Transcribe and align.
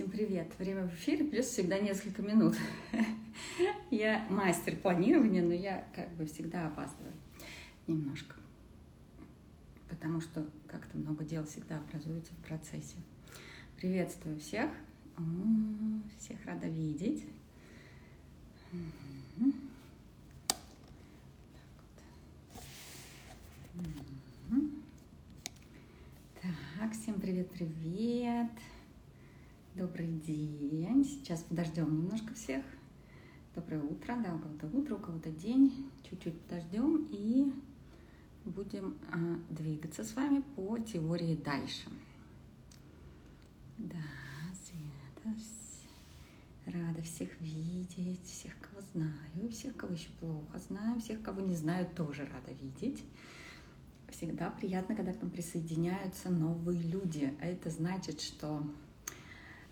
Всем 0.00 0.10
привет! 0.10 0.50
Время 0.58 0.86
в 0.86 0.94
эфире, 0.94 1.26
плюс 1.26 1.44
всегда 1.44 1.78
несколько 1.78 2.22
минут. 2.22 2.56
Я 3.90 4.26
мастер 4.30 4.74
планирования, 4.76 5.42
но 5.42 5.52
я 5.52 5.86
как 5.94 6.10
бы 6.14 6.24
всегда 6.24 6.68
опаздываю 6.68 7.12
немножко. 7.86 8.34
Потому 9.90 10.22
что 10.22 10.48
как-то 10.68 10.96
много 10.96 11.22
дел 11.22 11.44
всегда 11.44 11.76
образуется 11.76 12.32
в 12.32 12.46
процессе. 12.46 12.96
Приветствую 13.76 14.40
всех. 14.40 14.70
Всех 16.18 16.42
рада 16.46 16.66
видеть. 16.66 17.26
Так, 26.40 26.92
всем 26.94 27.20
привет-привет. 27.20 28.48
Добрый 29.80 30.08
день. 30.08 31.02
Сейчас 31.06 31.40
подождем 31.40 32.02
немножко 32.02 32.34
всех. 32.34 32.62
Доброе 33.54 33.80
утро. 33.80 34.14
Да, 34.22 34.34
у 34.34 34.38
кого-то 34.38 34.66
утро, 34.76 34.96
у 34.96 34.98
кого-то 34.98 35.30
день. 35.30 35.90
Чуть-чуть 36.02 36.38
подождем 36.42 37.08
и 37.10 37.50
будем 38.44 38.98
а, 39.10 39.38
двигаться 39.48 40.04
с 40.04 40.14
вами 40.14 40.44
по 40.54 40.78
теории 40.78 41.34
дальше. 41.34 41.88
Да, 43.78 44.04
Света. 44.52 45.34
Рада 46.66 47.00
всех 47.00 47.30
видеть, 47.40 48.26
всех, 48.26 48.52
кого 48.60 48.82
знаю, 48.92 49.48
всех, 49.50 49.74
кого 49.76 49.94
еще 49.94 50.10
плохо 50.20 50.58
знаю, 50.58 51.00
всех, 51.00 51.22
кого 51.22 51.40
не 51.40 51.54
знаю, 51.54 51.88
тоже 51.96 52.26
рада 52.26 52.52
видеть. 52.60 53.02
Всегда 54.10 54.50
приятно, 54.50 54.94
когда 54.94 55.14
к 55.14 55.22
нам 55.22 55.30
присоединяются 55.30 56.28
новые 56.28 56.82
люди. 56.82 57.34
А 57.40 57.46
это 57.46 57.70
значит, 57.70 58.20
что 58.20 58.62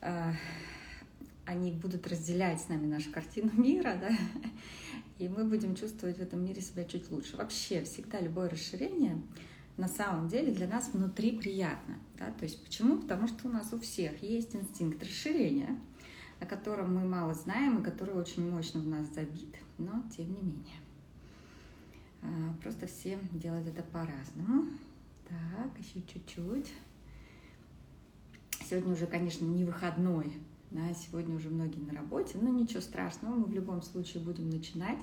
они 0.00 1.72
будут 1.72 2.06
разделять 2.06 2.60
с 2.60 2.68
нами 2.68 2.86
нашу 2.86 3.10
картину 3.10 3.50
мира, 3.54 3.96
да, 4.00 4.10
и 5.18 5.28
мы 5.28 5.44
будем 5.44 5.74
чувствовать 5.74 6.18
в 6.18 6.22
этом 6.22 6.44
мире 6.44 6.60
себя 6.60 6.84
чуть 6.84 7.10
лучше. 7.10 7.36
Вообще, 7.36 7.82
всегда 7.84 8.20
любое 8.20 8.48
расширение 8.48 9.20
на 9.78 9.88
самом 9.88 10.28
деле 10.28 10.52
для 10.52 10.66
нас 10.66 10.90
внутри 10.92 11.38
приятно. 11.38 11.96
Да? 12.18 12.30
То 12.32 12.44
есть 12.44 12.62
почему? 12.62 12.98
Потому 12.98 13.28
что 13.28 13.48
у 13.48 13.50
нас 13.50 13.72
у 13.72 13.78
всех 13.78 14.22
есть 14.22 14.54
инстинкт 14.54 15.02
расширения, 15.02 15.78
о 16.40 16.46
котором 16.46 16.94
мы 16.94 17.08
мало 17.08 17.32
знаем 17.32 17.78
и 17.78 17.84
который 17.84 18.14
очень 18.14 18.48
мощно 18.50 18.80
в 18.80 18.88
нас 18.88 19.06
забит, 19.14 19.56
но 19.78 20.02
тем 20.16 20.26
не 20.26 20.42
менее. 20.42 20.76
Э, 22.22 22.26
просто 22.60 22.86
все 22.88 23.18
делают 23.32 23.68
это 23.68 23.82
по-разному. 23.84 24.68
Так, 25.28 25.78
еще 25.78 26.02
чуть-чуть. 26.12 26.72
Сегодня 28.64 28.92
уже, 28.92 29.06
конечно, 29.06 29.44
не 29.44 29.64
выходной, 29.64 30.32
да, 30.70 30.92
сегодня 30.94 31.34
уже 31.34 31.48
многие 31.48 31.80
на 31.80 31.92
работе, 31.92 32.38
но 32.38 32.50
ничего 32.50 32.80
страшного, 32.80 33.34
мы 33.34 33.44
в 33.44 33.52
любом 33.52 33.82
случае 33.82 34.22
будем 34.22 34.50
начинать. 34.50 34.98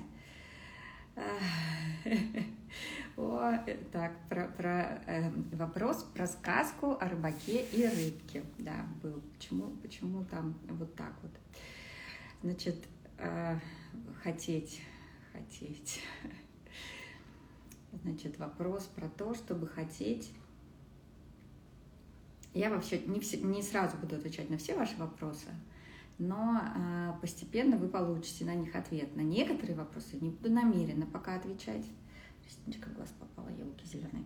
О, 3.16 3.52
так, 3.90 4.12
про, 4.28 4.48
про 4.48 5.02
э, 5.06 5.30
вопрос 5.52 6.02
про 6.14 6.26
сказку 6.26 6.98
о 7.00 7.08
рыбаке 7.08 7.64
и 7.72 7.86
рыбке, 7.86 8.44
да, 8.58 8.86
был. 9.02 9.22
Почему, 9.32 9.70
почему 9.82 10.24
там 10.24 10.54
вот 10.68 10.94
так 10.94 11.14
вот? 11.22 11.32
Значит, 12.42 12.76
э, 13.16 13.58
хотеть, 14.22 14.82
хотеть. 15.32 16.02
Значит, 18.02 18.38
вопрос 18.38 18.84
про 18.84 19.08
то, 19.08 19.34
чтобы 19.34 19.66
хотеть 19.66 20.30
я 22.58 22.70
вообще 22.70 23.00
не, 23.06 23.20
все, 23.20 23.38
не 23.38 23.62
сразу 23.62 23.96
буду 23.96 24.16
отвечать 24.16 24.50
на 24.50 24.58
все 24.58 24.74
ваши 24.74 24.96
вопросы, 24.96 25.48
но 26.18 26.60
э, 26.60 27.12
постепенно 27.20 27.76
вы 27.76 27.88
получите 27.88 28.44
на 28.44 28.54
них 28.54 28.74
ответ. 28.74 29.14
На 29.14 29.20
некоторые 29.20 29.76
вопросы 29.76 30.16
не 30.20 30.30
буду 30.30 30.50
намеренно 30.50 31.06
пока 31.06 31.36
отвечать. 31.36 31.84
Ресничка 32.46 32.88
глаз 32.90 33.12
попала, 33.18 33.48
елки 33.48 33.84
зеленые. 33.86 34.24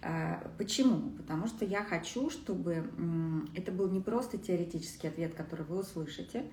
А, 0.00 0.50
почему? 0.56 1.10
Потому 1.16 1.48
что 1.48 1.64
я 1.64 1.82
хочу, 1.82 2.30
чтобы 2.30 2.88
это 3.54 3.72
был 3.72 3.90
не 3.90 4.00
просто 4.00 4.38
теоретический 4.38 5.08
ответ, 5.08 5.34
который 5.34 5.66
вы 5.66 5.80
услышите, 5.80 6.44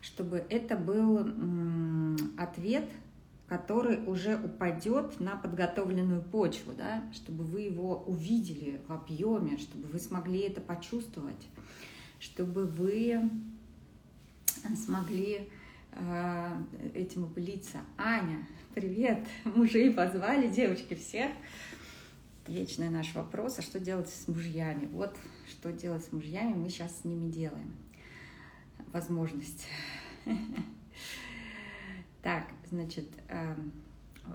чтобы 0.00 0.44
это 0.48 0.76
был 0.76 1.18
ответ 2.38 2.88
который 3.52 4.02
уже 4.06 4.36
упадет 4.36 5.20
на 5.20 5.36
подготовленную 5.36 6.22
почву, 6.22 6.72
да, 6.72 7.04
чтобы 7.12 7.44
вы 7.44 7.60
его 7.60 8.02
увидели 8.06 8.80
в 8.88 8.92
объеме, 8.94 9.58
чтобы 9.58 9.88
вы 9.88 9.98
смогли 9.98 10.40
это 10.40 10.62
почувствовать, 10.62 11.46
чтобы 12.18 12.64
вы 12.64 13.28
смогли 14.74 15.50
э, 15.90 16.62
этим 16.94 17.24
упылиться. 17.24 17.80
Аня, 17.98 18.48
привет! 18.74 19.22
Мужей 19.44 19.90
позвали, 19.92 20.48
девочки, 20.48 20.94
всех. 20.94 21.30
Вечный 22.46 22.88
наш 22.88 23.14
вопрос, 23.14 23.58
а 23.58 23.62
что 23.62 23.78
делать 23.78 24.08
с 24.08 24.28
мужьями? 24.28 24.86
Вот 24.86 25.14
что 25.46 25.72
делать 25.72 26.06
с 26.06 26.10
мужьями 26.10 26.54
мы 26.54 26.70
сейчас 26.70 27.02
с 27.02 27.04
ними 27.04 27.30
делаем. 27.30 27.74
Возможность. 28.94 29.66
Так, 32.22 32.46
значит, 32.72 33.06
эм, 33.28 33.72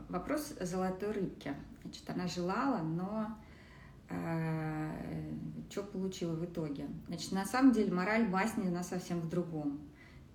вопрос 0.10 0.54
золотой 0.62 1.12
рыбки. 1.12 1.54
Значит, 1.84 2.10
она 2.10 2.28
желала, 2.28 2.82
но 2.82 3.38
э, 4.10 5.34
что 5.70 5.84
получила 5.84 6.34
в 6.34 6.46
итоге? 6.46 6.88
Значит, 7.08 7.32
на 7.32 7.46
самом 7.46 7.72
деле 7.72 7.92
мораль 7.92 8.28
басни, 8.28 8.68
она 8.68 8.84
совсем 8.84 9.20
в 9.20 9.30
другом. 9.30 9.80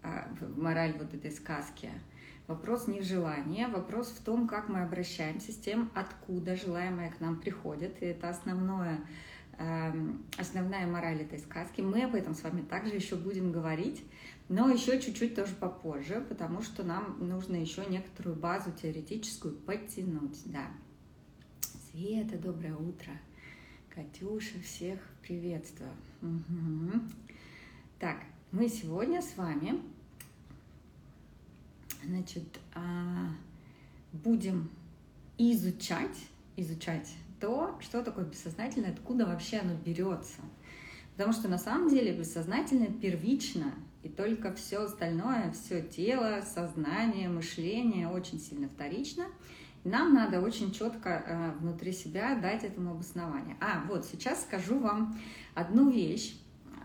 Э, 0.02 0.24
мораль 0.56 0.96
вот 0.98 1.14
этой 1.14 1.30
сказки. 1.30 1.91
Вопрос 2.48 2.88
не 2.88 3.00
в 3.00 3.04
желании, 3.04 3.66
вопрос 3.66 4.08
в 4.08 4.22
том, 4.24 4.48
как 4.48 4.68
мы 4.68 4.82
обращаемся 4.82 5.52
с 5.52 5.56
тем, 5.56 5.91
откуда 5.94 6.56
желаемое 6.56 7.10
к 7.10 7.20
нам 7.20 7.38
приходит. 7.41 8.02
И 8.02 8.06
это 8.06 8.28
основное, 8.28 8.98
э, 9.58 9.92
основная 10.38 10.86
мораль 10.86 11.22
этой 11.22 11.38
сказки. 11.38 11.80
Мы 11.80 12.02
об 12.02 12.16
этом 12.16 12.34
с 12.34 12.42
вами 12.42 12.62
также 12.62 12.94
еще 12.96 13.14
будем 13.14 13.52
говорить. 13.52 14.04
Но 14.48 14.69
еще 14.69 15.00
чуть-чуть 15.00 15.34
тоже 15.34 15.54
попозже, 15.54 16.25
потому 16.28 16.62
что 16.62 16.82
нам 16.82 17.16
нужно 17.26 17.56
еще 17.56 17.84
некоторую 17.86 18.36
базу 18.36 18.70
теоретическую 18.72 19.54
подтянуть, 19.54 20.38
да. 20.47 20.66
Света, 21.91 22.38
доброе 22.38 22.76
утро. 22.76 23.12
Катюша, 23.94 24.60
всех 24.62 24.98
приветствую. 25.22 25.91
Угу. 26.22 27.00
Так, 27.98 28.25
мы 28.50 28.69
сегодня 28.69 29.22
с 29.22 29.36
вами, 29.36 29.80
значит, 32.04 32.59
а, 32.74 33.28
будем 34.12 34.70
изучать, 35.38 36.16
изучать 36.56 37.10
то, 37.41 37.78
что 37.80 38.03
такое 38.03 38.24
бессознательное, 38.24 38.92
откуда 38.92 39.26
вообще 39.26 39.59
оно 39.59 39.74
берется. 39.74 40.41
Потому 41.12 41.32
что 41.32 41.48
на 41.48 41.59
самом 41.59 41.91
деле 41.91 42.16
бессознательное 42.16 42.91
первично 42.91 43.74
и 44.02 44.08
только 44.08 44.52
все 44.52 44.84
остальное, 44.84 45.52
все 45.52 45.80
тело, 45.80 46.42
сознание, 46.42 47.28
мышление 47.28 48.08
очень 48.08 48.40
сильно 48.40 48.68
вторично. 48.68 49.26
Нам 49.84 50.14
надо 50.14 50.40
очень 50.40 50.72
четко 50.72 51.24
э, 51.26 51.52
внутри 51.58 51.92
себя 51.92 52.36
дать 52.36 52.64
этому 52.64 52.92
обоснование. 52.92 53.56
А, 53.60 53.84
вот 53.88 54.04
сейчас 54.04 54.42
скажу 54.42 54.78
вам 54.78 55.18
одну 55.54 55.91
вещь 55.91 56.36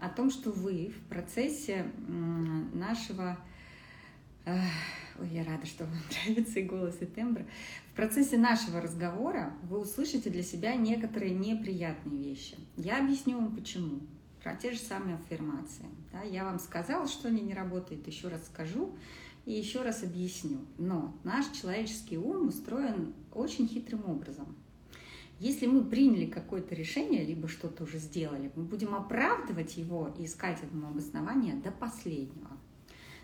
о 0.02 0.10
том, 0.10 0.30
что 0.30 0.52
вы 0.52 0.94
в 0.96 1.08
процессе 1.08 1.92
нашего... 2.08 3.38
Э, 4.46 4.60
ой, 5.20 5.30
я 5.30 5.44
рада, 5.44 5.66
что 5.66 5.86
вам 5.86 5.94
нравится 6.26 6.60
и 6.60 6.64
голос, 6.64 6.98
и 7.02 7.06
тембр. 7.06 7.46
В 7.92 7.96
процессе 7.96 8.38
нашего 8.38 8.82
разговора 8.82 9.54
вы 9.64 9.80
услышите 9.80 10.30
для 10.30 10.44
себя 10.44 10.76
некоторые 10.76 11.34
неприятные 11.34 12.24
вещи. 12.24 12.58
Я 12.78 13.00
объясню 13.00 13.38
вам 13.38 13.56
почему 13.56 14.02
про 14.44 14.56
те 14.56 14.72
же 14.72 14.80
самые 14.80 15.16
аффирмации. 15.16 15.86
Да, 16.12 16.22
я 16.22 16.46
вам 16.46 16.60
сказала, 16.60 17.08
что 17.08 17.28
они 17.28 17.42
не 17.42 17.54
работают, 17.54 18.08
еще 18.08 18.28
раз 18.28 18.46
скажу 18.46 18.96
и 19.46 19.54
еще 19.54 19.82
раз 19.82 20.04
объясню. 20.04 20.60
Но 20.78 21.16
наш 21.24 21.48
человеческий 21.50 22.18
ум 22.18 22.48
устроен 22.48 23.14
очень 23.32 23.68
хитрым 23.68 24.10
образом. 24.10 24.56
Если 25.40 25.68
мы 25.68 25.86
приняли 25.86 26.26
какое-то 26.26 26.74
решение, 26.74 27.24
либо 27.24 27.48
что-то 27.48 27.84
уже 27.84 28.00
сделали, 28.00 28.52
мы 28.56 28.64
будем 28.64 28.96
оправдывать 28.96 29.78
его 29.78 30.12
и 30.18 30.26
искать 30.26 30.64
этому 30.64 30.88
обоснование 30.88 31.56
до 31.56 31.72
последнего. 31.72 32.50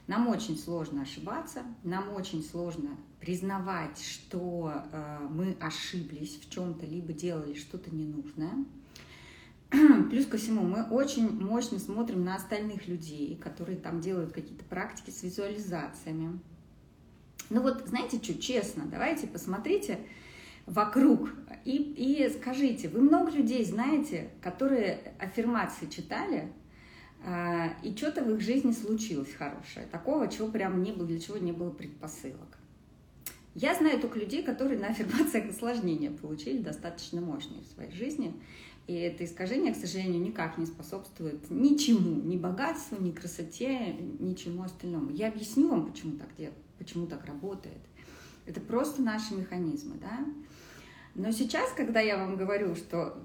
Нам 0.05 0.27
очень 0.27 0.57
сложно 0.57 1.03
ошибаться, 1.03 1.63
нам 1.83 2.13
очень 2.13 2.43
сложно 2.43 2.97
признавать, 3.19 3.99
что 4.01 4.73
э, 4.91 5.27
мы 5.31 5.57
ошиблись 5.59 6.37
в 6.37 6.49
чем-то, 6.49 6.85
либо 6.85 7.13
делали 7.13 7.53
что-то 7.53 7.93
ненужное. 7.95 8.65
Плюс 10.11 10.27
ко 10.27 10.37
всему, 10.37 10.61
мы 10.61 10.83
очень 10.83 11.29
мощно 11.41 11.79
смотрим 11.79 12.23
на 12.23 12.35
остальных 12.35 12.87
людей, 12.87 13.35
которые 13.41 13.77
там 13.77 14.01
делают 14.01 14.31
какие-то 14.31 14.63
практики 14.65 15.09
с 15.09 15.23
визуализациями. 15.23 16.39
Ну 17.49 17.61
вот, 17.61 17.87
знаете 17.87 18.21
что, 18.21 18.39
честно, 18.39 18.85
давайте 18.85 19.25
посмотрите 19.25 19.99
вокруг 20.67 21.31
и, 21.65 21.77
и 21.77 22.29
скажите, 22.29 22.87
вы 22.87 23.01
много 23.01 23.31
людей 23.31 23.65
знаете, 23.65 24.29
которые 24.41 25.13
аффирмации 25.19 25.87
читали, 25.87 26.51
а, 27.25 27.73
и 27.83 27.95
что-то 27.95 28.23
в 28.23 28.31
их 28.31 28.41
жизни 28.41 28.71
случилось 28.71 29.33
хорошее, 29.33 29.87
такого, 29.91 30.27
чего 30.27 30.49
прям 30.49 30.83
не 30.83 30.91
было, 30.91 31.07
для 31.07 31.19
чего 31.19 31.37
не 31.37 31.51
было 31.51 31.71
предпосылок. 31.71 32.59
Я 33.55 33.75
знаю 33.75 33.99
только 33.99 34.19
людей, 34.19 34.43
которые 34.43 34.79
на 34.79 34.87
аффирмациях 34.87 35.49
осложнения 35.49 36.11
получили 36.11 36.57
достаточно 36.57 37.21
мощные 37.21 37.61
в 37.61 37.67
своей 37.67 37.91
жизни. 37.91 38.33
И 38.87 38.93
это 38.95 39.23
искажение, 39.23 39.73
к 39.73 39.77
сожалению, 39.77 40.21
никак 40.21 40.57
не 40.57 40.65
способствует 40.65 41.49
ничему, 41.49 42.21
ни 42.21 42.35
богатству, 42.35 42.97
ни 42.99 43.11
красоте, 43.11 43.93
ничему 44.19 44.63
остальному. 44.63 45.09
Я 45.11 45.29
объясню 45.29 45.69
вам, 45.69 45.89
почему 45.89 46.17
так, 46.17 46.27
почему 46.77 47.07
так 47.07 47.25
работает. 47.25 47.79
Это 48.45 48.59
просто 48.59 49.01
наши 49.01 49.35
механизмы, 49.35 49.95
да. 50.01 50.25
Но 51.15 51.31
сейчас, 51.31 51.71
когда 51.73 51.99
я 51.99 52.17
вам 52.17 52.37
говорю, 52.37 52.75
что, 52.75 53.23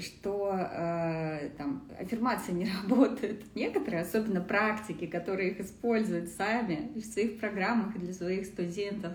что 0.00 0.52
э, 0.54 1.50
там, 1.56 1.88
аффирмации 1.98 2.52
не 2.52 2.70
работают, 2.82 3.42
некоторые, 3.54 4.02
особенно 4.02 4.42
практики, 4.42 5.06
которые 5.06 5.52
их 5.52 5.60
используют 5.60 6.28
сами 6.28 6.92
в 6.94 7.00
своих 7.00 7.40
программах 7.40 7.98
для 7.98 8.12
своих 8.12 8.44
студентов, 8.46 9.14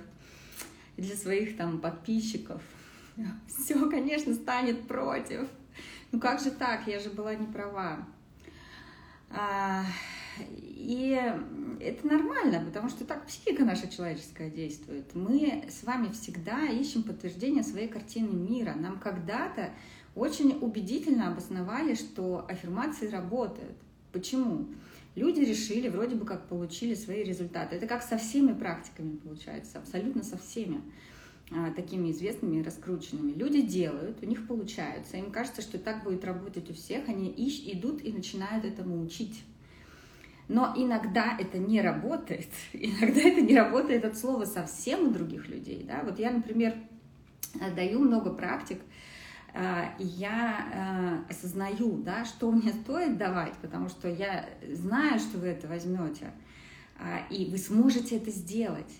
для 0.97 1.15
своих 1.15 1.55
там 1.55 1.79
подписчиков, 1.79 2.61
все, 3.47 3.89
конечно, 3.89 4.33
станет 4.33 4.87
против. 4.87 5.47
Ну 6.15 6.21
как 6.21 6.39
же 6.39 6.49
так? 6.49 6.87
Я 6.87 6.97
же 7.01 7.09
была 7.09 7.35
не 7.35 7.45
права. 7.45 8.07
А, 9.29 9.83
и 10.39 11.21
это 11.81 12.07
нормально, 12.07 12.63
потому 12.65 12.87
что 12.87 13.03
так 13.03 13.25
психика 13.25 13.65
наша 13.65 13.89
человеческая 13.89 14.49
действует. 14.49 15.13
Мы 15.13 15.65
с 15.69 15.83
вами 15.83 16.09
всегда 16.13 16.67
ищем 16.67 17.03
подтверждение 17.03 17.63
своей 17.63 17.89
картины 17.89 18.29
мира. 18.31 18.75
Нам 18.77 18.97
когда-то 18.97 19.71
очень 20.15 20.57
убедительно 20.61 21.27
обосновали, 21.27 21.95
что 21.95 22.45
аффирмации 22.47 23.09
работают. 23.09 23.75
Почему? 24.13 24.69
Люди 25.15 25.41
решили, 25.41 25.89
вроде 25.89 26.15
бы 26.15 26.25
как 26.25 26.47
получили 26.47 26.93
свои 26.93 27.25
результаты. 27.25 27.75
Это 27.75 27.87
как 27.87 28.01
со 28.01 28.17
всеми 28.17 28.53
практиками 28.53 29.17
получается, 29.17 29.79
абсолютно 29.79 30.23
со 30.23 30.37
всеми 30.37 30.81
такими 31.75 32.11
известными 32.11 32.57
и 32.57 32.63
раскрученными. 32.63 33.31
Люди 33.33 33.61
делают, 33.61 34.17
у 34.21 34.25
них 34.25 34.47
получается, 34.47 35.17
им 35.17 35.31
кажется, 35.31 35.61
что 35.61 35.77
так 35.77 36.03
будет 36.03 36.25
работать 36.25 36.69
у 36.71 36.73
всех, 36.73 37.07
они 37.07 37.29
ищ, 37.29 37.61
идут 37.71 38.03
и 38.03 38.11
начинают 38.11 38.65
этому 38.65 39.01
учить. 39.01 39.43
Но 40.47 40.73
иногда 40.75 41.35
это 41.39 41.57
не 41.57 41.81
работает, 41.81 42.49
иногда 42.73 43.21
это 43.21 43.41
не 43.41 43.55
работает 43.55 44.05
от 44.05 44.17
слова 44.17 44.45
совсем 44.45 45.07
у 45.07 45.11
других 45.11 45.47
людей. 45.47 45.83
Да? 45.87 46.01
Вот 46.03 46.19
я, 46.19 46.31
например, 46.31 46.75
даю 47.75 47.99
много 47.99 48.31
практик, 48.31 48.79
а, 49.53 49.95
и 49.99 50.05
я 50.05 51.23
а, 51.27 51.31
осознаю, 51.31 51.97
да, 51.97 52.25
что 52.25 52.51
мне 52.51 52.73
стоит 52.73 53.17
давать, 53.17 53.53
потому 53.61 53.87
что 53.87 54.09
я 54.09 54.49
знаю, 54.73 55.19
что 55.19 55.37
вы 55.37 55.47
это 55.47 55.67
возьмете, 55.67 56.31
а, 56.99 57.25
и 57.29 57.49
вы 57.49 57.57
сможете 57.57 58.17
это 58.17 58.31
сделать. 58.31 58.91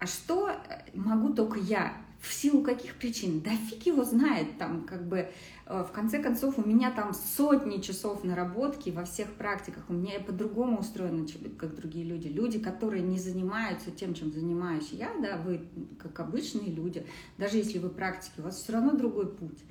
А 0.00 0.06
что 0.06 0.50
могу 0.94 1.34
только 1.34 1.60
я? 1.60 1.92
В 2.20 2.32
силу 2.32 2.62
каких 2.62 2.96
причин? 2.96 3.40
Да 3.40 3.50
фиг 3.50 3.86
его 3.86 4.02
знает, 4.04 4.58
там, 4.58 4.84
как 4.84 5.06
бы, 5.06 5.28
э, 5.66 5.84
в 5.84 5.92
конце 5.92 6.22
концов, 6.22 6.58
у 6.58 6.66
меня 6.66 6.90
там 6.90 7.14
сотни 7.14 7.80
часов 7.80 8.24
наработки 8.24 8.90
во 8.90 9.04
всех 9.04 9.28
практиках, 9.32 9.84
у 9.88 9.94
меня 9.94 10.20
по-другому 10.20 10.80
устроено, 10.80 11.26
как 11.58 11.76
другие 11.76 12.04
люди. 12.04 12.28
Люди, 12.28 12.58
которые 12.58 13.02
не 13.02 13.18
занимаются 13.18 13.90
тем, 13.90 14.14
чем 14.14 14.32
занимаюсь 14.32 14.88
я, 14.92 15.10
да, 15.20 15.36
вы 15.38 15.66
как 15.98 16.18
обычные 16.20 16.70
люди, 16.70 17.06
даже 17.38 17.58
если 17.58 17.78
вы 17.78 17.88
практики, 17.90 18.40
у 18.40 18.42
вас 18.42 18.56
все 18.56 18.72
равно 18.72 18.92
другой 18.92 19.26
путь 19.26 19.64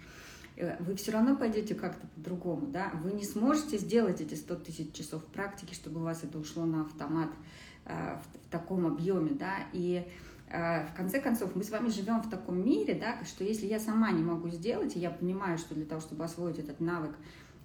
э, 0.55 0.75
вы 0.79 0.95
все 0.95 1.11
равно 1.11 1.35
пойдете 1.35 1.73
как-то 1.75 2.05
по-другому, 2.15 2.67
да, 2.67 2.91
вы 3.03 3.13
не 3.13 3.23
сможете 3.23 3.77
сделать 3.77 4.21
эти 4.21 4.33
100 4.35 4.55
тысяч 4.55 4.91
часов 4.93 5.23
практики, 5.25 5.73
чтобы 5.73 6.01
у 6.01 6.03
вас 6.03 6.23
это 6.23 6.39
ушло 6.39 6.65
на 6.65 6.81
автомат 6.81 7.29
э, 7.29 7.69
в, 7.89 8.47
в 8.47 8.51
таком 8.51 8.86
объеме, 8.86 9.31
да, 9.31 9.56
и 9.74 10.06
Э, 10.50 10.88
в 10.88 10.95
конце 10.95 11.21
концов, 11.21 11.56
мы 11.56 11.63
с 11.63 11.69
вами 11.69 11.89
живем 11.89 12.21
в 12.21 12.30
таком 12.30 12.63
мире, 12.65 12.95
да, 12.95 13.24
что 13.24 13.44
если 13.44 13.68
я 13.68 13.80
сама 13.80 14.12
не 14.12 14.24
могу 14.24 14.50
сделать, 14.50 14.95
и 14.95 15.00
я 15.00 15.12
понимаю, 15.12 15.57
что 15.57 15.75
для 15.75 15.86
того, 15.86 16.01
чтобы 16.01 16.24
освоить 16.24 16.57
этот 16.57 16.80
навык, 16.80 17.12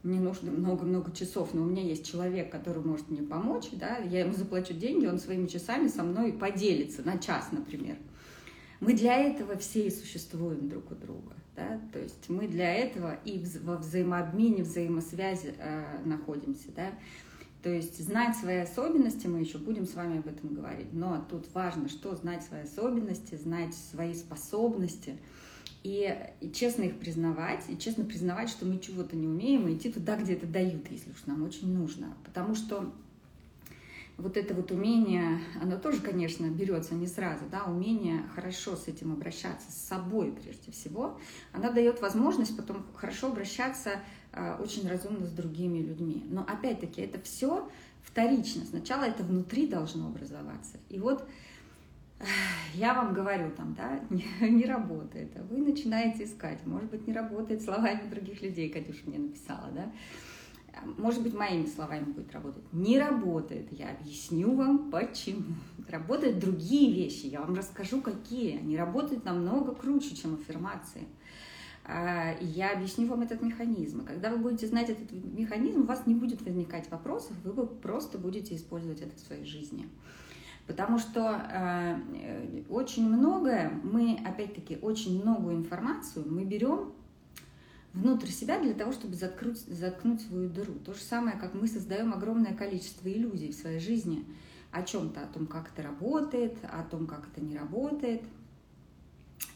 мне 0.02 0.20
нужно 0.20 0.50
много-много 0.50 1.10
часов, 1.12 1.54
но 1.54 1.62
у 1.62 1.64
меня 1.64 1.82
есть 1.82 2.06
человек, 2.06 2.52
который 2.52 2.82
может 2.84 3.08
мне 3.08 3.22
помочь, 3.22 3.68
да, 3.72 3.96
я 3.96 4.20
ему 4.20 4.34
заплачу 4.34 4.74
деньги, 4.74 5.06
он 5.06 5.18
своими 5.18 5.46
часами 5.46 5.88
со 5.88 6.02
мной 6.02 6.34
поделится 6.34 7.02
на 7.02 7.16
час, 7.16 7.48
например. 7.52 7.96
Мы 8.80 8.92
для 8.92 9.16
этого 9.16 9.56
все 9.56 9.86
и 9.86 9.90
существуем 9.90 10.68
друг 10.68 10.90
у 10.90 10.94
друга, 10.94 11.32
да, 11.56 11.80
то 11.90 11.98
есть 11.98 12.28
мы 12.28 12.46
для 12.48 12.70
этого 12.74 13.18
и 13.24 13.42
во 13.62 13.76
взаимообмене, 13.76 14.62
взаимосвязи 14.62 15.54
э, 15.56 16.02
находимся, 16.04 16.70
да. 16.76 16.90
То 17.64 17.70
есть 17.70 17.98
знать 17.98 18.36
свои 18.36 18.58
особенности, 18.58 19.26
мы 19.26 19.40
еще 19.40 19.56
будем 19.56 19.86
с 19.86 19.94
вами 19.94 20.18
об 20.18 20.26
этом 20.26 20.52
говорить, 20.52 20.92
но 20.92 21.26
тут 21.30 21.46
важно, 21.54 21.88
что 21.88 22.14
знать 22.14 22.44
свои 22.44 22.60
особенности, 22.60 23.36
знать 23.36 23.74
свои 23.74 24.12
способности 24.12 25.16
и, 25.82 26.14
и 26.42 26.52
честно 26.52 26.82
их 26.82 26.98
признавать, 26.98 27.64
и 27.70 27.78
честно 27.78 28.04
признавать, 28.04 28.50
что 28.50 28.66
мы 28.66 28.78
чего-то 28.78 29.16
не 29.16 29.26
умеем, 29.26 29.66
и 29.66 29.76
идти 29.76 29.90
туда, 29.90 30.18
где 30.18 30.34
это 30.34 30.46
дают, 30.46 30.90
если 30.90 31.10
уж 31.10 31.24
нам 31.24 31.42
очень 31.42 31.74
нужно. 31.74 32.14
Потому 32.26 32.54
что 32.54 32.92
вот 34.18 34.36
это 34.36 34.52
вот 34.52 34.70
умение, 34.70 35.40
оно 35.58 35.78
тоже, 35.78 36.02
конечно, 36.02 36.44
берется 36.50 36.94
не 36.94 37.06
сразу, 37.06 37.46
да, 37.50 37.64
умение 37.64 38.24
хорошо 38.34 38.76
с 38.76 38.88
этим 38.88 39.10
обращаться, 39.10 39.72
с 39.72 39.88
собой 39.88 40.32
прежде 40.32 40.70
всего, 40.70 41.18
она 41.54 41.70
дает 41.70 42.02
возможность 42.02 42.58
потом 42.58 42.84
хорошо 42.94 43.28
обращаться 43.28 44.00
очень 44.60 44.88
разумно 44.88 45.26
с 45.26 45.30
другими 45.30 45.78
людьми. 45.78 46.24
Но 46.28 46.42
опять-таки 46.42 47.02
это 47.02 47.20
все 47.20 47.68
вторично. 48.02 48.64
Сначала 48.64 49.04
это 49.04 49.22
внутри 49.22 49.66
должно 49.66 50.06
образоваться. 50.06 50.78
И 50.88 50.98
вот 50.98 51.26
я 52.74 52.94
вам 52.94 53.14
говорю 53.14 53.50
там, 53.56 53.74
да, 53.74 54.00
не, 54.10 54.24
не 54.48 54.64
работает. 54.64 55.32
А 55.36 55.42
вы 55.42 55.58
начинаете 55.58 56.24
искать. 56.24 56.64
Может 56.66 56.90
быть, 56.90 57.06
не 57.06 57.12
работает 57.12 57.62
словами 57.62 58.08
других 58.08 58.42
людей, 58.42 58.68
Катюша 58.70 59.00
мне 59.06 59.18
написала, 59.18 59.70
да. 59.72 59.92
Может 60.98 61.22
быть, 61.22 61.34
моими 61.34 61.66
словами 61.66 62.04
будет 62.04 62.32
работать. 62.32 62.64
Не 62.72 62.98
работает. 62.98 63.68
Я 63.70 63.90
объясню 63.90 64.54
вам, 64.54 64.90
почему. 64.90 65.54
Работают 65.88 66.40
другие 66.40 66.92
вещи. 66.92 67.26
Я 67.26 67.42
вам 67.42 67.54
расскажу, 67.54 68.00
какие. 68.00 68.58
Они 68.58 68.76
работают 68.76 69.24
намного 69.24 69.72
круче, 69.72 70.16
чем 70.16 70.34
аффирмации. 70.34 71.06
А, 71.86 72.34
я 72.40 72.72
объясню 72.72 73.06
вам 73.06 73.22
этот 73.22 73.42
механизм. 73.42 74.04
Когда 74.06 74.30
вы 74.30 74.38
будете 74.38 74.66
знать 74.66 74.88
этот 74.88 75.12
механизм, 75.12 75.82
у 75.82 75.86
вас 75.86 76.06
не 76.06 76.14
будет 76.14 76.40
возникать 76.42 76.90
вопросов, 76.90 77.32
вы 77.44 77.66
просто 77.66 78.16
будете 78.16 78.56
использовать 78.56 79.02
это 79.02 79.14
в 79.16 79.20
своей 79.20 79.44
жизни. 79.44 79.88
Потому 80.66 80.98
что 80.98 81.46
э, 81.52 82.62
очень 82.70 83.06
многое, 83.06 83.70
мы, 83.82 84.18
опять-таки, 84.24 84.78
очень 84.80 85.20
многую 85.20 85.56
информацию 85.56 86.24
мы 86.26 86.44
берем 86.44 86.94
внутрь 87.92 88.28
себя 88.28 88.58
для 88.58 88.72
того, 88.72 88.90
чтобы 88.92 89.14
заткнуть, 89.14 89.58
заткнуть 89.58 90.22
свою 90.22 90.48
дыру. 90.48 90.72
То 90.86 90.94
же 90.94 91.00
самое, 91.00 91.36
как 91.36 91.52
мы 91.52 91.66
создаем 91.66 92.14
огромное 92.14 92.54
количество 92.54 93.08
иллюзий 93.08 93.52
в 93.52 93.56
своей 93.56 93.78
жизни 93.78 94.24
о 94.72 94.82
чем-то, 94.82 95.20
о 95.20 95.26
том, 95.26 95.46
как 95.46 95.70
это 95.70 95.82
работает, 95.86 96.56
о 96.62 96.82
том, 96.82 97.06
как 97.06 97.28
это 97.30 97.44
не 97.44 97.58
работает– 97.58 98.22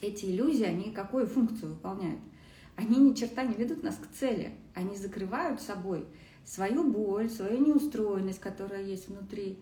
эти 0.00 0.26
иллюзии, 0.26 0.64
они 0.64 0.92
какую 0.92 1.26
функцию 1.26 1.70
выполняют? 1.70 2.20
Они 2.76 2.96
ни 2.96 3.14
черта 3.14 3.44
не 3.44 3.54
ведут 3.54 3.82
нас 3.82 3.96
к 3.96 4.14
цели. 4.14 4.52
Они 4.74 4.96
закрывают 4.96 5.60
собой 5.60 6.06
свою 6.44 6.84
боль, 6.84 7.28
свою 7.28 7.58
неустроенность, 7.58 8.40
которая 8.40 8.82
есть 8.82 9.08
внутри. 9.08 9.58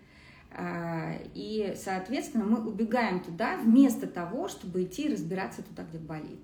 А, 0.53 1.15
и, 1.35 1.75
соответственно, 1.77 2.45
мы 2.45 2.67
убегаем 2.67 3.21
туда 3.21 3.57
вместо 3.57 4.07
того, 4.07 4.49
чтобы 4.49 4.85
идти 4.85 5.07
и 5.07 5.13
разбираться 5.13 5.63
туда, 5.63 5.85
где 5.85 5.99
болит. 5.99 6.41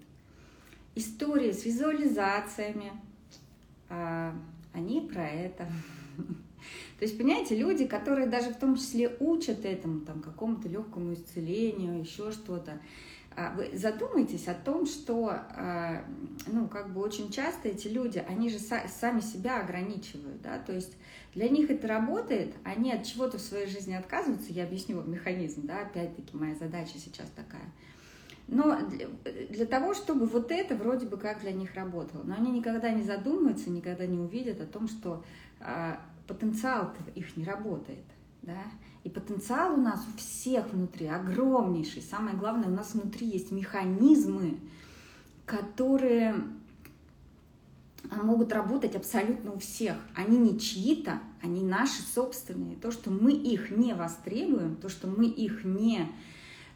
Истории 0.94 1.52
с 1.52 1.64
визуализациями, 1.64 2.92
а, 3.88 4.34
они 4.72 5.00
про 5.00 5.26
это. 5.28 5.66
То 6.98 7.04
есть, 7.04 7.16
понимаете, 7.16 7.56
люди, 7.56 7.86
которые 7.86 8.26
даже 8.26 8.50
в 8.50 8.56
том 8.56 8.76
числе 8.76 9.16
учат 9.20 9.64
этому, 9.64 10.00
там, 10.00 10.20
какому-то 10.20 10.68
легкому 10.68 11.14
исцелению, 11.14 12.00
еще 12.00 12.32
что-то, 12.32 12.80
вы 13.56 13.76
задумайтесь 13.76 14.48
о 14.48 14.54
том, 14.54 14.86
что, 14.86 15.28
а, 15.30 16.04
ну, 16.46 16.68
как 16.68 16.92
бы 16.92 17.00
очень 17.00 17.30
часто 17.30 17.68
эти 17.68 17.88
люди, 17.88 18.22
они 18.28 18.48
же 18.48 18.58
сами 18.58 19.20
себя 19.20 19.60
ограничивают, 19.60 20.42
да, 20.42 20.58
то 20.58 20.72
есть 20.72 20.96
для 21.34 21.48
них 21.48 21.70
это 21.70 21.86
работает, 21.86 22.54
они 22.64 22.92
от 22.92 23.04
чего-то 23.04 23.38
в 23.38 23.40
своей 23.40 23.66
жизни 23.66 23.94
отказываются, 23.94 24.52
я 24.52 24.64
объясню 24.64 24.96
вам 24.96 25.10
механизм, 25.10 25.66
да, 25.66 25.82
опять-таки 25.82 26.36
моя 26.36 26.54
задача 26.54 26.98
сейчас 26.98 27.28
такая. 27.34 27.72
Но 28.48 28.86
для, 28.88 29.08
для 29.48 29.66
того, 29.66 29.94
чтобы 29.94 30.26
вот 30.26 30.50
это 30.50 30.74
вроде 30.74 31.06
бы 31.06 31.16
как 31.16 31.40
для 31.40 31.52
них 31.52 31.74
работало, 31.74 32.22
но 32.24 32.34
они 32.34 32.50
никогда 32.50 32.90
не 32.90 33.02
задумываются, 33.02 33.70
никогда 33.70 34.06
не 34.06 34.18
увидят 34.18 34.60
о 34.60 34.66
том, 34.66 34.88
что 34.88 35.24
а, 35.60 36.00
потенциал 36.26 36.92
их 37.14 37.36
не 37.36 37.44
работает, 37.44 38.04
да, 38.42 38.62
и 39.04 39.08
потенциал 39.08 39.74
у 39.74 39.76
нас 39.76 40.04
у 40.12 40.18
всех 40.18 40.72
внутри 40.72 41.06
огромнейший. 41.06 42.02
Самое 42.02 42.36
главное, 42.36 42.68
у 42.68 42.72
нас 42.72 42.94
внутри 42.94 43.26
есть 43.26 43.50
механизмы, 43.50 44.58
которые 45.44 46.34
могут 48.10 48.52
работать 48.52 48.94
абсолютно 48.94 49.52
у 49.52 49.58
всех. 49.58 49.96
Они 50.14 50.38
не 50.38 50.58
чьи-то, 50.58 51.20
они 51.42 51.62
наши 51.62 52.02
собственные. 52.02 52.76
То, 52.76 52.90
что 52.90 53.10
мы 53.10 53.32
их 53.32 53.70
не 53.70 53.94
востребуем, 53.94 54.76
то, 54.76 54.88
что 54.88 55.08
мы 55.08 55.26
их 55.26 55.64
не, 55.64 56.08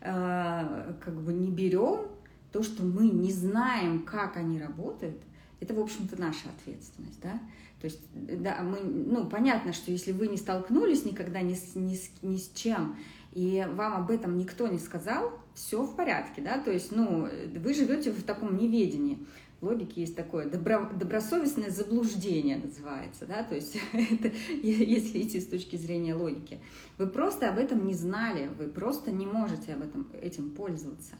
э, 0.01 0.95
как 1.01 1.15
бы 1.21 1.33
не 1.33 1.51
берем, 1.51 2.07
то, 2.53 2.63
что 2.63 2.85
мы 2.85 3.09
не 3.09 3.33
знаем, 3.33 4.03
как 4.03 4.37
они 4.37 4.61
работают, 4.61 5.21
это, 5.61 5.75
в 5.75 5.81
общем-то, 5.81 6.21
наша 6.21 6.49
ответственность, 6.59 7.21
да. 7.23 7.41
То 7.87 7.93
есть, 7.93 8.01
да, 8.43 8.63
мы, 8.63 8.81
ну, 8.81 9.27
понятно, 9.29 9.73
что 9.73 9.93
если 9.93 10.11
вы 10.11 10.27
не 10.27 10.37
столкнулись 10.37 11.05
никогда 11.05 11.41
ни 11.41 11.55
с, 11.55 11.77
ни 11.77 11.95
с, 11.95 12.11
ни 12.21 12.37
с 12.37 12.51
чем, 12.53 12.97
и 13.33 13.65
вам 13.75 13.95
об 13.95 14.11
этом 14.11 14.37
никто 14.37 14.67
не 14.67 14.79
сказал, 14.79 15.33
все 15.55 15.85
в 15.85 15.95
порядке, 15.95 16.43
да, 16.43 16.59
то 16.59 16.73
есть, 16.73 16.91
ну, 16.91 17.29
вы 17.55 17.75
живете 17.75 18.11
в 18.11 18.25
таком 18.25 18.57
неведении 18.57 19.25
логики 19.61 20.01
есть 20.01 20.17
такое 20.17 20.51
добро, 20.51 20.91
добросовестное 20.99 21.71
заблуждение 21.71 22.57
называется, 22.57 23.25
да, 23.25 23.45
то 23.45 23.55
есть 23.55 23.79
это, 23.93 24.33
если 24.63 25.23
идти 25.23 25.41
с 25.41 25.47
точки 25.47 25.77
зрения 25.77 26.17
логики. 26.17 26.59
Вы 26.99 27.07
просто 27.07 27.49
об 27.49 27.59
этом 27.59 27.87
не 27.87 27.95
знали, 27.95 28.51
вы 28.59 28.67
просто 28.67 29.13
не 29.13 29.27
можете 29.27 29.75
об 29.75 29.83
этом, 29.83 30.09
этим 30.21 30.51
пользоваться. 30.51 31.15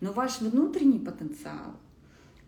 Но 0.00 0.12
ваш 0.12 0.40
внутренний 0.40 1.00
потенциал, 1.00 1.74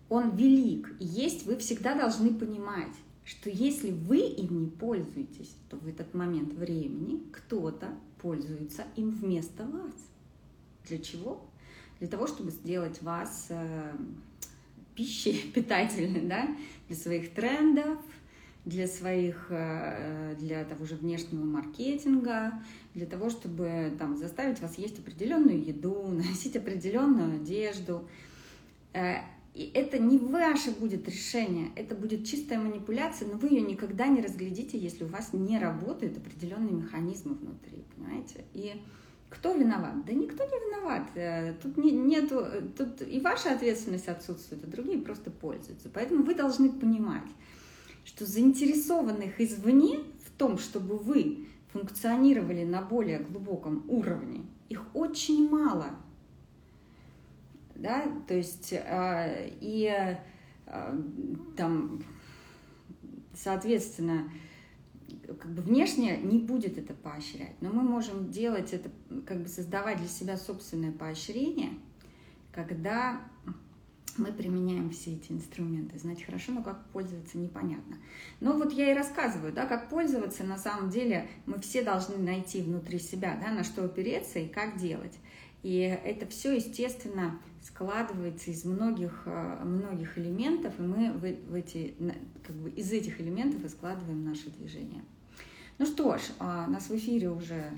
он 0.08 0.36
велик, 0.36 0.94
и 1.00 1.04
есть 1.04 1.44
вы 1.44 1.56
всегда 1.56 1.96
должны 1.96 2.32
понимать, 2.32 2.92
что 3.28 3.50
если 3.50 3.90
вы 3.90 4.20
им 4.20 4.58
не 4.58 4.66
пользуетесь, 4.70 5.54
то 5.68 5.76
в 5.76 5.86
этот 5.86 6.14
момент 6.14 6.54
времени 6.54 7.22
кто-то 7.30 7.88
пользуется 8.22 8.86
им 8.96 9.10
вместо 9.10 9.66
вас. 9.66 9.92
Для 10.86 10.98
чего? 10.98 11.46
Для 11.98 12.08
того, 12.08 12.26
чтобы 12.26 12.50
сделать 12.50 13.02
вас 13.02 13.48
э, 13.50 13.92
пищей 14.94 15.50
питательной, 15.54 16.22
да, 16.22 16.48
для 16.86 16.96
своих 16.96 17.34
трендов, 17.34 17.98
для 18.64 18.86
своих, 18.86 19.48
э, 19.50 20.34
для 20.38 20.64
того 20.64 20.86
же 20.86 20.96
внешнего 20.96 21.44
маркетинга, 21.44 22.54
для 22.94 23.04
того, 23.04 23.28
чтобы 23.28 23.94
там 23.98 24.16
заставить 24.16 24.60
вас 24.60 24.78
есть 24.78 25.00
определенную 25.00 25.62
еду, 25.62 26.08
носить 26.08 26.56
определенную 26.56 27.42
одежду. 27.42 28.08
Э, 28.94 29.18
и 29.58 29.72
это 29.74 29.98
не 29.98 30.18
ваше 30.18 30.70
будет 30.70 31.08
решение, 31.08 31.72
это 31.74 31.96
будет 31.96 32.24
чистая 32.24 32.60
манипуляция, 32.60 33.26
но 33.26 33.36
вы 33.38 33.48
ее 33.48 33.60
никогда 33.60 34.06
не 34.06 34.20
разглядите, 34.20 34.78
если 34.78 35.02
у 35.02 35.08
вас 35.08 35.32
не 35.32 35.58
работают 35.58 36.16
определенные 36.16 36.74
механизмы 36.74 37.34
внутри, 37.34 37.84
понимаете? 37.92 38.44
И 38.54 38.80
кто 39.28 39.54
виноват? 39.54 40.04
Да 40.06 40.12
никто 40.12 40.44
не 40.44 40.50
виноват. 40.50 41.08
Э, 41.16 41.54
тут 41.60 41.76
не, 41.76 41.90
нету, 41.90 42.46
тут 42.76 43.02
и 43.02 43.18
ваша 43.18 43.52
ответственность 43.52 44.06
отсутствует, 44.06 44.62
а 44.62 44.68
другие 44.68 45.00
просто 45.00 45.32
пользуются. 45.32 45.90
Поэтому 45.92 46.22
вы 46.22 46.36
должны 46.36 46.70
понимать, 46.70 47.28
что 48.04 48.26
заинтересованных 48.26 49.40
извне 49.40 49.98
в 50.24 50.38
том, 50.38 50.58
чтобы 50.58 50.98
вы 50.98 51.48
функционировали 51.72 52.62
на 52.62 52.80
более 52.80 53.18
глубоком 53.18 53.84
уровне, 53.88 54.46
их 54.68 54.84
очень 54.94 55.50
мало. 55.50 55.96
Да, 57.78 58.04
то 58.26 58.34
есть 58.34 58.72
э, 58.72 59.50
и 59.60 59.88
э, 60.66 61.00
там, 61.56 62.02
соответственно, 63.34 64.28
как 65.40 65.52
бы 65.54 65.62
внешне 65.62 66.16
не 66.16 66.38
будет 66.40 66.76
это 66.76 66.92
поощрять, 66.92 67.54
но 67.60 67.70
мы 67.70 67.82
можем 67.82 68.30
делать 68.30 68.72
это, 68.72 68.90
как 69.24 69.42
бы 69.42 69.48
создавать 69.48 69.98
для 69.98 70.08
себя 70.08 70.36
собственное 70.36 70.90
поощрение, 70.90 71.70
когда 72.52 73.20
мы 74.16 74.32
применяем 74.32 74.90
все 74.90 75.12
эти 75.12 75.30
инструменты. 75.30 75.98
Знать 76.00 76.24
хорошо, 76.24 76.50
но 76.50 76.62
как 76.64 76.84
пользоваться 76.86 77.38
непонятно. 77.38 77.96
Но 78.40 78.54
вот 78.54 78.72
я 78.72 78.90
и 78.90 78.94
рассказываю, 78.94 79.52
да, 79.52 79.66
как 79.66 79.88
пользоваться, 79.88 80.42
на 80.42 80.58
самом 80.58 80.90
деле 80.90 81.28
мы 81.46 81.60
все 81.60 81.82
должны 81.82 82.16
найти 82.16 82.60
внутри 82.60 82.98
себя, 82.98 83.38
да, 83.40 83.52
на 83.52 83.62
что 83.62 83.84
опереться 83.84 84.40
и 84.40 84.48
как 84.48 84.78
делать. 84.78 85.16
И 85.62 85.78
это 85.78 86.26
все, 86.26 86.56
естественно, 86.56 87.38
складывается 87.62 88.50
из 88.50 88.64
многих, 88.64 89.22
э, 89.26 89.64
многих 89.64 90.18
элементов, 90.18 90.78
и 90.78 90.82
мы 90.82 91.12
в, 91.12 91.20
в 91.20 91.54
эти, 91.54 91.94
как 92.44 92.54
бы 92.56 92.70
из 92.70 92.90
этих 92.92 93.20
элементов 93.20 93.64
и 93.64 93.68
складываем 93.68 94.24
наши 94.24 94.50
движения. 94.50 95.04
Ну 95.78 95.86
что 95.86 96.18
ж, 96.18 96.22
а, 96.38 96.66
нас 96.66 96.88
в 96.88 96.96
эфире 96.96 97.30
уже 97.30 97.70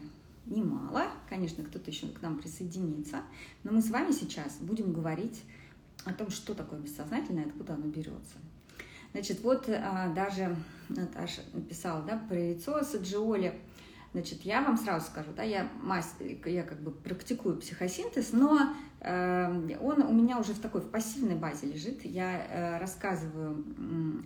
немало, 0.46 1.06
конечно, 1.28 1.62
кто-то 1.64 1.90
еще 1.90 2.08
к 2.08 2.22
нам 2.22 2.38
присоединится, 2.38 3.22
но 3.62 3.72
мы 3.72 3.82
с 3.82 3.90
вами 3.90 4.12
сейчас 4.12 4.56
будем 4.60 4.92
говорить 4.92 5.42
о 6.04 6.14
том, 6.14 6.30
что 6.30 6.54
такое 6.54 6.80
бессознательное, 6.80 7.46
откуда 7.46 7.74
оно 7.74 7.86
берется. 7.86 8.38
Значит, 9.12 9.42
вот 9.42 9.68
а, 9.68 10.08
даже 10.14 10.56
Наташа 10.88 11.42
написала, 11.52 12.02
да, 12.02 12.16
про 12.16 12.38
яйцо 12.38 12.82
Саджиоли. 12.82 13.54
Значит, 14.12 14.42
я 14.42 14.62
вам 14.62 14.76
сразу 14.76 15.06
скажу, 15.06 15.30
да, 15.36 15.42
я, 15.42 15.68
мастер, 15.82 16.26
я 16.48 16.62
как 16.62 16.80
бы 16.80 16.90
практикую 16.90 17.56
психосинтез, 17.58 18.32
но 18.32 18.74
он 19.02 20.02
у 20.02 20.12
меня 20.12 20.38
уже 20.38 20.52
в 20.52 20.60
такой 20.60 20.82
в 20.82 20.90
пассивной 20.90 21.34
базе 21.34 21.66
лежит. 21.66 22.04
Я 22.04 22.32
э, 22.32 22.78
рассказываю 22.78 23.64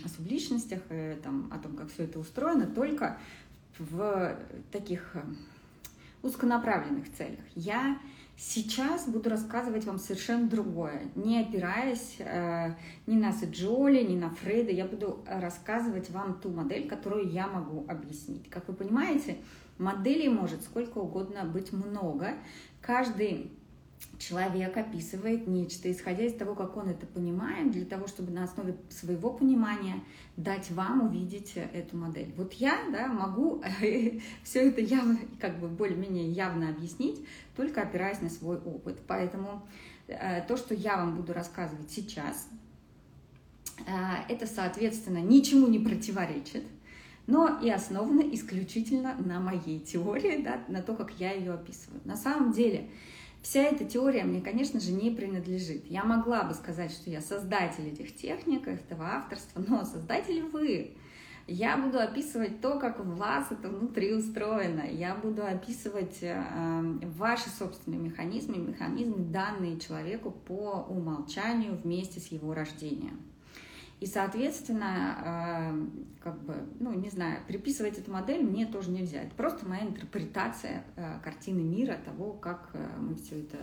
о 0.05 0.09
субличностях, 0.09 0.81
э, 0.89 1.17
там, 1.23 1.49
о 1.53 1.59
том, 1.59 1.77
как 1.77 1.91
все 1.93 2.05
это 2.05 2.19
устроено, 2.19 2.67
только 2.67 3.19
в 3.79 4.37
таких 4.73 5.15
э, 5.15 5.23
узконаправленных 6.23 7.13
целях. 7.13 7.39
Я 7.55 7.99
сейчас 8.37 9.07
буду 9.07 9.31
рассказывать 9.31 9.85
вам 9.85 9.99
совершенно 9.99 10.49
другое, 10.49 11.03
не 11.15 11.41
опираясь 11.41 12.19
ни 13.07 13.15
на 13.15 13.33
Саджоли, 13.33 14.03
ни 14.03 14.17
на 14.17 14.31
Фрейда. 14.31 14.73
Я 14.73 14.87
буду 14.87 15.25
рассказывать 15.29 16.11
вам 16.11 16.41
ту 16.41 16.51
модель, 16.51 16.89
которую 16.89 17.31
я 17.31 17.47
могу 17.47 17.85
объяснить. 17.87 18.51
Как 18.51 18.67
вы 18.67 18.75
понимаете, 18.75 19.37
моделей 19.79 20.29
может 20.29 20.65
сколько 20.65 20.99
угодно 20.99 21.45
быть 21.45 21.73
много. 21.73 22.35
Каждый 22.81 23.53
человек 24.19 24.77
описывает 24.77 25.47
нечто, 25.47 25.91
исходя 25.91 26.25
из 26.25 26.35
того, 26.35 26.55
как 26.55 26.77
он 26.77 26.89
это 26.89 27.07
понимает, 27.07 27.73
для 27.73 27.85
того, 27.85 28.07
чтобы 28.07 28.33
на 28.33 28.45
основе 28.45 28.77
своего 28.89 29.31
понимания 29.31 30.03
дать 30.37 30.71
вам 30.71 31.07
увидеть 31.07 31.53
эту 31.55 31.97
модель. 31.97 32.33
Вот 32.37 32.53
я 32.55 32.79
да, 32.93 33.09
могу 33.09 33.63
все 34.43 34.69
это 34.69 34.81
явно, 34.81 35.19
как 35.41 35.59
бы 35.59 35.69
более-менее 35.69 36.31
явно 36.31 36.71
объяснить, 36.71 37.25
только 37.57 37.83
опираясь 37.83 38.21
на 38.21 38.31
свой 38.31 38.59
опыт. 38.59 38.99
Поэтому 39.07 39.67
э, 40.09 40.43
то, 40.47 40.57
что 40.57 40.75
я 40.75 40.97
вам 40.97 41.17
буду 41.17 41.33
рассказывать 41.33 41.91
сейчас, 41.91 42.49
э, 43.87 43.93
это, 44.29 44.47
соответственно, 44.47 45.19
ничему 45.19 45.67
не 45.69 45.79
противоречит, 45.79 46.65
но 47.27 47.59
и 47.63 47.71
основано 47.71 48.23
исключительно 48.35 49.17
на 49.19 49.41
моей 49.41 49.81
теории, 49.81 50.43
да, 50.43 50.63
на 50.69 50.83
то, 50.83 50.95
как 50.95 51.13
я 51.19 51.33
ее 51.33 51.55
описываю. 51.55 52.01
На 52.05 52.17
самом 52.17 52.53
деле, 52.53 52.91
Вся 53.45 53.61
эта 53.65 53.85
теория 53.85 54.25
мне, 54.25 54.41
конечно 54.41 54.81
же, 54.81 54.91
не 54.91 55.11
принадлежит. 55.11 55.85
Я 55.91 56.03
могла 56.05 56.45
бы 56.45 56.55
сказать, 56.55 56.91
что 56.91 57.11
я 57.11 57.21
создатель 57.21 57.87
этих 57.87 58.17
техник, 58.17 58.67
этого 58.67 59.05
авторства, 59.05 59.63
но 59.69 59.85
создатели 59.85 60.41
вы. 60.41 60.97
Я 61.47 61.77
буду 61.77 62.01
описывать 62.01 62.63
то, 62.63 62.79
как 62.79 63.01
у 63.01 63.03
вас 63.03 63.53
это 63.53 63.69
внутри 63.69 64.15
устроено. 64.15 64.81
Я 64.91 65.15
буду 65.15 65.45
описывать 65.45 66.23
э, 66.23 66.43
ваши 67.19 67.51
собственные 67.51 68.01
механизмы, 68.01 68.57
механизмы, 68.57 69.19
данные 69.19 69.79
человеку 69.79 70.31
по 70.31 70.87
умолчанию 70.89 71.77
вместе 71.77 72.21
с 72.21 72.29
его 72.29 72.55
рождением. 72.55 73.21
И, 74.05 74.07
соответственно, 74.07 75.17
э, 75.25 76.21
как 76.21 76.39
бы, 76.43 76.55
ну, 76.79 76.93
не 76.93 77.09
знаю, 77.09 77.41
приписывать 77.49 77.97
эту 77.97 78.11
модель 78.11 78.43
мне 78.45 78.67
тоже 78.67 78.91
нельзя. 78.91 79.23
Это 79.23 79.35
просто 79.35 79.67
моя 79.67 79.85
интерпретация 79.85 80.85
э, 80.97 81.21
картины 81.25 81.63
мира, 81.63 81.97
того, 82.05 82.35
как 82.35 82.69
э, 82.75 82.87
мы 82.99 83.15
все 83.15 83.41
это 83.41 83.57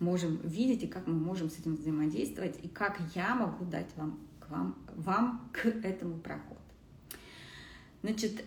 можем 0.00 0.38
видеть 0.38 0.84
и 0.84 0.86
как 0.86 1.06
мы 1.06 1.12
можем 1.12 1.50
с 1.50 1.58
этим 1.58 1.74
взаимодействовать, 1.74 2.58
и 2.62 2.68
как 2.68 2.98
я 3.14 3.34
могу 3.34 3.66
дать 3.66 3.94
вам, 3.96 4.20
к 4.40 4.48
вам, 4.48 4.74
вам 4.96 5.50
к 5.52 5.66
этому 5.66 6.16
проход. 6.16 6.56
Значит, 8.00 8.42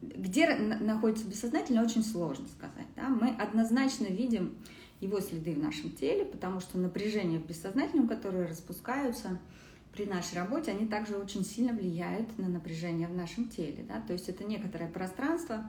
где 0.00 0.54
находится 0.54 1.26
бессознательное, 1.26 1.82
очень 1.82 2.04
сложно 2.04 2.46
сказать. 2.46 2.86
Да? 2.94 3.08
Мы 3.08 3.30
однозначно 3.30 4.04
видим 4.04 4.54
его 5.00 5.20
следы 5.20 5.54
в 5.54 5.58
нашем 5.58 5.90
теле, 5.90 6.24
потому 6.24 6.60
что 6.60 6.78
напряжения 6.78 7.38
в 7.38 7.46
бессознательном, 7.46 8.08
которые 8.08 8.46
распускаются 8.46 9.38
при 9.92 10.06
нашей 10.06 10.36
работе, 10.36 10.72
они 10.72 10.86
также 10.86 11.16
очень 11.16 11.44
сильно 11.44 11.72
влияют 11.72 12.36
на 12.38 12.48
напряжение 12.48 13.06
в 13.06 13.14
нашем 13.14 13.48
теле. 13.48 13.84
Да? 13.88 14.00
То 14.00 14.12
есть 14.12 14.28
это 14.28 14.44
некоторое 14.44 14.88
пространство, 14.88 15.64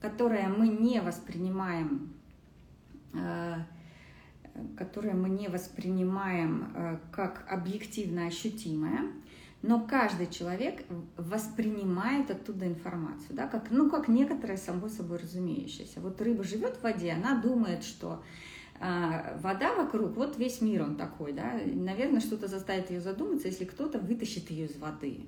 которое 0.00 0.48
мы 0.48 0.68
не 0.68 1.00
воспринимаем, 1.00 2.12
э, 3.14 3.56
которое 4.76 5.14
мы 5.14 5.28
не 5.28 5.48
воспринимаем 5.48 6.72
э, 6.74 6.98
как 7.10 7.46
объективно 7.50 8.26
ощутимое, 8.26 9.12
но 9.62 9.80
каждый 9.80 10.26
человек 10.26 10.84
воспринимает 11.16 12.30
оттуда 12.30 12.66
информацию, 12.66 13.30
да, 13.30 13.48
как, 13.48 13.70
ну, 13.70 13.88
как 13.88 14.08
некоторое 14.08 14.58
само 14.58 14.88
собой 14.88 15.18
разумеющееся. 15.18 16.00
Вот 16.00 16.20
рыба 16.20 16.44
живет 16.44 16.76
в 16.76 16.82
воде, 16.82 17.12
она 17.12 17.40
думает, 17.40 17.82
что 17.82 18.22
а, 18.80 19.38
вода 19.40 19.74
вокруг, 19.74 20.16
вот 20.16 20.36
весь 20.38 20.60
мир 20.60 20.82
он 20.82 20.96
такой, 20.96 21.32
да, 21.32 21.58
наверное, 21.64 22.20
что-то 22.20 22.48
заставит 22.48 22.90
ее 22.90 23.00
задуматься, 23.00 23.48
если 23.48 23.64
кто-то 23.64 23.98
вытащит 23.98 24.50
ее 24.50 24.66
из 24.66 24.76
воды. 24.76 25.26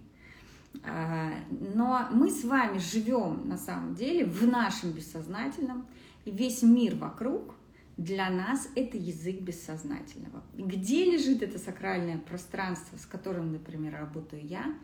А, 0.84 1.32
но 1.50 2.08
мы 2.12 2.30
с 2.30 2.44
вами 2.44 2.78
живем 2.78 3.48
на 3.48 3.56
самом 3.56 3.94
деле 3.94 4.24
в 4.24 4.46
нашем 4.46 4.90
бессознательном, 4.90 5.86
и 6.24 6.30
весь 6.30 6.62
мир 6.62 6.96
вокруг 6.96 7.54
для 7.96 8.28
нас 8.28 8.68
это 8.74 8.96
язык 8.96 9.40
бессознательного. 9.40 10.42
Где 10.54 11.04
лежит 11.04 11.42
это 11.42 11.58
сакральное 11.58 12.18
пространство, 12.18 12.98
с 12.98 13.06
которым, 13.06 13.52
например, 13.52 13.94
работаю 13.94 14.44
я, 14.44 14.74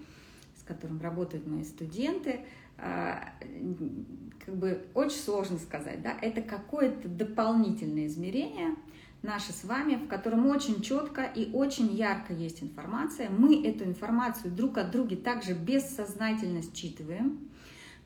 с 0.56 0.62
которым 0.62 1.00
работают 1.00 1.46
мои 1.46 1.64
студенты, 1.64 2.40
а, 2.78 3.32
как 4.44 4.56
бы 4.56 4.84
очень 4.94 5.18
сложно 5.18 5.58
сказать, 5.58 6.02
да, 6.02 6.16
это 6.20 6.42
какое-то 6.42 7.08
дополнительное 7.08 8.06
измерение 8.06 8.74
наше 9.22 9.52
с 9.52 9.64
вами, 9.64 9.94
в 9.94 10.08
котором 10.08 10.46
очень 10.46 10.82
четко 10.82 11.22
и 11.22 11.52
очень 11.52 11.94
ярко 11.94 12.32
есть 12.32 12.62
информация. 12.62 13.30
Мы 13.30 13.64
эту 13.64 13.84
информацию 13.84 14.52
друг 14.52 14.78
от 14.78 14.90
друга 14.90 15.16
также 15.16 15.54
бессознательно 15.54 16.60
считываем, 16.62 17.38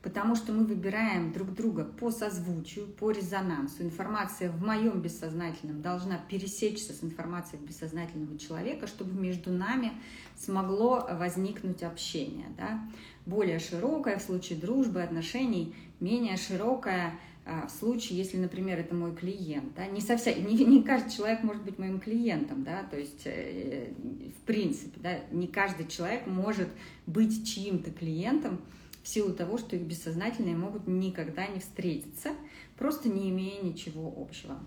потому 0.03 0.35
что 0.35 0.53
мы 0.53 0.63
выбираем 0.63 1.33
друг 1.33 1.53
друга 1.53 1.83
по 1.83 2.11
созвучию, 2.11 2.85
по 2.85 3.09
резонансу. 3.09 3.81
Информация 3.81 4.51
в 4.51 4.63
моем 4.63 5.01
бессознательном 5.01 5.81
должна 5.81 6.17
пересечься 6.17 6.93
с 6.93 7.03
информацией 7.03 7.61
бессознательного 7.65 8.37
человека, 8.37 8.85
чтобы 8.85 9.19
между 9.19 9.51
нами 9.51 9.93
смогло 10.35 11.07
возникнуть 11.11 11.81
общение. 11.81 12.47
Да? 12.55 12.79
Более 13.25 13.59
широкое 13.59 14.19
в 14.19 14.21
случае 14.21 14.59
дружбы, 14.59 15.01
отношений, 15.01 15.75
менее 15.99 16.37
широкое 16.37 17.19
а, 17.45 17.67
в 17.67 17.71
случае, 17.71 18.17
если, 18.17 18.37
например, 18.37 18.77
это 18.79 18.93
мой 18.93 19.15
клиент. 19.15 19.73
Да? 19.75 19.85
Не, 19.87 20.01
совсем, 20.01 20.45
не, 20.45 20.65
не 20.65 20.83
каждый 20.83 21.11
человек 21.11 21.43
может 21.43 21.63
быть 21.63 21.79
моим 21.79 21.99
клиентом, 21.99 22.63
да? 22.63 22.83
то 22.83 22.99
есть 22.99 23.21
э, 23.25 23.93
в 24.37 24.41
принципе, 24.45 24.99
да? 24.99 25.19
не 25.31 25.47
каждый 25.47 25.87
человек 25.87 26.27
может 26.27 26.67
быть 27.05 27.47
чьим-то 27.47 27.91
клиентом, 27.91 28.59
в 29.07 29.09
силу 29.09 29.31
того, 29.31 29.57
что 29.57 29.77
их 29.77 29.83
бессознательные 29.83 30.57
могут 30.57 30.85
никогда 30.85 31.47
не 31.47 31.61
встретиться, 31.61 32.31
просто 32.75 33.07
не 33.07 33.29
имея 33.29 33.61
ничего 33.61 34.13
общего. 34.17 34.59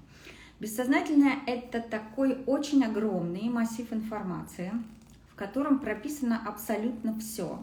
Бессознательное– 0.61 1.41
это 1.47 1.81
такой 1.83 2.39
очень 2.47 2.83
огромный 2.83 3.51
массив 3.51 3.93
информации, 3.93 4.73
в 5.29 5.35
котором 5.35 5.79
прописано 5.79 6.43
абсолютно 6.47 7.19
все 7.19 7.63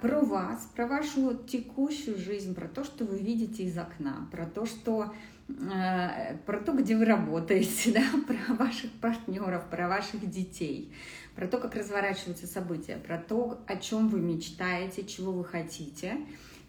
про 0.00 0.20
вас, 0.20 0.68
про 0.74 0.86
вашу 0.86 1.34
текущую 1.46 2.18
жизнь, 2.18 2.54
про 2.54 2.68
то, 2.68 2.84
что 2.84 3.04
вы 3.04 3.18
видите 3.18 3.64
из 3.64 3.78
окна, 3.78 4.28
про 4.30 4.44
то, 4.46 4.66
что 4.66 5.14
э, 5.48 6.36
про 6.44 6.60
то, 6.60 6.72
где 6.72 6.96
вы 6.96 7.04
работаете, 7.04 7.92
да, 7.94 8.04
про 8.26 8.54
ваших 8.54 8.90
партнеров, 8.92 9.64
про 9.70 9.88
ваших 9.88 10.28
детей, 10.30 10.92
про 11.34 11.46
то, 11.48 11.58
как 11.58 11.74
разворачиваются 11.74 12.46
события, 12.46 12.96
про 12.96 13.18
то, 13.18 13.62
о 13.66 13.76
чем 13.76 14.08
вы 14.08 14.20
мечтаете, 14.20 15.04
чего 15.04 15.32
вы 15.32 15.44
хотите, 15.44 16.18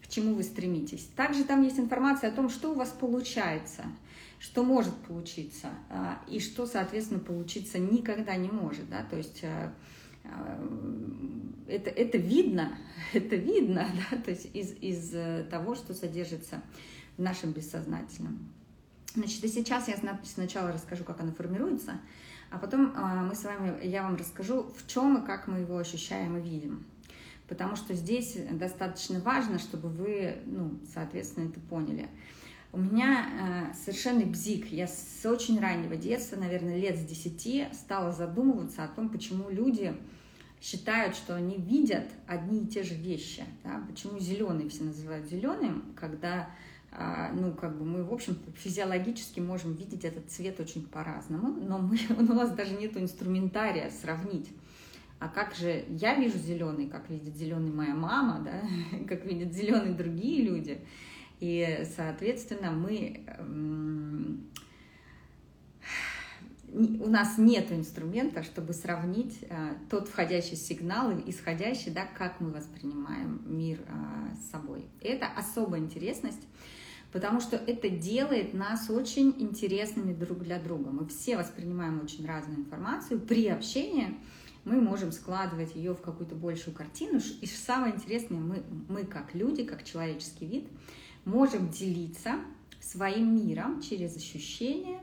к 0.04 0.08
чему 0.08 0.36
вы 0.36 0.44
стремитесь. 0.44 1.10
Также 1.16 1.44
там 1.44 1.64
есть 1.64 1.80
информация 1.80 2.30
о 2.30 2.34
том, 2.34 2.50
что 2.50 2.72
у 2.72 2.75
вас 2.75 2.90
получается, 2.90 3.84
что 4.40 4.64
может 4.64 4.94
получиться, 4.94 5.70
а, 5.90 6.20
и 6.28 6.40
что, 6.40 6.66
соответственно, 6.68 7.20
получиться 7.20 7.80
никогда 7.80 8.36
не 8.36 8.50
может. 8.50 8.90
Да? 8.90 9.04
То 9.10 9.18
есть 9.18 9.40
э, 9.42 9.48
э, 9.48 9.70
это, 11.67 11.89
это 11.89 12.17
видно, 12.17 12.77
это 13.13 13.36
видно, 13.36 13.88
да? 14.12 14.17
то 14.17 14.32
есть 14.32 14.50
из, 14.53 14.74
из 14.82 15.13
э, 15.13 15.46
того, 15.50 15.75
что 15.75 15.94
содержится 15.94 16.62
в 17.17 17.22
нашем 17.22 17.51
бессознательном. 17.51 18.51
Значит, 19.15 19.44
и 19.44 19.48
сейчас 19.48 19.88
я 19.88 19.96
сначала 20.24 20.72
расскажу, 20.72 21.05
как 21.05 21.22
оно 21.22 21.32
формируется, 21.32 21.94
а 22.51 22.58
потом 22.58 22.94
а, 22.96 23.24
мы 23.24 23.34
с 23.34 23.44
вами, 23.46 23.86
я 23.86 24.03
вам 24.03 24.17
расскажу, 24.17 24.63
в 24.63 24.88
чем 24.88 25.17
и 25.24 25.25
как 25.25 25.48
мы 25.48 25.60
его 25.60 25.77
ощущаем 25.77 26.38
и 26.38 26.41
видим. 26.41 26.86
Потому 27.48 27.75
что 27.75 27.94
здесь 27.94 28.38
достаточно 28.51 29.20
важно, 29.20 29.60
чтобы 29.60 29.88
вы, 29.88 30.39
ну, 30.46 30.79
соответственно, 30.94 31.48
это 31.48 31.60
поняли. 31.62 32.10
У 32.74 32.79
меня 32.79 33.72
э, 33.72 33.74
совершенный 33.74 34.25
бзик. 34.25 34.68
Я 34.72 34.88
с 34.88 35.25
очень 35.25 35.59
раннего 35.61 35.96
детства, 35.96 36.35
наверное, 36.35 36.77
лет 36.77 36.98
с 36.98 37.05
10, 37.05 37.74
стала 37.74 38.11
задумываться 38.11 38.83
о 38.83 38.90
том, 38.90 39.09
почему 39.09 39.50
люди 39.50 39.96
считают, 40.66 41.16
что 41.16 41.36
они 41.36 41.58
видят 41.58 42.06
одни 42.25 42.64
и 42.64 42.68
те 42.68 42.82
же 42.82 42.96
вещи. 42.96 43.44
Да? 43.64 43.84
Почему 43.88 44.18
зеленый 44.20 44.68
все 44.68 44.84
называют 44.84 45.28
зеленым, 45.28 45.94
когда 45.96 46.50
а, 46.92 47.32
ну, 47.34 47.54
как 47.54 47.78
бы 47.78 47.86
мы, 47.86 48.04
в 48.04 48.12
общем, 48.12 48.36
физиологически 48.56 49.40
можем 49.40 49.74
видеть 49.74 50.06
этот 50.06 50.32
цвет 50.32 50.60
очень 50.60 50.88
по-разному, 50.88 51.50
но 51.50 51.78
мы, 51.78 52.00
у 52.18 52.34
нас 52.34 52.51
даже 52.51 52.75
нет 52.75 52.98
инструментария 52.98 53.92
сравнить. 53.92 54.50
А 55.20 55.30
как 55.30 55.54
же 55.54 55.86
я 55.90 56.16
вижу 56.16 56.40
зеленый, 56.40 56.88
как 56.88 57.12
видит 57.12 57.36
зеленый 57.36 57.72
моя 57.72 57.94
мама, 57.94 58.44
да, 58.44 58.64
как 59.08 59.24
видят 59.24 59.54
зеленые 59.54 59.94
другие 59.94 60.44
люди. 60.44 60.80
И, 61.42 61.86
соответственно, 61.96 62.72
мы 62.72 63.24
у 66.75 67.09
нас 67.09 67.38
нет 67.38 67.72
инструмента, 67.72 68.44
чтобы 68.44 68.74
сравнить 68.74 69.40
а, 69.50 69.75
тот 69.90 70.09
входящий 70.09 70.57
сигнал 70.57 71.11
и 71.11 71.29
исходящий, 71.29 71.92
да, 71.92 72.05
как 72.05 72.42
мы 72.42 72.51
воспринимаем 72.51 73.42
мир 73.46 73.79
а, 73.88 74.35
с 74.35 74.51
собой. 74.51 74.85
Это 75.01 75.27
особая 75.27 75.79
интересность 75.79 76.42
потому 77.11 77.40
что 77.40 77.55
это 77.55 77.88
делает 77.88 78.53
нас 78.53 78.90
очень 78.90 79.33
интересными 79.38 80.14
друг 80.14 80.40
для 80.40 80.59
друга. 80.59 80.92
Мы 80.92 81.07
все 81.07 81.38
воспринимаем 81.38 82.01
очень 82.03 82.25
разную 82.25 82.59
информацию. 82.59 83.22
При 83.22 83.48
общении 83.48 84.18
мы 84.66 84.81
можем 84.81 85.14
складывать 85.14 85.77
ее 85.77 85.94
в 85.94 86.01
какую-то 86.01 86.35
большую 86.35 86.75
картину. 86.75 87.22
И 87.40 87.46
самое 87.46 87.96
интересное, 87.96 88.42
мы, 88.42 88.64
мы 88.90 89.05
как 89.05 89.33
люди, 89.33 89.64
как 89.64 89.85
человеческий 89.85 90.46
вид, 90.46 90.68
можем 91.24 91.70
делиться 91.70 92.35
своим 92.81 93.33
миром 93.33 93.81
через 93.81 94.18
ощущения, 94.18 95.00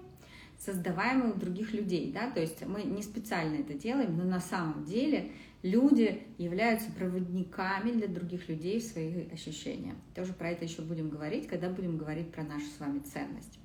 создаваемые 0.65 1.33
у 1.33 1.37
других 1.37 1.73
людей. 1.73 2.13
Да? 2.13 2.31
То 2.31 2.41
есть 2.41 2.65
мы 2.67 2.83
не 2.83 3.03
специально 3.03 3.57
это 3.57 3.75
делаем, 3.75 4.17
но 4.17 4.25
на 4.25 4.41
самом 4.41 4.85
деле 4.85 5.33
люди 5.63 6.23
являются 6.39 6.91
проводниками 6.93 7.93
для 7.93 8.09
других 8.09 8.49
людей 8.49 8.81
в 8.81 8.85
свои 8.85 9.29
ощущения. 9.31 9.95
Тоже 10.15 10.33
про 10.33 10.51
это 10.51 10.65
еще 10.65 10.83
будем 10.83 11.09
говорить, 11.09 11.49
когда 11.49 11.69
будем 11.69 11.97
говорить 11.97 12.31
про 12.33 12.45
нашу 12.45 12.67
с 12.67 12.81
вами 12.81 13.01
ценность. 13.01 13.59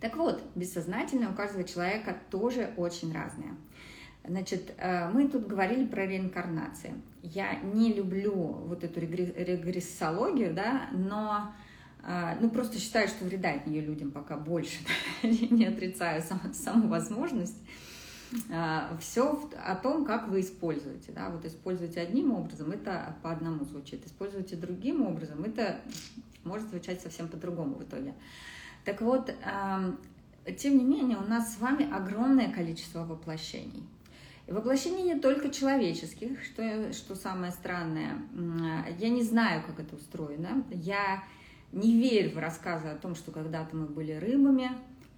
Так 0.00 0.16
вот, 0.16 0.42
бессознательное 0.54 1.30
у 1.30 1.34
каждого 1.34 1.64
человека 1.64 2.16
тоже 2.30 2.74
очень 2.76 3.12
разное. 3.12 3.56
Значит, 4.26 4.74
э, 4.78 5.08
мы 5.10 5.28
тут 5.28 5.46
говорили 5.46 5.86
про 5.86 6.06
реинкарнации. 6.06 6.94
Я 7.22 7.60
не 7.60 7.92
люблю 7.92 8.32
вот 8.32 8.84
эту 8.84 9.00
регрессологию, 9.00 10.54
да, 10.54 10.88
но 10.92 11.54
ну, 12.40 12.50
просто 12.50 12.78
считаю, 12.78 13.08
что 13.08 13.24
вреда 13.24 13.54
от 13.54 13.66
нее 13.66 13.80
людям 13.80 14.10
пока 14.10 14.36
больше, 14.36 14.78
не 15.22 15.66
отрицаю 15.66 16.22
саму, 16.22 16.52
саму 16.52 16.88
возможность. 16.88 17.56
А, 18.50 18.96
все 19.00 19.48
о 19.64 19.74
том, 19.76 20.04
как 20.04 20.28
вы 20.28 20.40
используете. 20.40 21.12
Да? 21.12 21.30
Вот 21.30 21.44
используете 21.44 22.00
одним 22.00 22.32
образом, 22.32 22.70
это 22.72 23.16
по 23.22 23.30
одному 23.30 23.64
звучит. 23.64 24.06
Используете 24.06 24.56
другим 24.56 25.06
образом, 25.06 25.44
это 25.44 25.80
может 26.42 26.68
звучать 26.68 27.00
совсем 27.00 27.28
по-другому 27.28 27.76
в 27.76 27.84
итоге. 27.84 28.14
Так 28.84 29.00
вот, 29.00 29.34
тем 30.58 30.76
не 30.76 30.84
менее, 30.84 31.16
у 31.16 31.26
нас 31.26 31.54
с 31.54 31.58
вами 31.58 31.90
огромное 31.90 32.52
количество 32.52 33.04
воплощений. 33.04 33.82
И 34.46 34.52
воплощений 34.52 35.04
не 35.04 35.18
только 35.18 35.48
человеческих, 35.48 36.44
что, 36.44 36.92
что 36.92 37.14
самое 37.14 37.50
странное. 37.50 38.18
Я 38.98 39.08
не 39.08 39.22
знаю, 39.22 39.62
как 39.66 39.80
это 39.80 39.96
устроено. 39.96 40.64
Я 40.70 41.24
не 41.74 41.94
верю 42.00 42.30
в 42.30 42.38
рассказы 42.38 42.88
о 42.88 42.96
том, 42.96 43.14
что 43.14 43.30
когда-то 43.30 43.76
мы 43.76 43.86
были 43.86 44.12
рыбами, 44.12 44.70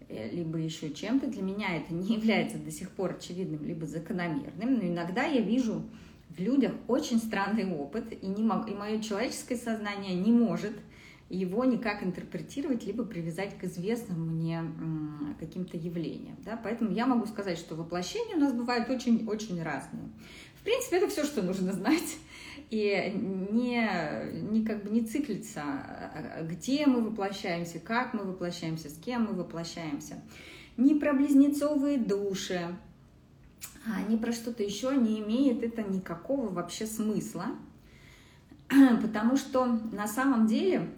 Э, 0.09 0.31
либо 0.31 0.59
еще 0.59 0.91
чем-то, 0.91 1.27
для 1.27 1.43
меня 1.43 1.77
это 1.77 1.93
не 1.93 2.15
является 2.15 2.59
до 2.59 2.71
сих 2.71 2.91
пор 2.91 3.17
очевидным, 3.19 3.65
либо 3.65 3.87
закономерным, 3.87 4.75
но 4.75 4.83
иногда 4.83 5.25
я 5.25 5.41
вижу 5.41 5.83
в 6.29 6.39
людях 6.39 6.73
очень 6.87 7.19
странный 7.19 7.69
опыт, 7.73 8.13
и, 8.13 8.27
не 8.27 8.45
мог, 8.45 8.71
и 8.71 8.75
мое 8.75 9.01
человеческое 9.01 9.57
сознание 9.57 10.15
не 10.15 10.31
может 10.31 10.73
его 11.29 11.65
никак 11.65 12.05
интерпретировать, 12.05 12.87
либо 12.87 13.05
привязать 13.05 13.59
к 13.59 13.65
известным 13.65 14.37
мне 14.37 14.63
каким-то 15.41 15.77
явлениям. 15.77 16.37
Да? 16.45 16.57
Поэтому 16.63 16.93
я 16.93 17.07
могу 17.07 17.27
сказать, 17.27 17.59
что 17.59 17.75
воплощения 17.75 18.37
у 18.37 18.41
нас 18.41 18.53
бывают 18.53 18.89
очень-очень 18.89 19.61
разные. 19.61 20.09
В 20.55 20.63
принципе, 20.63 20.99
это 20.99 21.09
все, 21.09 21.25
что 21.25 21.43
нужно 21.43 21.73
знать 21.73 22.17
и 22.71 23.13
не, 23.15 23.89
не 24.51 24.65
как 24.65 24.83
бы 24.83 24.91
не 24.91 25.03
циклиться, 25.03 25.63
а, 25.63 26.43
где 26.43 26.87
мы 26.87 27.01
воплощаемся, 27.01 27.79
как 27.79 28.13
мы 28.13 28.25
воплощаемся, 28.25 28.91
с 28.91 28.99
кем 28.99 29.27
мы 29.27 29.35
воплощаемся. 29.35 30.21
Ни 30.77 30.99
про 30.99 31.13
близнецовые 31.13 31.99
души, 31.99 32.77
а 33.87 34.03
ни 34.11 34.17
про 34.17 34.33
что-то 34.33 34.63
еще 34.63 34.95
не 34.97 35.21
имеет 35.21 35.63
это 35.63 35.83
никакого 35.83 36.49
вообще 36.49 36.87
смысла, 36.87 37.47
потому 38.69 39.37
что 39.37 39.67
на 39.67 40.09
самом 40.09 40.49
деле 40.49 40.89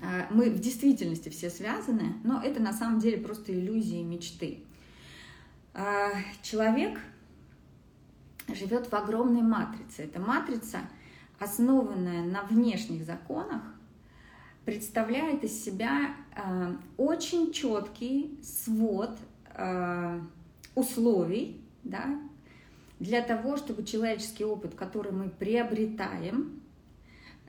а, 0.00 0.28
мы 0.30 0.48
в 0.48 0.60
действительности 0.60 1.28
все 1.28 1.50
связаны, 1.50 2.14
но 2.22 2.40
это 2.40 2.62
на 2.62 2.72
самом 2.72 3.00
деле 3.00 3.18
просто 3.18 3.52
иллюзии 3.52 4.02
мечты. 4.02 4.60
Человек 6.42 7.00
живет 8.48 8.90
в 8.90 8.94
огромной 8.94 9.42
матрице. 9.42 10.02
Эта 10.02 10.20
матрица, 10.20 10.80
основанная 11.38 12.24
на 12.24 12.42
внешних 12.42 13.04
законах, 13.04 13.62
представляет 14.64 15.44
из 15.44 15.64
себя 15.64 16.14
а, 16.34 16.76
очень 16.96 17.52
четкий 17.52 18.38
свод 18.42 19.18
условий 20.74 21.60
да, 21.84 22.18
для 22.98 23.22
того, 23.22 23.56
чтобы 23.56 23.84
человеческий 23.84 24.44
опыт, 24.44 24.74
который 24.74 25.12
мы 25.12 25.28
приобретаем, 25.28 26.60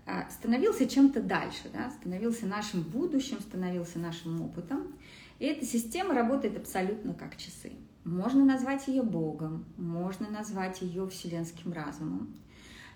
а, 0.06 0.30
становился 0.30 0.88
чем-то 0.88 1.22
дальше, 1.22 1.70
да, 1.74 1.90
становился 1.90 2.46
нашим 2.46 2.84
будущим, 2.84 3.40
становился 3.40 3.98
нашим 3.98 4.42
опытом. 4.42 4.94
И 5.40 5.46
эта 5.46 5.66
система 5.66 6.14
работает 6.14 6.58
абсолютно 6.58 7.14
как 7.14 7.38
часы. 7.38 7.72
Можно 8.06 8.46
назвать 8.46 8.88
ее 8.88 9.04
Богом, 9.04 9.65
можно 9.78 10.30
назвать 10.30 10.82
ее 10.82 11.08
вселенским 11.08 11.74
разумом. 11.74 12.34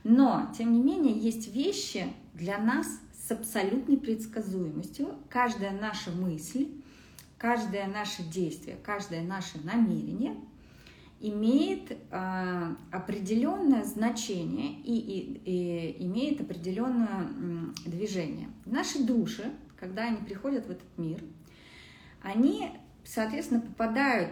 Но, 0.05 0.49
тем 0.57 0.71
не 0.71 0.81
менее, 0.81 1.17
есть 1.17 1.53
вещи 1.53 2.05
для 2.33 2.57
нас 2.57 2.87
с 3.13 3.31
абсолютной 3.31 3.97
предсказуемостью. 3.97 5.15
Каждая 5.29 5.71
наша 5.71 6.11
мысль, 6.11 6.69
каждое 7.37 7.87
наше 7.87 8.23
действие, 8.23 8.77
каждое 8.81 9.21
наше 9.21 9.59
намерение– 9.63 10.35
имеет 11.21 11.91
э, 11.91 12.75
определенное 12.91 13.83
значение 13.83 14.79
и, 14.83 14.95
и, 14.95 15.41
и 15.45 16.05
имеет 16.05 16.39
определенное 16.41 17.27
движение. 17.85 18.49
Наши 18.65 19.03
души, 19.03 19.51
когда 19.77 20.03
они 20.03 20.17
приходят 20.17 20.65
в 20.65 20.71
этот 20.71 20.97
мир, 20.97 21.21
они, 22.21 22.71
соответственно, 23.03 23.61
попадают 23.61 24.31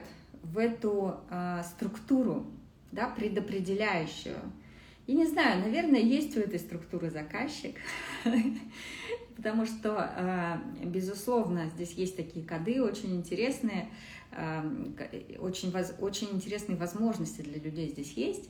в 0.52 0.58
эту 0.58 1.16
э, 1.30 1.64
структуру, 1.64 2.46
да, 2.92 3.08
предопределяющую. 3.08 4.38
И 5.06 5.14
не 5.14 5.26
знаю, 5.26 5.62
наверное, 5.62 6.02
есть 6.02 6.36
у 6.36 6.40
этой 6.42 6.60
структуры 6.60 7.10
заказчик, 7.10 7.78
потому 9.36 9.66
что, 9.66 10.12
э, 10.16 10.86
безусловно, 10.86 11.70
здесь 11.70 11.94
есть 11.94 12.18
такие 12.18 12.46
коды 12.46 12.82
очень 12.82 13.16
интересные, 13.16 13.90
Эм, 14.32 14.96
очень, 15.40 15.74
очень 16.00 16.28
интересные 16.32 16.78
возможности 16.78 17.42
для 17.42 17.60
людей 17.60 17.90
здесь 17.90 18.14
есть. 18.14 18.50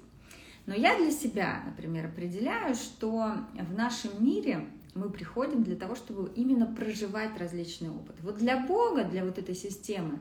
Но 0.66 0.74
я 0.76 0.98
для 0.98 1.12
себя, 1.12 1.64
например, 1.66 2.08
определяю, 2.08 2.76
что 2.76 3.36
в 3.54 3.74
нашем 3.74 4.12
мире 4.24 4.68
мы 4.96 5.10
приходим 5.10 5.64
для 5.64 5.76
того, 5.78 5.96
чтобы 5.96 6.32
именно 6.36 6.66
проживать 6.66 7.38
различный 7.38 7.90
опыт. 7.90 8.18
Вот 8.22 8.38
для 8.38 8.58
Бога, 8.66 9.06
для 9.06 9.24
вот 9.24 9.38
этой 9.38 9.56
системы, 9.56 10.20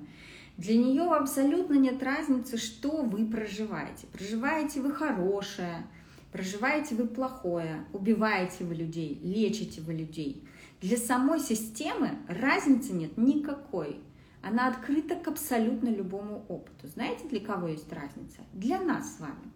для 0.57 0.77
нее 0.77 1.05
абсолютно 1.15 1.75
нет 1.75 2.03
разницы, 2.03 2.57
что 2.57 3.03
вы 3.03 3.27
проживаете. 3.27 4.07
Проживаете 4.13 4.81
вы 4.81 4.93
хорошее, 4.93 5.87
проживаете 6.33 6.95
вы 6.95 7.07
плохое, 7.07 7.85
убиваете 7.93 8.65
вы 8.65 8.75
людей, 8.75 9.21
лечите 9.23 9.81
вы 9.81 9.95
людей. 9.95 10.43
Для 10.81 10.97
самой 10.97 11.41
системы 11.41 12.19
разницы 12.29 12.93
нет 12.93 13.17
никакой 13.17 14.01
она 14.47 14.69
открыта 14.69 15.17
к 15.17 15.27
абсолютно 15.27 15.89
любому 15.89 16.45
опыту. 16.49 16.87
Знаете, 16.87 17.27
для 17.29 17.41
кого 17.41 17.67
есть 17.67 17.93
разница? 17.93 18.43
Для 18.53 18.81
нас 18.81 19.17
с 19.17 19.21
вами. 19.21 19.51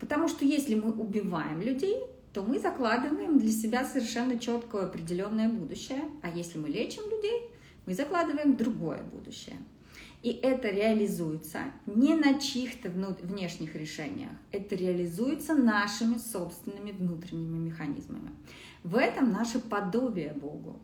Потому 0.00 0.28
что 0.28 0.46
если 0.46 0.74
мы 0.74 0.92
убиваем 0.92 1.60
людей, 1.60 1.98
то 2.32 2.42
мы 2.42 2.58
закладываем 2.58 3.38
для 3.38 3.52
себя 3.52 3.84
совершенно 3.84 4.38
четкое 4.38 4.86
определенное 4.86 5.50
будущее. 5.50 6.04
А 6.22 6.30
если 6.30 6.58
мы 6.58 6.68
лечим 6.68 7.02
людей, 7.10 7.50
мы 7.84 7.94
закладываем 7.94 8.56
другое 8.56 9.02
будущее. 9.02 9.56
И 10.24 10.30
это 10.30 10.70
реализуется 10.70 11.64
не 11.84 12.14
на 12.14 12.40
чьих-то 12.40 12.88
внешних 12.88 13.76
решениях, 13.76 14.30
это 14.52 14.74
реализуется 14.74 15.54
нашими 15.54 16.16
собственными 16.16 16.92
внутренними 16.92 17.58
механизмами. 17.58 18.30
В 18.84 18.96
этом 18.96 19.30
наше 19.32 19.58
подобие 19.58 20.32
Богу. 20.32 20.80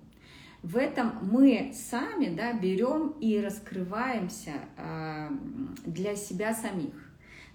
В 0.63 0.77
этом 0.77 1.13
мы 1.23 1.73
сами 1.75 2.35
да, 2.37 2.53
берем 2.53 3.15
и 3.19 3.41
раскрываемся 3.41 4.53
э, 4.77 5.31
для 5.87 6.17
себя 6.17 6.53
самих. 6.53 6.93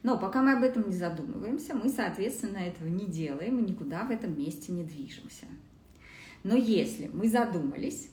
Но 0.01 0.17
пока 0.17 0.41
мы 0.41 0.53
об 0.53 0.63
этом 0.63 0.89
не 0.89 0.95
задумываемся, 0.95 1.75
мы, 1.75 1.89
соответственно, 1.89 2.57
этого 2.57 2.87
не 2.87 3.05
делаем 3.05 3.59
и 3.59 3.69
никуда 3.69 4.05
в 4.05 4.09
этом 4.09 4.35
месте 4.35 4.71
не 4.71 4.83
движемся. 4.83 5.45
Но 6.43 6.55
если 6.55 7.11
мы 7.13 7.29
задумались, 7.29 8.09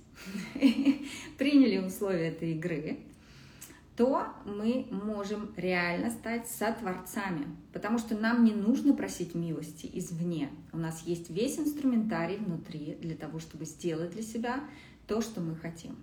приняли 1.38 1.78
условия 1.78 2.28
этой 2.28 2.52
игры, 2.52 2.98
то 3.96 4.26
мы 4.46 4.86
можем 4.90 5.52
реально 5.56 6.10
стать 6.10 6.48
сотворцами, 6.48 7.46
потому 7.72 7.98
что 7.98 8.16
нам 8.16 8.44
не 8.44 8.52
нужно 8.52 8.94
просить 8.94 9.34
милости 9.34 9.88
извне. 9.92 10.48
У 10.72 10.78
нас 10.78 11.02
есть 11.02 11.28
весь 11.30 11.58
инструментарий 11.58 12.36
внутри 12.36 12.96
для 13.00 13.14
того, 13.14 13.38
чтобы 13.38 13.66
сделать 13.66 14.12
для 14.12 14.22
себя 14.22 14.60
то, 15.06 15.20
что 15.20 15.40
мы 15.40 15.56
хотим. 15.56 15.96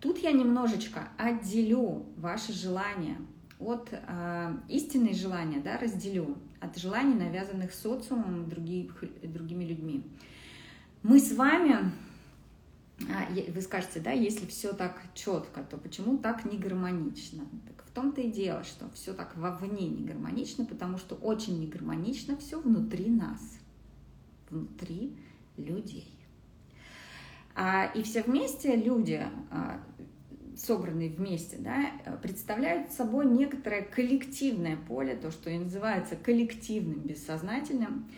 Тут 0.00 0.18
я 0.18 0.32
немножечко 0.32 1.08
отделю 1.18 2.06
ваши 2.16 2.52
желания 2.52 3.18
от 3.60 3.90
э, 3.92 4.56
истинные 4.68 5.14
желания, 5.14 5.60
да, 5.60 5.78
разделю 5.78 6.38
от 6.60 6.76
желаний, 6.78 7.14
навязанных 7.14 7.72
социумом 7.72 8.44
и 8.44 9.26
другими 9.26 9.64
людьми. 9.64 10.04
Мы 11.02 11.20
с 11.20 11.32
вами 11.36 11.92
вы 13.48 13.60
скажете, 13.62 14.00
да, 14.00 14.12
если 14.12 14.46
все 14.46 14.72
так 14.72 15.02
четко, 15.14 15.62
то 15.62 15.76
почему 15.76 16.18
так 16.18 16.44
не 16.44 16.58
гармонично? 16.58 17.44
Так 17.66 17.84
в 17.86 17.90
том-то 17.90 18.20
и 18.20 18.30
дело, 18.30 18.64
что 18.64 18.90
все 18.94 19.12
так 19.12 19.36
вовне 19.36 19.88
не 19.88 20.04
гармонично, 20.04 20.64
потому 20.64 20.98
что 20.98 21.14
очень 21.14 21.60
не 21.60 21.66
гармонично 21.66 22.36
все 22.36 22.60
внутри 22.60 23.10
нас, 23.10 23.40
внутри 24.50 25.16
людей. 25.56 26.08
А, 27.54 27.86
и 27.86 28.02
все 28.02 28.22
вместе 28.22 28.76
люди, 28.76 29.22
а, 29.50 29.80
собранные 30.56 31.10
вместе, 31.10 31.56
да, 31.58 31.92
представляют 32.22 32.92
собой 32.92 33.26
некоторое 33.26 33.82
коллективное 33.82 34.76
поле, 34.76 35.14
то, 35.14 35.30
что 35.30 35.50
и 35.50 35.58
называется 35.58 36.16
коллективным 36.16 37.00
бессознательным, 37.00 38.08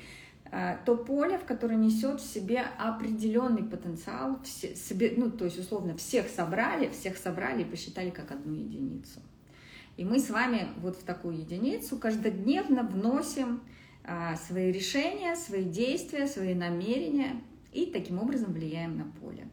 то 0.87 0.97
поле, 0.97 1.37
в 1.37 1.45
которое 1.45 1.77
несет 1.77 2.21
в 2.21 2.25
себе 2.25 2.65
определенный 2.79 3.65
потенциал, 3.65 4.39
все, 4.45 4.77
себе, 4.77 5.13
ну, 5.17 5.31
то 5.31 5.45
есть, 5.47 5.59
условно, 5.59 5.97
всех 5.97 6.29
собрали, 6.29 6.91
всех 6.91 7.17
собрали 7.17 7.63
и 7.63 7.65
посчитали 7.65 8.11
как 8.11 8.31
одну 8.31 8.55
единицу. 8.55 9.21
И 9.97 10.05
мы 10.05 10.19
с 10.19 10.31
вами 10.31 10.69
вот 10.79 10.97
в 10.97 11.05
такую 11.05 11.39
единицу 11.39 11.97
каждодневно 11.97 12.83
вносим 12.83 13.63
а, 14.05 14.37
свои 14.37 14.71
решения, 14.71 15.35
свои 15.35 15.65
действия, 15.65 16.27
свои 16.27 16.55
намерения 16.55 17.43
и 17.73 17.87
таким 17.87 18.19
образом 18.21 18.53
влияем 18.53 18.97
на 18.97 19.05
поле. 19.21 19.49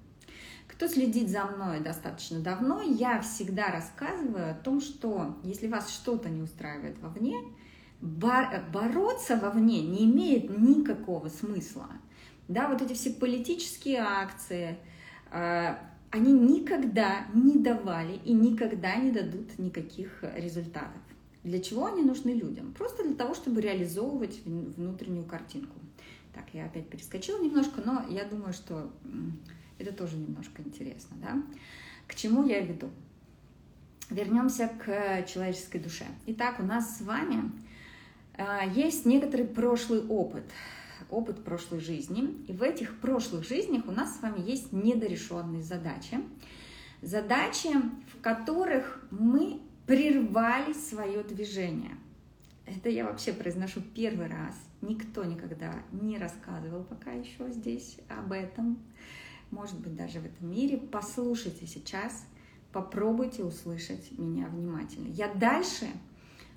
Кто 0.67 0.87
следит 0.87 1.29
за 1.29 1.45
мной 1.45 1.79
достаточно 1.79 2.39
давно, 2.39 2.81
я 2.81 3.21
всегда 3.21 3.67
рассказываю 3.71 4.51
о 4.51 4.55
том, 4.55 4.81
что 4.81 5.37
если 5.43 5.67
вас 5.67 5.91
что-то 5.91 6.29
не 6.29 6.41
устраивает 6.41 6.97
вовне, 6.99 7.37
бороться 8.01 9.37
вовне 9.37 9.81
не 9.81 10.05
имеет 10.05 10.49
никакого 10.57 11.29
смысла. 11.29 11.87
Да, 12.47 12.67
вот 12.67 12.81
эти 12.81 12.93
все 12.93 13.11
политические 13.11 13.99
акции, 13.99 14.77
а, 15.31 15.79
они 16.09 16.33
никогда 16.33 17.27
не 17.33 17.57
давали 17.57 18.19
и 18.25 18.33
никогда 18.33 18.95
не 18.95 19.11
дадут 19.11 19.57
никаких 19.57 20.23
результатов. 20.35 21.01
Для 21.43 21.61
чего 21.61 21.85
они 21.85 22.03
нужны 22.03 22.31
людям? 22.31 22.73
Просто 22.73 23.03
для 23.03 23.15
того, 23.15 23.33
чтобы 23.33 23.61
реализовывать 23.61 24.41
внутреннюю 24.45 25.25
картинку. 25.25 25.75
Так, 26.33 26.45
я 26.53 26.65
опять 26.65 26.89
перескочила 26.89 27.41
немножко, 27.41 27.81
но 27.83 28.05
я 28.09 28.25
думаю, 28.25 28.53
что 28.53 28.91
это 29.79 29.91
тоже 29.93 30.17
немножко 30.17 30.61
интересно. 30.61 31.17
Да? 31.21 31.41
К 32.07 32.15
чему 32.15 32.45
я 32.45 32.59
веду? 32.61 32.89
Вернемся 34.09 34.67
к 34.67 35.25
человеческой 35.25 35.79
душе. 35.79 36.05
Итак, 36.27 36.59
у 36.59 36.63
нас 36.63 36.97
с 36.97 37.01
вами 37.01 37.51
есть 38.75 39.05
некоторый 39.05 39.45
прошлый 39.45 40.05
опыт, 40.07 40.45
опыт 41.09 41.43
прошлой 41.43 41.79
жизни. 41.79 42.43
И 42.47 42.53
в 42.53 42.61
этих 42.61 42.99
прошлых 42.99 43.47
жизнях 43.47 43.87
у 43.87 43.91
нас 43.91 44.17
с 44.17 44.21
вами 44.21 44.41
есть 44.41 44.71
недорешенные 44.71 45.63
задачи. 45.63 46.19
Задачи, 47.01 47.69
в 48.13 48.21
которых 48.21 49.03
мы 49.11 49.59
прервали 49.87 50.73
свое 50.73 51.23
движение. 51.23 51.97
Это 52.65 52.89
я 52.89 53.05
вообще 53.05 53.33
произношу 53.33 53.81
первый 53.81 54.27
раз. 54.27 54.55
Никто 54.81 55.23
никогда 55.23 55.73
не 55.91 56.17
рассказывал 56.17 56.83
пока 56.83 57.11
еще 57.11 57.51
здесь 57.51 57.97
об 58.07 58.31
этом. 58.31 58.79
Может 59.49 59.79
быть, 59.79 59.95
даже 59.95 60.19
в 60.19 60.25
этом 60.25 60.49
мире. 60.49 60.77
Послушайте 60.77 61.67
сейчас, 61.67 62.25
попробуйте 62.71 63.43
услышать 63.43 64.17
меня 64.17 64.47
внимательно. 64.47 65.07
Я 65.07 65.33
дальше 65.33 65.87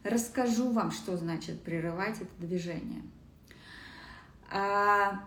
расскажу 0.05 0.71
вам, 0.71 0.93
что 0.93 1.17
значит 1.17 1.63
прерывать 1.63 2.21
это 2.21 2.31
движение. 2.39 3.03
А, 4.51 5.21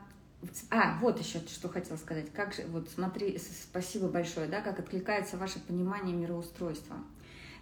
А, 0.70 0.98
вот 1.02 1.20
еще 1.20 1.40
что 1.40 1.68
хотела 1.68 1.98
сказать. 1.98 2.32
Как 2.32 2.54
же, 2.54 2.64
вот 2.68 2.90
смотри, 2.90 3.38
спасибо 3.38 4.08
большое, 4.08 4.48
да, 4.48 4.62
как 4.62 4.80
откликается 4.80 5.36
ваше 5.36 5.60
понимание 5.60 6.16
мироустройства. 6.16 6.98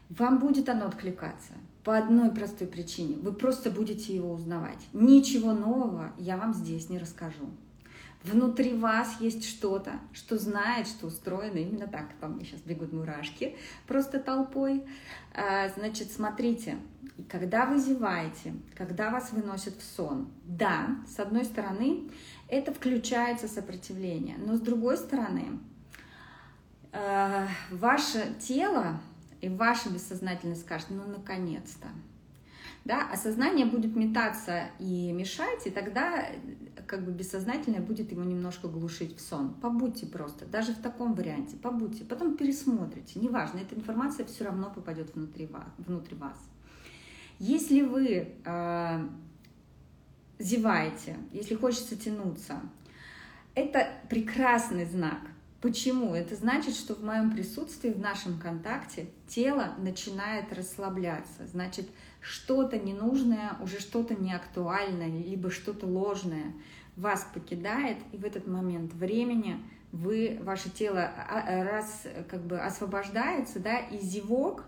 Вам 0.09 0.39
будет 0.39 0.69
оно 0.69 0.85
откликаться 0.85 1.53
по 1.83 1.97
одной 1.97 2.29
простой 2.31 2.67
причине. 2.67 3.15
Вы 3.15 3.31
просто 3.33 3.71
будете 3.71 4.13
его 4.13 4.33
узнавать. 4.33 4.87
Ничего 4.93 5.53
нового 5.53 6.11
я 6.17 6.37
вам 6.37 6.53
здесь 6.53 6.89
не 6.89 6.99
расскажу. 6.99 7.49
Внутри 8.25 8.73
вас 8.73 9.19
есть 9.19 9.47
что-то, 9.47 9.99
что 10.11 10.37
знает, 10.37 10.87
что 10.87 11.07
устроено 11.07 11.57
именно 11.57 11.87
так. 11.87 12.15
По 12.19 12.27
мне 12.27 12.43
сейчас 12.43 12.61
бегут 12.61 12.91
мурашки 12.91 13.55
просто 13.85 14.19
толпой. 14.19 14.83
А, 15.33 15.69
значит, 15.69 16.11
смотрите, 16.11 16.77
когда 17.29 17.67
вы 17.67 17.77
зеваете, 17.77 18.55
когда 18.75 19.11
вас 19.11 19.31
выносят 19.31 19.75
в 19.75 19.83
сон, 19.83 20.29
да, 20.43 20.97
с 21.07 21.19
одной 21.19 21.45
стороны, 21.45 22.09
это 22.47 22.73
включается 22.73 23.47
сопротивление, 23.47 24.37
но 24.39 24.55
с 24.55 24.59
другой 24.59 24.97
стороны, 24.97 25.59
а, 26.91 27.47
ваше 27.69 28.33
тело 28.39 28.99
и 29.39 29.49
ваша 29.49 29.89
бессознательность 29.89 30.61
скажет, 30.61 30.87
ну, 30.89 31.03
наконец-то. 31.05 31.89
Да, 32.85 33.09
а 33.11 33.17
сознание 33.17 33.65
будет 33.65 33.95
метаться 33.95 34.65
и 34.77 35.11
мешать, 35.11 35.65
и 35.65 35.71
тогда 35.71 36.27
как 36.85 37.03
бы 37.03 37.11
бессознательное 37.11 37.81
будет 37.81 38.11
ему 38.11 38.23
немножко 38.23 38.67
глушить 38.67 39.17
в 39.17 39.21
сон. 39.21 39.55
Побудьте 39.55 40.05
просто, 40.05 40.45
даже 40.45 40.73
в 40.73 40.81
таком 40.81 41.15
варианте, 41.15 41.57
побудьте, 41.57 42.05
потом 42.05 42.37
пересмотрите, 42.37 43.19
неважно, 43.19 43.57
эта 43.57 43.73
информация 43.73 44.23
все 44.27 44.43
равно 44.43 44.69
попадет 44.69 45.15
внутри 45.15 45.47
вас. 45.47 45.65
Внутри 45.79 46.15
вас. 46.15 46.37
Если 47.39 47.81
вы 47.81 48.33
э, 48.45 49.07
зеваете, 50.37 51.17
если 51.33 51.55
хочется 51.55 51.97
тянуться, 51.97 52.61
это 53.55 53.89
прекрасный 54.09 54.85
знак. 54.85 55.19
Почему? 55.59 56.13
Это 56.13 56.35
значит, 56.35 56.75
что 56.75 56.93
в 56.93 57.03
моем 57.03 57.31
присутствии, 57.31 57.89
в 57.89 57.99
нашем 57.99 58.37
контакте 58.39 59.07
тело 59.27 59.73
начинает 59.79 60.53
расслабляться. 60.53 61.47
Значит, 61.47 61.89
что-то 62.25 62.77
ненужное, 62.77 63.55
уже 63.61 63.79
что-то 63.79 64.15
неактуальное, 64.15 65.09
либо 65.09 65.51
что-то 65.51 65.85
ложное 65.85 66.53
вас 66.95 67.27
покидает, 67.33 67.97
и 68.11 68.17
в 68.17 68.25
этот 68.25 68.47
момент 68.47 68.93
времени 68.93 69.63
вы, 69.91 70.39
ваше 70.41 70.69
тело 70.69 71.11
раз 71.27 72.07
как 72.29 72.41
бы 72.45 72.59
освобождается, 72.59 73.59
да, 73.59 73.77
и 73.77 73.99
зевок, 73.99 74.63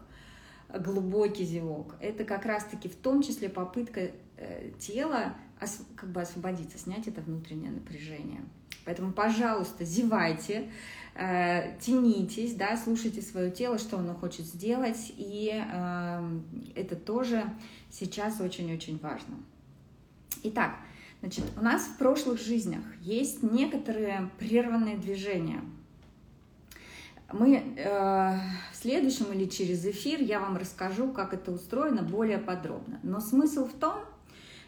глубокий 0.69 1.45
зевок, 1.45 1.95
это 1.99 2.25
как 2.25 2.45
раз-таки 2.45 2.89
в 2.89 2.95
том 2.95 3.23
числе 3.23 3.49
попытка 3.49 4.11
э, 4.37 4.71
тела 4.77 5.33
как 5.95 6.11
бы 6.11 6.21
освободиться, 6.21 6.77
снять 6.77 7.07
это 7.07 7.21
внутреннее 7.21 7.71
напряжение. 7.71 8.41
Поэтому, 8.85 9.11
пожалуйста, 9.11 9.83
зевайте, 9.83 10.69
э, 11.15 11.77
тянитесь, 11.81 12.55
да, 12.55 12.77
слушайте 12.77 13.21
свое 13.21 13.51
тело, 13.51 13.77
что 13.77 13.99
оно 13.99 14.13
хочет 14.13 14.45
сделать, 14.45 15.11
и 15.17 15.51
э, 15.53 16.39
это 16.75 16.95
тоже 16.95 17.43
сейчас 17.89 18.39
очень-очень 18.39 18.97
важно. 18.99 19.35
Итак, 20.43 20.75
значит, 21.21 21.43
у 21.57 21.61
нас 21.61 21.83
в 21.83 21.97
прошлых 21.97 22.39
жизнях 22.39 22.83
есть 23.01 23.43
некоторые 23.43 24.29
прерванные 24.39 24.97
движения. 24.97 25.61
Мы 27.33 27.57
э, 27.57 28.39
в 28.71 28.75
следующем 28.75 29.33
или 29.33 29.49
через 29.49 29.85
эфир 29.85 30.21
я 30.21 30.39
вам 30.39 30.55
расскажу, 30.55 31.11
как 31.11 31.33
это 31.33 31.51
устроено 31.51 32.03
более 32.03 32.37
подробно. 32.37 33.01
Но 33.03 33.19
смысл 33.19 33.65
в 33.65 33.73
том, 33.73 33.97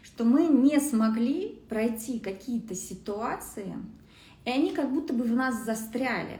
что 0.02 0.24
мы 0.24 0.46
не 0.46 0.80
смогли 0.80 1.60
пройти 1.68 2.18
какие-то 2.18 2.74
ситуации, 2.74 3.74
и 4.44 4.50
они 4.50 4.72
как 4.72 4.92
будто 4.92 5.12
бы 5.12 5.24
в 5.24 5.32
нас 5.32 5.64
застряли. 5.64 6.38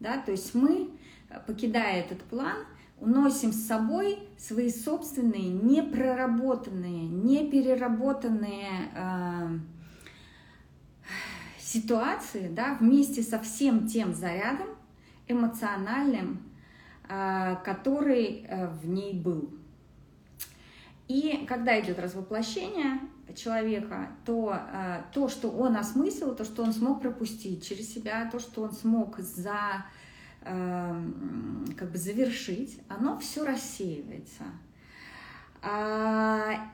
Да? 0.00 0.18
То 0.18 0.32
есть 0.32 0.54
мы, 0.54 0.90
э, 1.28 1.40
покидая 1.46 2.00
этот 2.00 2.22
план, 2.22 2.56
уносим 3.02 3.52
с 3.52 3.66
собой 3.66 4.18
свои 4.38 4.70
собственные 4.70 5.48
непроработанные, 5.48 7.08
не 7.08 7.50
переработанные 7.50 8.70
э, 8.94 9.58
ситуации 11.58 12.48
да, 12.48 12.76
вместе 12.80 13.22
со 13.22 13.38
всем 13.40 13.88
тем 13.88 14.14
зарядом 14.14 14.68
эмоциональным, 15.26 16.42
э, 17.08 17.56
который 17.64 18.44
э, 18.46 18.68
в 18.68 18.88
ней 18.88 19.14
был. 19.14 19.50
И 21.12 21.44
когда 21.46 21.78
идет 21.78 21.98
развоплощение, 21.98 23.00
человека, 23.36 24.08
то 24.24 24.54
э, 24.54 25.02
то, 25.12 25.28
что 25.28 25.50
он 25.50 25.76
осмыслил, 25.76 26.34
то, 26.34 26.44
что 26.44 26.62
он 26.62 26.72
смог 26.72 27.02
пропустить 27.02 27.66
через 27.66 27.92
себя, 27.92 28.28
то, 28.30 28.38
что 28.38 28.62
он 28.62 28.72
смог 28.72 29.18
за, 29.18 29.84
э, 30.40 31.02
как 31.76 31.90
бы 31.90 31.98
завершить, 31.98 32.80
оно 32.88 33.18
все 33.18 33.44
рассеивается. 33.44 34.44
А, 35.62 36.70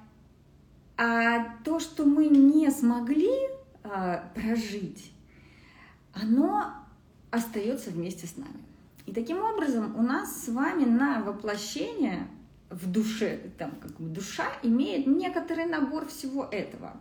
а 0.97 1.57
то, 1.65 1.81
что 1.81 2.05
мы 2.05 2.29
не 2.29 2.71
смогли 2.71 3.35
э, 3.83 4.21
прожить, 4.35 5.13
оно 6.15 6.75
остается 7.33 7.91
вместе 7.91 8.29
с 8.29 8.37
нами. 8.37 8.65
И 9.07 9.13
таким 9.13 9.39
образом 9.43 9.97
у 9.97 10.03
нас 10.03 10.45
с 10.45 10.49
вами 10.49 10.85
на 10.85 11.23
воплощение 11.23 12.29
в 12.71 12.91
душе, 12.91 13.39
там, 13.59 13.73
как 13.81 13.99
бы 13.99 14.09
душа 14.09 14.47
имеет 14.63 15.07
некоторый 15.07 15.67
набор 15.67 16.07
всего 16.07 16.45
этого. 16.45 17.01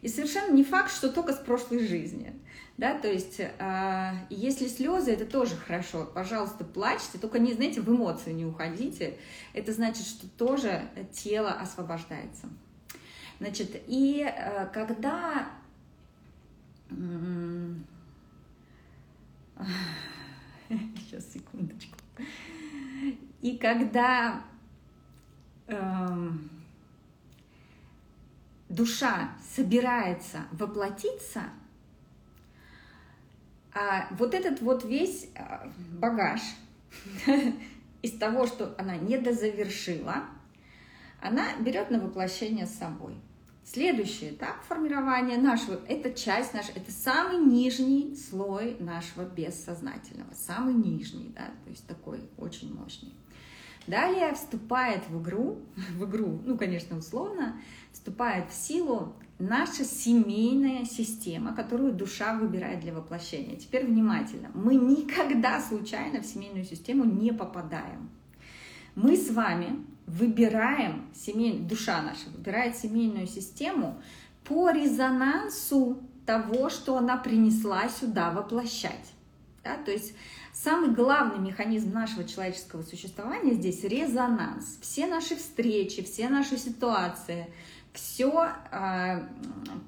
И 0.00 0.08
совершенно 0.08 0.52
не 0.52 0.62
факт, 0.62 0.92
что 0.92 1.08
только 1.10 1.32
с 1.32 1.38
прошлой 1.38 1.86
жизни. 1.86 2.32
Да, 2.76 2.96
то 2.96 3.08
есть, 3.10 3.40
э, 3.40 4.12
если 4.30 4.68
слезы, 4.68 5.10
это 5.12 5.26
тоже 5.26 5.56
хорошо. 5.56 6.08
Пожалуйста, 6.14 6.64
плачьте, 6.64 7.18
только 7.18 7.40
не, 7.40 7.52
знаете, 7.52 7.80
в 7.80 7.88
эмоции 7.88 8.32
не 8.32 8.44
уходите. 8.46 9.18
Это 9.54 9.72
значит, 9.72 10.06
что 10.06 10.28
тоже 10.28 10.88
тело 11.12 11.50
освобождается. 11.50 12.48
Значит, 13.40 13.82
и 13.88 14.24
э, 14.24 14.68
когда... 14.72 15.50
Сейчас, 20.68 21.32
секундочку. 21.32 21.96
И 23.42 23.58
когда 23.58 24.44
душа 28.68 29.30
собирается 29.54 30.44
воплотиться, 30.52 31.42
а 33.74 34.08
вот 34.12 34.34
этот 34.34 34.60
вот 34.60 34.84
весь 34.84 35.28
э, 35.34 35.70
багаж 35.98 36.40
из 38.02 38.12
того, 38.18 38.46
что 38.46 38.74
она 38.78 38.96
не 38.96 39.18
дозавершила, 39.18 40.24
она 41.20 41.56
берет 41.60 41.90
на 41.90 42.00
воплощение 42.00 42.66
с 42.66 42.74
собой. 42.74 43.14
Следующий 43.64 44.30
этап 44.30 44.64
формирования 44.64 45.36
нашего, 45.36 45.78
это 45.86 46.12
часть 46.12 46.54
наша, 46.54 46.72
это 46.72 46.90
самый 46.90 47.36
нижний 47.36 48.16
слой 48.16 48.76
нашего 48.80 49.24
бессознательного, 49.24 50.32
самый 50.32 50.72
нижний, 50.72 51.30
да, 51.36 51.50
то 51.64 51.70
есть 51.70 51.86
такой 51.86 52.22
очень 52.38 52.72
мощный. 52.74 53.12
Далее 53.88 54.34
вступает 54.34 55.08
в 55.08 55.22
игру, 55.22 55.58
в 55.96 56.04
игру, 56.04 56.40
ну, 56.44 56.58
конечно, 56.58 56.98
условно, 56.98 57.58
вступает 57.90 58.50
в 58.50 58.54
силу 58.54 59.14
наша 59.38 59.84
семейная 59.84 60.84
система, 60.84 61.54
которую 61.54 61.92
душа 61.92 62.34
выбирает 62.36 62.80
для 62.80 62.92
воплощения. 62.92 63.56
Теперь 63.56 63.86
внимательно. 63.86 64.50
Мы 64.52 64.74
никогда 64.74 65.60
случайно 65.60 66.20
в 66.20 66.26
семейную 66.26 66.64
систему 66.64 67.04
не 67.04 67.32
попадаем. 67.32 68.10
Мы 68.94 69.16
с 69.16 69.30
вами 69.30 69.86
выбираем, 70.06 71.06
семей, 71.14 71.58
душа 71.58 72.02
наша 72.02 72.28
выбирает 72.36 72.76
семейную 72.76 73.26
систему 73.26 74.02
по 74.44 74.70
резонансу 74.70 75.98
того, 76.26 76.68
что 76.68 76.98
она 76.98 77.16
принесла 77.16 77.88
сюда 77.88 78.32
воплощать. 78.32 79.14
Да? 79.64 79.76
То 79.82 79.92
есть 79.92 80.14
Самый 80.52 80.90
главный 80.90 81.38
механизм 81.38 81.92
нашего 81.92 82.24
человеческого 82.24 82.82
существования 82.82 83.54
здесь 83.54 83.84
резонанс. 83.84 84.78
Все 84.80 85.06
наши 85.06 85.36
встречи, 85.36 86.02
все 86.02 86.28
наши 86.28 86.56
ситуации, 86.56 87.48
все 87.92 88.32
а, 88.70 89.28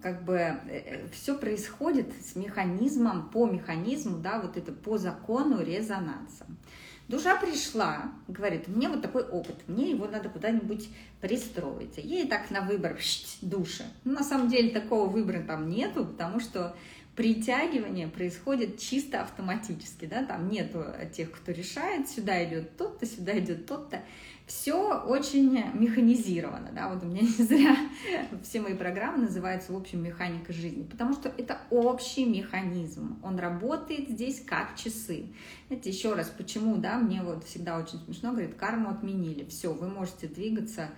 как 0.03 0.25
бы 0.25 0.35
э, 0.37 1.09
все 1.13 1.37
происходит 1.37 2.13
с 2.23 2.37
механизмом, 2.37 3.29
по 3.31 3.47
механизму, 3.47 4.19
да, 4.19 4.41
вот 4.41 4.57
это 4.57 4.73
по 4.73 4.99
закону 4.99 5.63
резонанса. 5.63 6.47
Душа 7.11 7.35
пришла, 7.35 8.13
говорит, 8.29 8.69
мне 8.69 8.89
вот 8.89 9.03
такой 9.03 9.25
опыт, 9.25 9.57
мне 9.67 9.91
его 9.91 10.07
надо 10.07 10.29
куда-нибудь 10.29 10.89
пристроить. 11.21 11.99
Ей 11.99 12.29
так 12.29 12.53
на 12.53 12.61
выбор 12.61 12.97
души. 13.43 13.83
Но 14.05 14.13
на 14.13 14.23
самом 14.23 14.49
деле 14.49 14.71
такого 14.71 15.09
выбора 15.09 15.43
там 15.43 15.69
нету, 15.69 16.05
потому 16.07 16.39
что 16.39 16.77
притягивание 17.17 18.09
происходит 18.09 18.79
чисто 18.79 19.23
автоматически, 19.23 20.07
да, 20.07 20.25
там 20.25 20.49
нету 20.49 20.85
тех, 21.13 21.31
кто 21.33 21.53
решает, 21.53 22.09
сюда 22.09 22.45
идет 22.45 22.77
тот-то, 22.77 23.07
сюда 23.07 23.39
идет 23.39 23.67
тот-то. 23.67 24.03
Все 24.47 25.01
очень 25.03 25.53
механизировано, 25.75 26.71
да, 26.73 26.93
вот 26.93 27.05
у 27.05 27.07
меня 27.07 27.21
не 27.39 27.45
зря 27.45 27.77
все 28.43 28.61
мои 28.61 28.75
программы 28.75 29.25
называются, 29.25 29.73
в 29.73 29.77
общем, 29.77 30.03
механика 30.03 30.53
жизни, 30.53 30.83
потому 30.83 31.13
что 31.13 31.33
это 31.37 31.61
общий 31.71 32.25
механизм, 32.25 33.19
он 33.23 33.39
работает 33.39 34.09
здесь 34.09 34.43
как 34.45 34.77
часы. 34.77 35.27
Знаете, 35.69 35.91
еще 35.91 36.15
раз, 36.15 36.29
почему, 36.37 36.77
да, 36.77 36.99
мне 36.99 37.23
вот 37.23 37.45
всегда 37.45 37.79
очень 37.79 37.99
смешно, 38.01 38.31
говорит, 38.33 38.55
карму 38.55 38.91
отменили, 38.91 39.45
все, 39.45 39.73
вы 39.73 39.89
можете 39.89 40.27
двигаться 40.27 40.91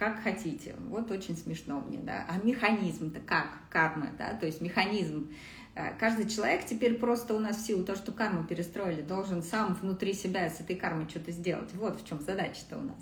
как 0.00 0.22
хотите. 0.22 0.74
Вот 0.88 1.10
очень 1.10 1.36
смешно 1.36 1.78
мне, 1.82 1.98
да. 1.98 2.24
А 2.26 2.38
механизм-то 2.42 3.20
как? 3.20 3.58
Карма, 3.68 4.08
да, 4.16 4.32
то 4.32 4.46
есть 4.46 4.62
механизм. 4.62 5.30
Э, 5.74 5.92
каждый 6.00 6.26
человек 6.26 6.64
теперь 6.64 6.94
просто 6.94 7.34
у 7.34 7.38
нас 7.38 7.58
в 7.58 7.66
силу 7.66 7.84
того, 7.84 7.98
что 7.98 8.10
карму 8.10 8.44
перестроили, 8.44 9.02
должен 9.02 9.42
сам 9.42 9.74
внутри 9.74 10.14
себя 10.14 10.48
с 10.48 10.58
этой 10.58 10.76
кармой 10.76 11.06
что-то 11.06 11.32
сделать. 11.32 11.68
Вот 11.74 12.00
в 12.00 12.08
чем 12.08 12.18
задача-то 12.18 12.78
у 12.78 12.80
нас. 12.80 12.98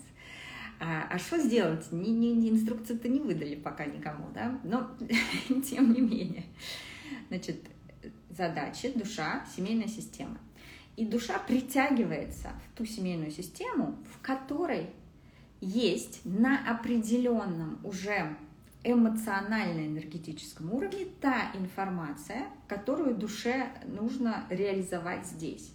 А, 0.81 1.07
а 1.09 1.19
что 1.21 1.39
сделать? 1.39 1.87
Ни, 1.93 2.09
ни, 2.09 2.27
ни 2.35 2.51
инструкции-то 2.51 3.09
не 3.09 3.21
выдали 3.21 3.55
пока 3.55 3.85
никому, 3.87 4.31
да? 4.35 4.59
Но 4.65 4.91
тем 5.63 5.93
не 5.93 6.01
менее. 6.01 6.47
Значит, 7.29 7.63
задача, 8.29 8.91
душа, 8.93 9.45
семейная 9.55 9.87
система. 9.87 10.39
И 10.97 11.05
душа 11.05 11.39
притягивается 11.39 12.51
в 12.67 12.77
ту 12.77 12.85
семейную 12.85 13.31
систему, 13.31 13.97
в 14.13 14.21
которой 14.21 14.89
есть 15.61 16.21
на 16.25 16.59
определенном 16.71 17.79
уже 17.85 18.37
эмоционально-энергетическом 18.85 20.73
уровне 20.73 21.07
та 21.21 21.51
информация, 21.55 22.47
которую 22.69 23.15
душе 23.17 23.69
нужно 23.87 24.45
реализовать 24.51 25.27
здесь. 25.27 25.73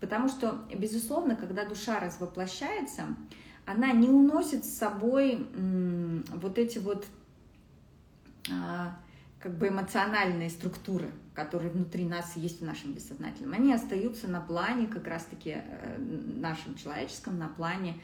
Потому 0.00 0.28
что, 0.28 0.64
безусловно, 0.74 1.36
когда 1.36 1.64
душа 1.64 1.98
развоплощается, 2.00 3.06
она 3.64 3.92
не 3.92 4.08
уносит 4.08 4.64
с 4.64 4.76
собой 4.76 5.46
вот 6.34 6.58
эти 6.58 6.78
вот 6.78 7.06
а, 8.52 8.98
как 9.38 9.56
бы 9.56 9.68
эмоциональные 9.68 10.50
структуры, 10.50 11.10
которые 11.34 11.70
внутри 11.70 12.04
нас 12.04 12.36
есть 12.36 12.60
в 12.60 12.64
нашем 12.64 12.92
бессознательном. 12.92 13.54
Они 13.54 13.72
остаются 13.72 14.28
на 14.28 14.40
плане 14.40 14.86
как 14.86 15.06
раз-таки 15.06 15.56
э, 15.56 15.98
нашем 15.98 16.74
человеческом, 16.76 17.38
на 17.38 17.48
плане 17.48 17.94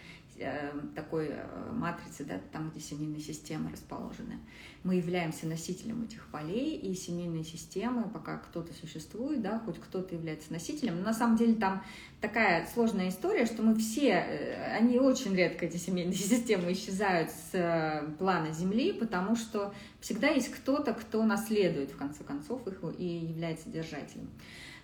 такой 0.95 1.29
э, 1.31 1.73
матрицы, 1.73 2.25
да, 2.25 2.41
там, 2.53 2.71
где 2.71 2.81
семейные 2.81 3.21
системы 3.21 3.71
расположены. 3.71 4.39
Мы 4.85 4.97
являемся 4.97 5.47
носителем 5.47 6.05
этих 6.05 6.27
полей, 6.29 6.77
и 6.77 6.95
семейные 6.95 7.45
системы, 7.45 8.09
пока 8.09 8.39
кто-то 8.39 8.73
существует, 8.73 9.43
да, 9.43 9.59
хоть 9.61 9.79
кто-то 9.79 10.15
является 10.15 10.53
носителем, 10.53 10.97
но 10.97 11.03
на 11.03 11.15
самом 11.15 11.37
деле 11.37 11.55
там 11.55 11.85
такая 12.21 12.67
сложная 12.73 13.11
история, 13.11 13.47
что 13.47 13.63
мы 13.63 13.75
все, 13.77 14.11
э, 14.11 14.77
они 14.77 14.99
очень 14.99 15.35
редко, 15.35 15.67
эти 15.67 15.77
семейные 15.77 16.15
системы, 16.17 16.73
исчезают 16.73 17.31
с 17.31 18.15
плана 18.19 18.53
Земли, 18.53 18.93
потому 18.93 19.37
что 19.37 19.75
всегда 20.01 20.29
есть 20.29 20.51
кто-то, 20.51 20.95
кто 20.95 21.23
наследует, 21.25 21.91
в 21.91 21.97
конце 21.97 22.25
концов, 22.25 22.67
их 22.67 22.83
и 22.99 23.05
является 23.05 23.69
держателем. 23.69 24.29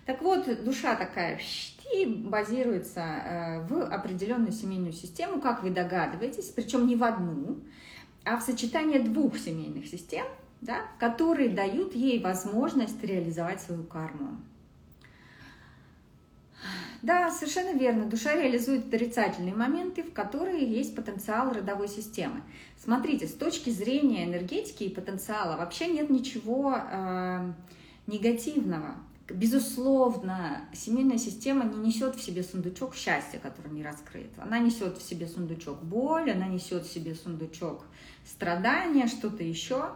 Так 0.07 0.21
вот, 0.21 0.63
душа 0.63 0.95
такая 0.95 1.37
и 1.93 2.05
базируется 2.05 3.01
э, 3.01 3.67
в 3.67 3.85
определенную 3.85 4.53
семейную 4.53 4.93
систему, 4.93 5.41
как 5.41 5.63
вы 5.63 5.69
догадываетесь, 5.69 6.45
причем 6.45 6.87
не 6.87 6.95
в 6.95 7.03
одну, 7.03 7.59
а 8.23 8.37
в 8.37 8.41
сочетание 8.41 9.01
двух 9.01 9.37
семейных 9.37 9.85
систем, 9.85 10.25
да, 10.61 10.81
которые 10.97 11.49
дают 11.49 11.93
ей 11.93 12.21
возможность 12.21 13.03
реализовать 13.03 13.61
свою 13.61 13.83
карму. 13.83 14.37
Да, 17.01 17.29
совершенно 17.29 17.77
верно. 17.77 18.05
Душа 18.05 18.33
реализует 18.33 18.87
отрицательные 18.87 19.53
моменты, 19.53 20.03
в 20.03 20.13
которые 20.13 20.65
есть 20.65 20.95
потенциал 20.95 21.53
родовой 21.53 21.89
системы. 21.89 22.41
Смотрите, 22.77 23.27
с 23.27 23.33
точки 23.33 23.69
зрения 23.71 24.25
энергетики 24.25 24.85
и 24.85 24.89
потенциала 24.89 25.57
вообще 25.57 25.87
нет 25.87 26.09
ничего 26.09 26.77
э, 26.77 27.51
негативного. 28.07 28.95
Безусловно, 29.29 30.61
семейная 30.73 31.17
система 31.17 31.65
не 31.65 31.87
несет 31.87 32.15
в 32.15 32.21
себе 32.21 32.43
сундучок 32.43 32.95
счастья, 32.95 33.39
который 33.39 33.71
не 33.71 33.83
раскрыт. 33.83 34.29
Она 34.37 34.59
несет 34.59 34.97
в 34.97 35.01
себе 35.01 35.27
сундучок 35.27 35.83
боли, 35.83 36.29
она 36.29 36.47
несет 36.47 36.85
в 36.85 36.93
себе 36.93 37.13
сундучок 37.13 37.83
страдания, 38.25 39.07
что-то 39.07 39.43
еще. 39.43 39.91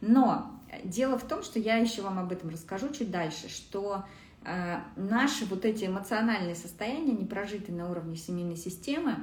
Но 0.00 0.50
дело 0.82 1.18
в 1.18 1.28
том, 1.28 1.42
что 1.42 1.58
я 1.58 1.76
еще 1.76 2.00
вам 2.00 2.18
об 2.18 2.32
этом 2.32 2.48
расскажу 2.48 2.88
чуть 2.88 3.10
дальше, 3.10 3.50
что 3.50 4.04
э, 4.44 4.78
наши 4.96 5.44
вот 5.44 5.66
эти 5.66 5.84
эмоциональные 5.84 6.54
состояния, 6.54 7.12
не 7.12 7.26
прожитые 7.26 7.76
на 7.76 7.90
уровне 7.90 8.16
семейной 8.16 8.56
системы, 8.56 9.16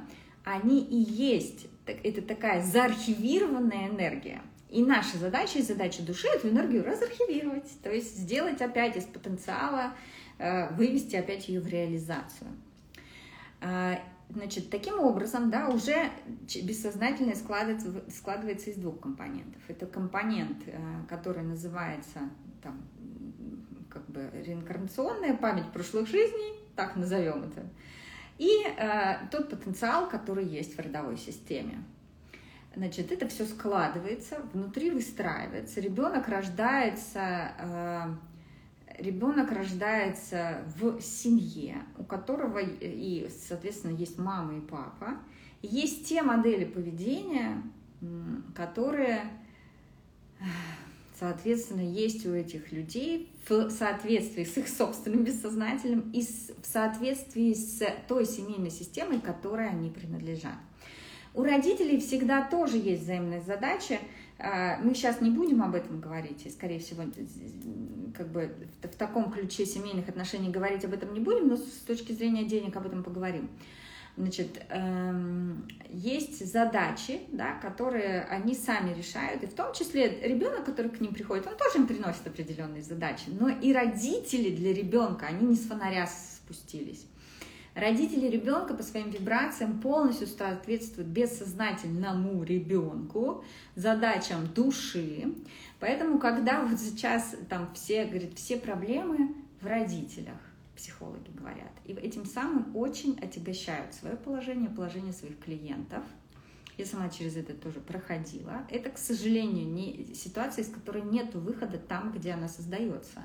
они 0.44 0.80
и 0.80 0.96
есть, 0.96 1.66
это 1.84 2.22
такая 2.22 2.62
заархивированная 2.62 3.88
энергия. 3.88 4.40
И 4.68 4.82
наша 4.82 5.16
задача 5.16 5.58
и 5.58 5.62
задача 5.62 6.02
души 6.02 6.28
эту 6.28 6.48
энергию 6.48 6.84
разархивировать, 6.84 7.70
то 7.82 7.90
есть 7.90 8.18
сделать 8.18 8.60
опять 8.60 8.96
из 8.96 9.04
потенциала, 9.04 9.94
э, 10.38 10.74
вывести 10.74 11.16
опять 11.16 11.48
ее 11.48 11.60
в 11.60 11.68
реализацию. 11.68 12.50
А, 13.60 13.98
значит, 14.28 14.68
таким 14.70 15.00
образом, 15.00 15.50
да, 15.50 15.68
уже 15.68 16.10
бессознательное 16.62 17.34
складывается, 17.34 18.04
складывается 18.10 18.70
из 18.70 18.76
двух 18.76 19.00
компонентов. 19.00 19.62
Это 19.68 19.86
компонент, 19.86 20.58
э, 20.66 20.78
который 21.08 21.42
называется 21.42 22.20
там, 22.62 22.82
как 23.88 24.06
бы 24.10 24.30
реинкарнационная 24.44 25.34
память 25.34 25.72
прошлых 25.72 26.06
жизней, 26.06 26.60
так 26.76 26.94
назовем 26.96 27.44
это, 27.44 27.66
и 28.36 28.50
э, 28.64 29.28
тот 29.32 29.48
потенциал, 29.48 30.08
который 30.08 30.44
есть 30.44 30.76
в 30.76 30.78
родовой 30.78 31.16
системе. 31.16 31.82
Значит, 32.78 33.10
это 33.10 33.26
все 33.26 33.44
складывается, 33.44 34.36
внутри 34.52 34.90
выстраивается. 34.90 35.80
Ребенок 35.80 36.28
рождается, 36.28 37.50
э, 37.58 38.04
ребенок 39.00 39.50
рождается 39.50 40.62
в 40.78 41.00
семье, 41.00 41.78
у 41.98 42.04
которого 42.04 42.60
и, 42.60 43.28
соответственно, 43.48 43.96
есть 43.96 44.16
мама 44.16 44.58
и 44.58 44.60
папа. 44.60 45.16
Есть 45.60 46.06
те 46.06 46.22
модели 46.22 46.64
поведения, 46.64 47.64
которые, 48.54 49.24
соответственно, 51.18 51.80
есть 51.80 52.24
у 52.26 52.32
этих 52.32 52.70
людей 52.70 53.34
в 53.48 53.70
соответствии 53.70 54.44
с 54.44 54.56
их 54.56 54.68
собственным 54.68 55.24
бессознательным 55.24 56.12
и 56.12 56.22
в 56.22 56.64
соответствии 56.64 57.54
с 57.54 57.82
той 58.06 58.24
семейной 58.24 58.70
системой, 58.70 59.20
которой 59.20 59.68
они 59.68 59.90
принадлежат. 59.90 60.58
У 61.34 61.42
родителей 61.42 62.00
всегда 62.00 62.42
тоже 62.42 62.78
есть 62.78 63.02
взаимная 63.02 63.40
задача. 63.40 63.98
А, 64.38 64.78
мы 64.78 64.94
сейчас 64.94 65.20
не 65.20 65.30
будем 65.30 65.62
об 65.62 65.74
этом 65.74 66.00
говорить, 66.00 66.46
и, 66.46 66.50
скорее 66.50 66.78
всего, 66.78 67.02
как 68.16 68.30
бы 68.30 68.54
в 68.82 68.96
таком 68.96 69.32
ключе 69.32 69.66
семейных 69.66 70.08
отношений 70.08 70.48
говорить 70.48 70.84
об 70.84 70.94
этом 70.94 71.12
не 71.12 71.20
будем, 71.20 71.48
но 71.48 71.56
с 71.56 71.82
точки 71.86 72.12
зрения 72.12 72.44
денег 72.44 72.76
об 72.76 72.86
этом 72.86 73.02
поговорим. 73.02 73.48
Значит, 74.16 74.60
эм, 74.70 75.68
есть 75.90 76.44
задачи, 76.44 77.20
да, 77.30 77.54
которые 77.54 78.22
они 78.22 78.52
сами 78.54 78.92
решают, 78.92 79.44
и 79.44 79.46
в 79.46 79.54
том 79.54 79.72
числе 79.72 80.20
ребенок, 80.22 80.64
который 80.64 80.90
к 80.90 81.00
ним 81.00 81.14
приходит, 81.14 81.46
он 81.46 81.56
тоже 81.56 81.78
им 81.78 81.86
приносит 81.86 82.26
определенные 82.26 82.82
задачи, 82.82 83.26
но 83.28 83.48
и 83.48 83.72
родители 83.72 84.54
для 84.54 84.72
ребенка, 84.72 85.26
они 85.26 85.46
не 85.46 85.54
с 85.54 85.66
фонаря 85.66 86.08
спустились. 86.08 87.06
Родители 87.78 88.26
ребенка 88.26 88.74
по 88.74 88.82
своим 88.82 89.10
вибрациям 89.10 89.80
полностью 89.80 90.26
соответствуют 90.26 91.10
бессознательному 91.10 92.42
ребенку, 92.42 93.44
задачам 93.76 94.48
души. 94.52 95.32
Поэтому, 95.78 96.18
когда 96.18 96.64
вот 96.64 96.80
сейчас 96.80 97.36
там 97.48 97.72
все, 97.74 98.06
говорят, 98.06 98.34
все 98.34 98.56
проблемы 98.56 99.32
в 99.60 99.66
родителях, 99.66 100.40
психологи 100.74 101.30
говорят, 101.32 101.70
и 101.84 101.92
этим 101.92 102.24
самым 102.24 102.76
очень 102.76 103.16
отягощают 103.20 103.94
свое 103.94 104.16
положение, 104.16 104.70
положение 104.70 105.12
своих 105.12 105.38
клиентов. 105.38 106.02
Я 106.78 106.84
сама 106.84 107.08
через 107.10 107.36
это 107.36 107.54
тоже 107.54 107.78
проходила. 107.78 108.66
Это, 108.70 108.90
к 108.90 108.98
сожалению, 108.98 109.68
не 109.68 110.14
ситуация, 110.16 110.64
из 110.64 110.68
которой 110.68 111.02
нет 111.02 111.32
выхода 111.36 111.78
там, 111.78 112.10
где 112.10 112.32
она 112.32 112.48
создается. 112.48 113.22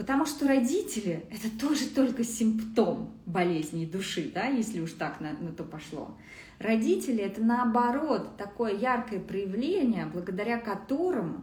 Потому 0.00 0.24
что 0.24 0.48
родители– 0.48 1.26
это 1.30 1.50
тоже 1.60 1.86
только 1.88 2.24
симптом 2.24 3.10
болезни 3.26 3.84
души, 3.84 4.32
да, 4.34 4.46
если 4.46 4.80
уж 4.80 4.92
так 4.92 5.20
на, 5.20 5.32
на 5.32 5.52
то 5.52 5.62
пошло. 5.62 6.16
Родители– 6.58 7.18
это 7.18 7.42
наоборот 7.42 8.38
такое 8.38 8.74
яркое 8.74 9.20
проявление, 9.20 10.06
благодаря 10.06 10.58
которому 10.58 11.42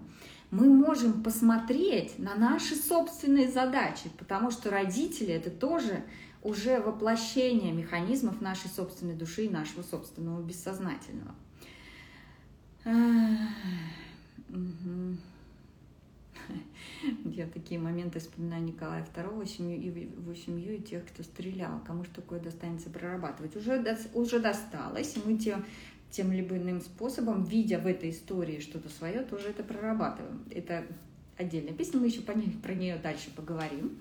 мы 0.49 0.66
можем 0.66 1.22
посмотреть 1.22 2.18
на 2.18 2.34
наши 2.34 2.76
собственные 2.76 3.47
задачи, 3.47 4.10
потому 4.18 4.49
что 4.49 4.72
родители– 4.72 5.32
это 5.36 5.51
тоже 5.51 6.03
уже 6.41 6.80
воплощение 6.80 7.72
механизмов 7.72 8.41
нашей 8.41 8.72
собственной 8.72 9.14
души 9.14 9.45
и 9.45 9.49
нашего 9.49 9.84
собственного 9.84 10.41
бессознательного. 10.41 11.36
Угу. 14.49 15.18
Я 17.26 17.45
такие 17.48 17.80
моменты 17.80 18.20
вспоминаю 18.20 18.64
Николая 18.64 19.06
II, 19.16 19.45
семью, 19.45 19.80
его 19.82 20.34
семью 20.34 20.76
и 20.76 20.82
тех, 20.82 21.06
кто 21.06 21.24
стрелял. 21.24 21.82
Кому 21.86 22.04
же 22.04 22.10
такое 22.10 22.39
достанется 22.39 22.89
прорабатывать? 22.89 23.56
Уже, 23.56 23.84
уже 24.14 24.39
досталось, 24.39 25.16
и 25.16 25.22
мы 25.26 25.38
тем, 25.38 25.66
тем 26.10 26.32
либо 26.32 26.58
иным 26.58 26.82
способом, 26.82 27.43
видя 27.43 27.80
в 27.80 27.88
этой 27.88 28.10
истории 28.10 28.60
что-то 28.60 28.89
свое, 28.89 29.22
тоже 29.22 29.50
это 29.50 29.64
прорабатываем. 29.64 30.43
Это 30.50 30.86
отдельная 31.38 31.74
песня, 31.74 32.00
мы 32.00 32.08
еще 32.08 32.22
по 32.22 32.32
ней, 32.32 32.50
про 32.50 32.74
нее 32.74 32.98
дальше 32.98 33.30
поговорим. 33.36 34.00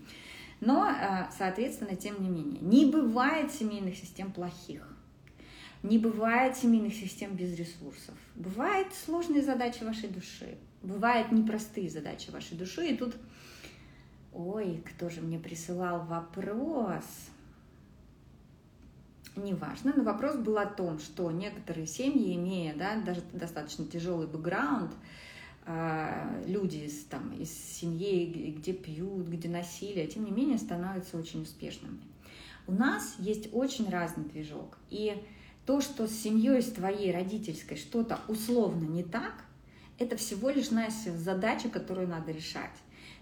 Но, 0.60 0.88
э, 0.88 1.26
соответственно, 1.36 1.96
тем 1.96 2.22
не 2.22 2.30
менее, 2.30 2.60
не 2.60 2.86
бывает 2.86 3.52
семейных 3.52 3.96
систем 3.96 4.32
плохих. 4.32 4.88
Не 5.82 5.98
бывает 5.98 6.56
семейных 6.56 6.94
систем 6.94 7.36
без 7.36 7.56
ресурсов. 7.56 8.14
Бывают 8.34 8.88
сложные 8.94 9.42
задачи 9.42 9.84
вашей 9.84 10.08
души. 10.08 10.56
Бывают 10.86 11.32
непростые 11.32 11.90
задачи 11.90 12.30
вашей 12.30 12.56
души. 12.56 12.86
И 12.86 12.96
тут, 12.96 13.16
ой, 14.32 14.84
кто 14.86 15.10
же 15.10 15.20
мне 15.20 15.36
присылал 15.36 16.04
вопрос? 16.04 17.04
Неважно, 19.34 19.92
но 19.96 20.04
вопрос 20.04 20.36
был 20.36 20.56
о 20.58 20.66
том, 20.66 21.00
что 21.00 21.32
некоторые 21.32 21.88
семьи, 21.88 22.36
имея 22.36 22.74
да, 22.74 23.00
даже 23.00 23.20
достаточно 23.32 23.84
тяжелый 23.84 24.28
бэкграунд, 24.28 24.92
а, 25.66 26.40
люди 26.46 26.76
из, 26.76 27.04
там, 27.06 27.32
из 27.32 27.50
семьи, 27.52 28.54
где 28.56 28.72
пьют, 28.72 29.26
где 29.26 29.48
насилие, 29.48 30.06
тем 30.06 30.24
не 30.24 30.30
менее 30.30 30.56
становятся 30.56 31.18
очень 31.18 31.42
успешными. 31.42 31.98
У 32.68 32.72
нас 32.72 33.16
есть 33.18 33.48
очень 33.52 33.90
разный 33.90 34.24
движок. 34.24 34.78
И 34.90 35.20
то, 35.66 35.80
что 35.80 36.06
с 36.06 36.12
семьей, 36.12 36.62
с 36.62 36.70
твоей 36.70 37.12
родительской 37.12 37.76
что-то 37.76 38.20
условно 38.28 38.84
не 38.84 39.02
так, 39.02 39.45
это 39.98 40.16
всего 40.16 40.50
лишь 40.50 40.70
наша 40.70 41.16
задача, 41.16 41.68
которую 41.68 42.08
надо 42.08 42.32
решать. 42.32 42.70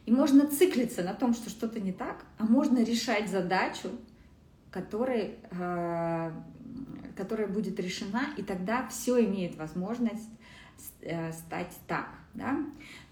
И 0.06 0.12
можно 0.12 0.46
циклиться 0.46 1.02
на 1.02 1.14
том, 1.14 1.34
что 1.34 1.48
что-то 1.50 1.80
не 1.80 1.92
так, 1.92 2.24
а 2.38 2.44
можно 2.44 2.82
решать 2.82 3.30
задачу, 3.30 3.90
которой, 4.70 5.36
э, 5.50 6.32
которая 7.16 7.48
будет 7.48 7.78
решена, 7.80 8.22
и 8.36 8.42
тогда 8.42 8.86
все 8.88 9.24
имеет 9.24 9.56
возможность 9.56 10.28
э, 11.00 11.32
стать 11.32 11.72
так. 11.86 12.08
Да? 12.34 12.58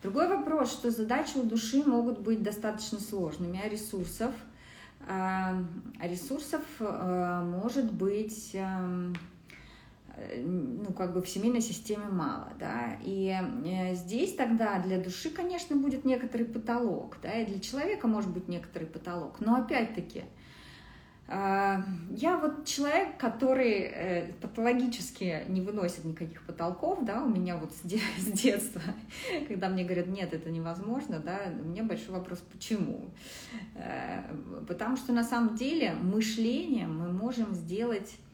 Другой 0.02 0.28
вопрос, 0.28 0.72
что 0.72 0.90
задачи 0.90 1.38
у 1.38 1.44
души 1.44 1.82
могут 1.84 2.18
быть 2.18 2.42
достаточно 2.42 2.98
сложными, 2.98 3.60
а 3.64 3.68
ресурсов, 3.68 4.34
а 5.08 5.62
ресурсов 6.00 6.62
э, 6.78 7.42
может 7.44 7.92
быть 7.92 8.50
эм, 8.54 9.14
ну, 10.36 10.92
как 10.92 11.14
бы 11.14 11.22
в 11.22 11.28
семейной 11.28 11.60
системе 11.60 12.06
мало, 12.10 12.52
да, 12.58 12.98
и 13.02 13.34
э, 13.64 13.94
здесь 13.94 14.34
тогда 14.34 14.78
для 14.78 14.98
души, 14.98 15.30
конечно, 15.30 15.76
будет 15.76 16.04
некоторый 16.04 16.44
потолок, 16.44 17.16
да, 17.22 17.32
и 17.32 17.46
для 17.46 17.60
человека 17.60 18.06
может 18.08 18.30
быть 18.30 18.48
некоторый 18.48 18.84
потолок, 18.84 19.40
но 19.40 19.56
опять-таки, 19.56 20.24
а, 21.28 21.82
я 22.10 22.36
вот 22.36 22.66
человек, 22.66 23.16
который 23.16 23.72
э, 23.80 24.32
патологически 24.40 25.44
не 25.48 25.62
выносит 25.62 26.04
никаких 26.04 26.42
потолков, 26.42 27.04
да, 27.04 27.22
у 27.22 27.28
меня 27.28 27.56
вот 27.56 27.72
с, 27.74 27.80
детства, 28.26 28.82
когда 29.48 29.68
мне 29.68 29.84
говорят, 29.84 30.08
нет, 30.08 30.34
это 30.34 30.50
невозможно, 30.50 31.20
да, 31.20 31.40
у 31.58 31.68
меня 31.68 31.84
большой 31.84 32.14
вопрос, 32.14 32.40
почему? 32.52 33.10
Э, 33.76 34.22
потому 34.68 34.96
что 34.96 35.12
на 35.12 35.24
самом 35.24 35.54
деле 35.56 35.94
мышлением 35.94 36.98
мы 36.98 37.12
можем 37.12 37.54
сделать 37.54 38.12
Э, 38.12 38.31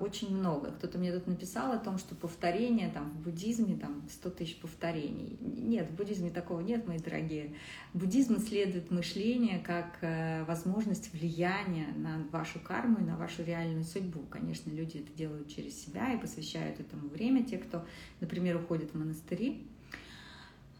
очень 0.00 0.34
много. 0.34 0.70
Кто-то 0.72 0.96
мне 0.98 1.12
тут 1.12 1.26
написал 1.26 1.72
о 1.72 1.78
том, 1.78 1.98
что 1.98 2.14
повторение 2.14 2.88
там, 2.88 3.10
в 3.10 3.20
буддизме 3.20 3.76
там 3.76 4.02
100 4.08 4.30
тысяч 4.30 4.56
повторений. 4.58 5.36
Нет, 5.40 5.90
в 5.90 5.96
буддизме 5.96 6.30
такого 6.30 6.60
нет, 6.60 6.88
мои 6.88 6.98
дорогие. 6.98 7.54
Буддизм 7.92 8.38
исследует 8.38 8.90
мышление 8.90 9.58
как 9.58 9.98
э, 10.00 10.44
возможность 10.44 11.12
влияния 11.12 11.88
на 11.94 12.26
вашу 12.32 12.58
карму 12.58 13.00
и 13.00 13.04
на 13.04 13.16
вашу 13.16 13.44
реальную 13.44 13.84
судьбу. 13.84 14.20
Конечно, 14.30 14.70
люди 14.70 14.96
это 14.96 15.12
делают 15.12 15.48
через 15.48 15.78
себя 15.84 16.14
и 16.14 16.18
посвящают 16.18 16.80
этому 16.80 17.10
время. 17.10 17.44
Те, 17.44 17.58
кто, 17.58 17.84
например, 18.20 18.56
уходят 18.56 18.92
в 18.92 18.98
монастыри, 18.98 19.66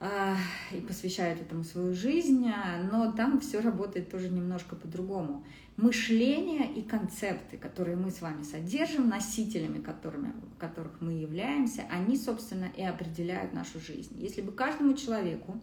э, 0.01 0.35
и 0.73 0.81
посвящают 0.81 1.43
этому 1.43 1.65
свою 1.65 1.93
жизнь, 1.93 2.51
но 2.91 3.13
там 3.13 3.41
все 3.41 3.61
работает 3.61 4.11
тоже 4.11 4.31
немножко 4.31 4.75
по-другому 4.75 5.45
мышление 5.81 6.73
и 6.73 6.83
концепты, 6.83 7.57
которые 7.57 7.97
мы 7.97 8.11
с 8.11 8.21
вами 8.21 8.43
содержим, 8.43 9.09
носителями 9.09 9.81
которыми, 9.81 10.35
которых 10.59 11.01
мы 11.01 11.13
являемся, 11.13 11.83
они, 11.91 12.17
собственно, 12.17 12.71
и 12.77 12.83
определяют 12.83 13.55
нашу 13.55 13.81
жизнь. 13.81 14.15
Если 14.19 14.43
бы 14.43 14.53
каждому 14.53 14.95
человеку, 14.95 15.61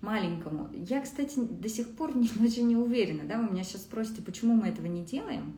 маленькому, 0.00 0.70
я, 0.72 1.00
кстати, 1.02 1.38
до 1.38 1.68
сих 1.68 1.94
пор 1.94 2.16
не, 2.16 2.30
очень 2.44 2.66
не 2.66 2.76
уверена, 2.76 3.24
да, 3.24 3.38
вы 3.38 3.52
меня 3.52 3.62
сейчас 3.62 3.82
спросите, 3.82 4.22
почему 4.22 4.54
мы 4.54 4.68
этого 4.68 4.86
не 4.86 5.04
делаем, 5.04 5.54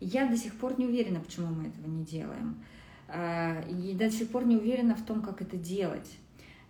я 0.00 0.26
до 0.26 0.36
сих 0.36 0.54
пор 0.56 0.78
не 0.78 0.86
уверена, 0.86 1.20
почему 1.20 1.48
мы 1.48 1.68
этого 1.68 1.86
не 1.86 2.04
делаем. 2.04 2.62
А, 3.08 3.60
и 3.68 3.94
до 3.94 4.10
сих 4.10 4.28
пор 4.28 4.46
не 4.46 4.56
уверена 4.56 4.94
в 4.94 5.04
том, 5.04 5.22
как 5.22 5.42
это 5.42 5.56
делать. 5.56 6.16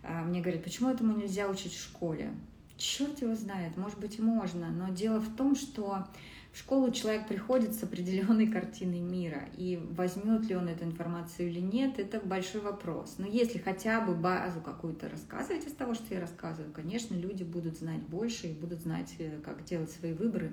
А, 0.03 0.23
мне 0.23 0.41
говорят, 0.41 0.63
почему 0.63 0.89
этому 0.89 1.15
нельзя 1.15 1.47
учить 1.47 1.73
в 1.73 1.81
школе? 1.81 2.33
Черт 2.77 3.21
его 3.21 3.35
знает, 3.35 3.77
может 3.77 3.99
быть, 3.99 4.19
можно, 4.19 4.69
но 4.69 4.89
дело 4.89 5.19
в 5.19 5.35
том, 5.35 5.55
что 5.55 6.07
в 6.51 6.59
школу 6.59 6.91
человек 6.91 7.27
приходит 7.27 7.73
с 7.75 7.83
определенной 7.83 8.47
картиной 8.47 8.99
мира, 8.99 9.43
и 9.55 9.79
возьмет 9.91 10.45
ли 10.49 10.55
он 10.55 10.67
эту 10.67 10.83
информацию 10.83 11.49
или 11.49 11.61
нет, 11.61 11.97
это 11.97 12.19
большой 12.19 12.59
вопрос. 12.59 13.15
Но 13.19 13.25
если 13.25 13.57
хотя 13.57 14.01
бы 14.01 14.13
базу 14.13 14.59
какую-то 14.59 15.07
рассказывать 15.07 15.65
из 15.65 15.71
того, 15.71 15.93
что 15.93 16.13
я 16.13 16.19
рассказываю, 16.19 16.73
конечно, 16.73 17.15
люди 17.15 17.43
будут 17.43 17.77
знать 17.77 18.01
больше 18.01 18.47
и 18.47 18.53
будут 18.53 18.81
знать, 18.81 19.15
э, 19.19 19.39
как 19.43 19.63
делать 19.63 19.91
свои 19.91 20.11
выборы 20.11 20.51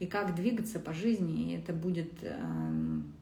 и 0.00 0.06
как 0.06 0.34
двигаться 0.34 0.80
по 0.80 0.92
жизни, 0.92 1.52
и 1.52 1.56
это 1.56 1.72
будет, 1.72 2.12
эм, 2.22 3.12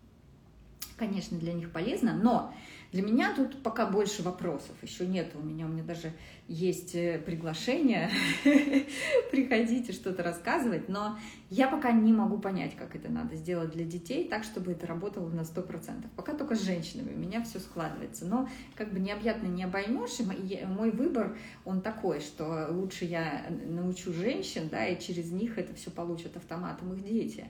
конечно, 0.96 1.38
для 1.38 1.52
них 1.52 1.70
полезно, 1.70 2.14
но 2.14 2.54
для 2.92 3.02
меня 3.02 3.34
тут 3.34 3.62
пока 3.62 3.86
больше 3.86 4.22
вопросов, 4.22 4.74
еще 4.82 5.06
нет 5.06 5.32
у 5.34 5.40
меня, 5.40 5.66
у 5.66 5.68
меня 5.68 5.82
даже 5.82 6.12
есть 6.48 6.94
э, 6.94 7.18
приглашение, 7.18 8.10
приходите 9.30 9.92
что-то 9.92 10.22
рассказывать, 10.22 10.88
но 10.88 11.18
я 11.50 11.68
пока 11.68 11.90
не 11.90 12.12
могу 12.12 12.38
понять, 12.38 12.76
как 12.76 12.94
это 12.94 13.10
надо 13.10 13.34
сделать 13.36 13.72
для 13.72 13.84
детей, 13.84 14.28
так, 14.28 14.44
чтобы 14.44 14.72
это 14.72 14.86
работало 14.86 15.28
на 15.28 15.40
100%. 15.40 16.06
Пока 16.14 16.34
только 16.34 16.54
с 16.54 16.62
женщинами, 16.62 17.12
у 17.12 17.18
меня 17.18 17.42
все 17.42 17.58
складывается, 17.58 18.26
но 18.26 18.48
как 18.76 18.92
бы 18.92 19.00
необъятно 19.00 19.48
не 19.48 19.64
обоймешь, 19.64 20.20
и 20.20 20.64
мой 20.64 20.90
выбор, 20.90 21.36
он 21.64 21.80
такой, 21.80 22.20
что 22.20 22.68
лучше 22.70 23.04
я 23.04 23.46
научу 23.66 24.12
женщин, 24.12 24.68
да, 24.70 24.86
и 24.86 25.00
через 25.00 25.32
них 25.32 25.58
это 25.58 25.74
все 25.74 25.90
получат 25.90 26.36
автоматом 26.36 26.92
их 26.94 27.04
дети. 27.04 27.48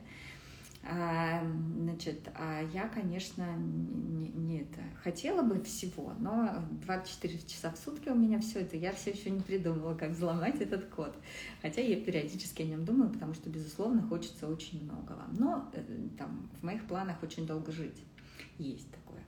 А, 0.88 1.42
значит, 1.78 2.28
а 2.34 2.62
я, 2.72 2.88
конечно, 2.88 3.44
не, 3.56 4.28
не 4.28 4.60
это 4.60 4.80
хотела 5.02 5.42
бы 5.42 5.60
всего, 5.62 6.12
но 6.18 6.64
24 6.82 7.38
часа 7.46 7.72
в 7.72 7.76
сутки 7.76 8.08
у 8.08 8.14
меня 8.14 8.38
все 8.40 8.60
это, 8.60 8.76
я 8.76 8.92
все 8.92 9.10
еще 9.10 9.30
не 9.30 9.40
придумала, 9.40 9.94
как 9.94 10.10
взломать 10.10 10.60
этот 10.60 10.86
код. 10.86 11.16
Хотя 11.60 11.80
я 11.80 11.96
периодически 12.00 12.62
о 12.62 12.66
нем 12.66 12.84
думаю, 12.84 13.10
потому 13.10 13.34
что, 13.34 13.50
безусловно, 13.50 14.02
хочется 14.02 14.46
очень 14.48 14.84
многого. 14.84 15.24
Но 15.36 15.68
э, 15.72 15.82
там 16.16 16.48
в 16.60 16.64
моих 16.64 16.86
планах 16.86 17.22
очень 17.22 17.46
долго 17.46 17.72
жить. 17.72 18.00
Есть 18.58 18.90
такое. 18.90 19.22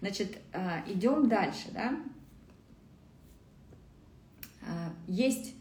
Значит, 0.00 0.38
а, 0.52 0.82
идем 0.86 1.28
дальше, 1.28 1.68
да. 1.72 1.98
Есть 5.06 5.54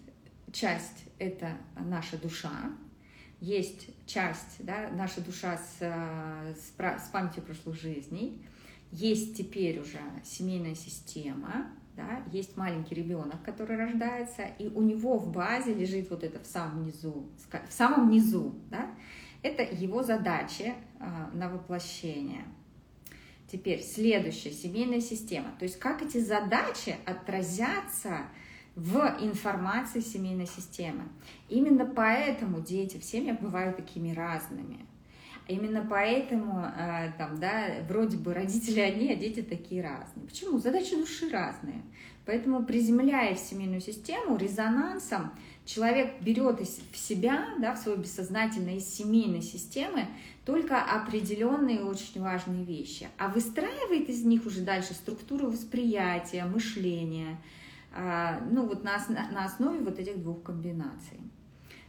часть, 0.52 1.06
это 1.20 1.58
наша 1.78 2.18
душа, 2.18 2.72
есть 3.46 3.90
часть, 4.08 4.58
да, 4.60 4.90
наша 4.92 5.22
душа 5.22 5.58
с, 5.58 5.78
э, 5.80 6.54
с, 6.56 7.06
с 7.06 7.10
памятью 7.10 7.44
прошлых 7.44 7.80
жизней, 7.80 8.44
есть 8.92 9.38
теперь 9.38 9.80
уже 9.80 10.00
семейная 10.24 10.74
система, 10.74 11.68
да, 11.96 12.24
есть 12.32 12.58
маленький 12.58 12.96
ребенок, 12.96 13.44
который 13.44 13.78
рождается, 13.78 14.44
и 14.58 14.68
у 14.68 14.82
него 14.82 15.18
в 15.18 15.32
базе 15.32 15.74
лежит 15.74 16.10
вот 16.10 16.24
это 16.24 16.40
в 16.40 16.48
самом 16.48 16.86
низу, 16.86 17.30
в 17.70 17.74
самом 17.74 18.10
низу, 18.10 18.56
да, 18.72 18.90
это 19.44 19.62
его 19.62 20.02
задачи 20.02 20.74
э, 21.00 21.06
на 21.34 21.50
воплощение. 21.50 22.46
Теперь 23.52 23.84
следующая 23.84 24.52
семейная 24.52 25.02
система. 25.02 25.52
То 25.60 25.66
есть 25.66 25.78
как 25.78 26.02
эти 26.02 26.18
задачи 26.18 26.96
отразятся 27.06 28.22
в 28.76 29.18
информации 29.22 30.02
семейной 30.02 30.48
системы. 30.48 31.04
Именно 31.50 31.86
поэтому 31.86 32.62
дети 32.62 32.98
в 32.98 33.04
семьях 33.04 33.40
бывают 33.40 33.78
такими 33.78 34.14
разными. 34.14 34.86
Именно 35.48 35.86
поэтому, 35.88 36.66
э, 36.66 37.12
там, 37.18 37.40
да, 37.40 37.68
вроде 37.88 38.18
бы 38.18 38.34
родители 38.34 38.80
одни, 38.80 39.12
а 39.12 39.16
дети 39.16 39.42
такие 39.44 39.84
разные. 39.84 40.26
Почему? 40.28 40.58
Задачи 40.58 40.96
души 40.96 41.30
разные. 41.30 41.84
Поэтому, 42.26 42.66
приземляя 42.66 43.36
в 43.36 43.40
семейную 43.40 43.82
систему, 43.82 44.38
резонансом 44.38 45.32
человек 45.66 46.20
берет 46.22 46.60
в 46.60 46.98
себя, 46.98 47.46
да, 47.60 47.76
в 47.76 47.78
свое 47.78 48.00
бессознательное 48.00 48.78
из 48.78 48.92
семейной 48.92 49.44
системы 49.44 50.08
только 50.46 50.82
определенные 50.82 51.84
очень 51.84 52.22
важные 52.22 52.64
вещи, 52.64 53.08
а 53.18 53.28
выстраивает 53.28 54.10
из 54.10 54.24
них 54.24 54.46
уже 54.48 54.62
дальше 54.62 54.94
структуру 54.94 55.52
восприятия, 55.52 56.46
мышления, 56.46 57.38
ну 57.96 58.66
вот 58.68 58.84
на, 58.84 58.98
на 59.10 59.46
основе 59.46 59.80
вот 59.80 60.00
этих 60.00 60.22
двух 60.22 60.44
комбинаций. 60.44 61.20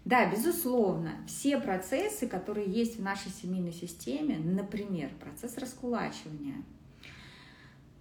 Да, 0.04 0.30
безусловно, 0.30 1.10
все 1.26 1.58
процессы, 1.58 2.28
которые 2.28 2.70
есть 2.70 2.98
в 2.98 3.02
нашей 3.02 3.32
семейной 3.32 3.72
системе, 3.72 4.38
например, 4.38 5.10
процесс 5.18 5.58
раскулачивания, 5.58 6.62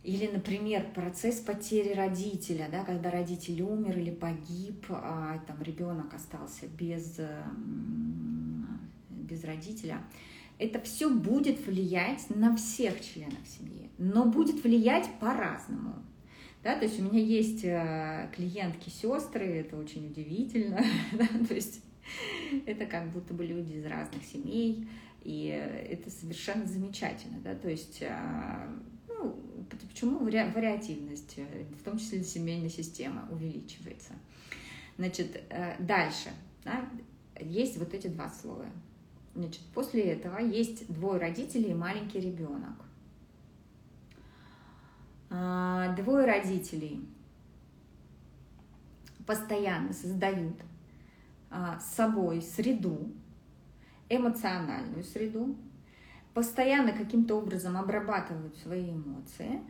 или, 0.04 0.28
например, 0.28 0.86
процесс 0.94 1.40
потери 1.40 1.94
родителя, 1.94 2.68
да, 2.72 2.84
когда 2.84 3.10
родитель 3.10 3.64
умер 3.64 3.98
или 3.98 4.12
погиб, 4.12 4.86
а 4.90 5.40
там 5.48 5.60
ребенок 5.64 6.14
остался 6.14 6.68
без, 6.68 7.20
без 9.10 9.44
родителя, 9.44 9.98
это 10.60 10.80
все 10.82 11.10
будет 11.10 11.66
влиять 11.66 12.30
на 12.30 12.56
всех 12.56 13.04
членов 13.04 13.40
семьи, 13.48 13.90
но 13.98 14.26
будет 14.26 14.64
влиять 14.64 15.10
по-разному. 15.20 16.05
Да, 16.66 16.76
то 16.76 16.86
есть 16.86 17.00
у 17.00 17.04
меня 17.04 17.22
есть 17.22 17.64
э, 17.64 18.28
клиентки 18.36 18.90
сестры, 18.90 19.46
это 19.46 19.78
очень 19.78 20.08
удивительно, 20.08 20.84
да, 21.14 21.28
то 21.48 21.54
есть 21.54 21.80
это 22.66 22.88
как 22.88 23.12
будто 23.12 23.36
бы 23.36 23.46
люди 23.46 23.74
из 23.74 23.86
разных 23.86 24.24
семей, 24.24 24.88
и 25.24 25.46
это 25.46 26.10
совершенно 26.10 26.66
замечательно, 26.66 27.38
да, 27.44 27.54
то 27.54 27.70
есть, 27.70 28.02
а, 28.02 28.68
ну, 29.08 29.40
почему 29.88 30.18
вари 30.18 30.44
вариативность, 30.56 31.38
в 31.80 31.84
том 31.84 32.00
числе 32.00 32.24
семейная 32.24 32.70
система, 32.70 33.30
увеличивается. 33.32 34.14
Значит, 34.98 35.44
э, 35.52 35.76
дальше, 35.78 36.30
да, 36.64 36.90
есть 37.40 37.78
вот 37.78 37.94
эти 37.94 38.08
два 38.08 38.28
слоя. 38.32 38.72
Значит, 39.36 39.62
после 39.76 40.02
этого 40.02 40.40
есть 40.40 40.92
двое 40.92 41.20
родителей 41.20 41.70
и 41.70 41.76
маленький 41.76 42.20
ребенок. 42.20 42.74
А, 45.38 45.94
двое 45.96 46.26
родителей 46.26 47.06
постоянно 49.26 49.92
создают 49.92 50.56
а, 51.50 51.78
с 51.80 51.94
собой 51.94 52.42
среду, 52.42 53.12
эмоциональную 54.08 55.04
среду, 55.04 55.58
постоянно 56.34 56.94
каким-то 56.94 57.36
образом 57.36 57.76
обрабатывают 57.76 58.56
свои 58.58 58.92
эмоции, 58.92 59.62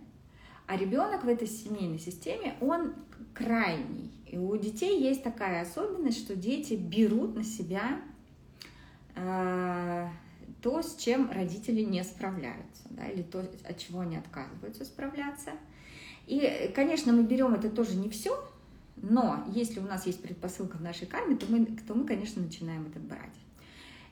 а 0.68 0.78
ребенок 0.78 1.24
в 1.24 1.28
этой 1.28 1.48
семейной 1.48 2.00
системе, 2.00 2.56
он 2.62 2.94
крайний. 3.34 4.12
И 4.28 4.38
у 4.38 4.56
детей 4.58 5.02
есть 5.02 5.24
такая 5.24 5.64
особенность, 5.64 6.20
что 6.20 6.36
дети 6.36 6.74
берут 6.74 7.36
на 7.36 7.44
себя 7.44 8.02
э, 9.16 10.10
то, 10.66 10.82
с 10.82 10.96
чем 10.96 11.30
родители 11.30 11.82
не 11.82 12.04
справляются, 12.04 12.82
да, 12.90 13.06
или 13.06 13.22
то, 13.22 13.42
от 13.42 13.78
чего 13.78 14.00
они 14.00 14.18
отказываются 14.18 14.84
справляться. 14.84 15.52
И, 16.26 16.72
конечно, 16.74 17.14
мы 17.14 17.22
берем 17.22 17.54
это 17.54 17.70
тоже 17.70 17.96
не 17.96 18.10
все, 18.10 18.44
но 18.96 19.46
если 19.54 19.80
у 19.80 19.84
нас 19.84 20.08
есть 20.08 20.24
предпосылка 20.24 20.78
в 20.78 20.82
нашей 20.82 21.06
карме, 21.06 21.36
то 21.36 21.46
мы, 21.50 21.68
то 21.68 21.94
мы 21.94 22.08
конечно, 22.08 22.42
начинаем 22.42 22.88
это 22.88 22.98
брать. 22.98 23.36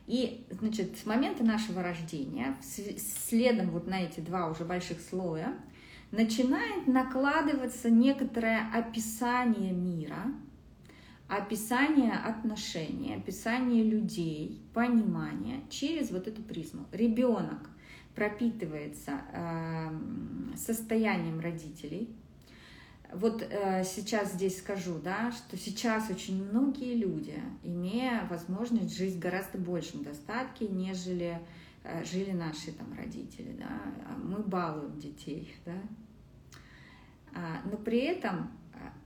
И, 0.05 0.45
значит, 0.51 0.95
с 0.95 1.07
момента 1.07 1.43
нашего 1.43 1.81
рождения, 1.81 2.55
следом 2.61 3.71
вот 3.71 3.87
на 3.87 4.03
эти 4.03 4.19
два 4.19 4.47
уже 4.47 4.63
больших 4.63 5.01
слоя, 5.01 5.55
начинает 6.11 6.85
накладываться 6.85 7.89
некоторое 7.89 8.69
описание 8.71 9.71
мира, 9.71 10.31
описание 11.37 12.13
отношений, 12.13 13.15
описание 13.15 13.83
людей, 13.83 14.61
понимание 14.73 15.61
через 15.69 16.11
вот 16.11 16.27
эту 16.27 16.41
призму. 16.41 16.85
Ребенок 16.91 17.69
пропитывается 18.15 19.21
э, 19.31 19.89
состоянием 20.55 21.39
родителей, 21.39 22.15
вот 23.13 23.43
э, 23.43 23.83
сейчас 23.83 24.33
здесь 24.33 24.57
скажу, 24.57 24.97
да, 24.97 25.31
что 25.31 25.55
сейчас 25.55 26.09
очень 26.09 26.43
многие 26.43 26.95
люди, 26.95 27.39
имея 27.63 28.25
возможность 28.29 28.97
жить 28.97 29.15
в 29.15 29.19
гораздо 29.19 29.59
большем 29.59 30.03
достатке, 30.03 30.67
нежели 30.67 31.39
э, 31.83 32.03
жили 32.05 32.31
наши 32.31 32.71
там 32.71 32.91
родители, 32.97 33.55
да, 33.59 33.79
а 34.07 34.17
мы 34.17 34.39
балуем 34.39 34.97
детей, 34.99 35.53
да, 35.65 35.77
а, 37.35 37.61
но 37.69 37.77
при 37.77 37.99
этом 37.99 38.51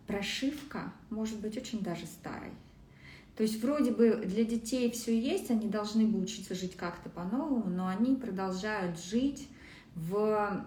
прошивка 0.08 0.94
может 1.10 1.40
быть 1.40 1.58
очень 1.58 1.82
даже 1.82 2.06
старой. 2.06 2.52
То 3.36 3.44
есть 3.44 3.62
вроде 3.62 3.92
бы 3.92 4.24
для 4.26 4.44
детей 4.44 4.90
все 4.92 5.18
есть, 5.18 5.52
они 5.52 5.68
должны 5.68 6.08
бы 6.08 6.20
учиться 6.20 6.56
жить 6.56 6.76
как-то 6.76 7.10
по-новому, 7.10 7.70
но 7.70 7.88
они 7.88 8.16
продолжают 8.16 9.00
жить 9.00 9.48
в 9.94 10.64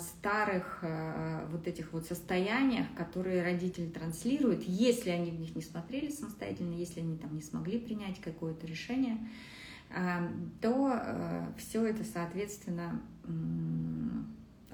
старых 0.00 0.80
э, 0.82 1.46
вот 1.50 1.68
этих 1.68 1.92
вот 1.92 2.06
состояниях, 2.06 2.86
которые 2.96 3.42
родители 3.42 3.88
транслируют, 3.88 4.64
если 4.64 5.10
они 5.10 5.30
в 5.30 5.38
них 5.38 5.54
не 5.54 5.62
смотрели 5.62 6.10
самостоятельно, 6.10 6.74
если 6.74 7.00
они 7.00 7.16
там 7.16 7.34
не 7.36 7.42
смогли 7.42 7.78
принять 7.78 8.20
какое-то 8.20 8.66
решение, 8.66 9.18
э, 9.90 10.28
то 10.60 10.92
э, 10.92 11.46
все 11.56 11.86
это, 11.86 12.02
соответственно, 12.04 13.00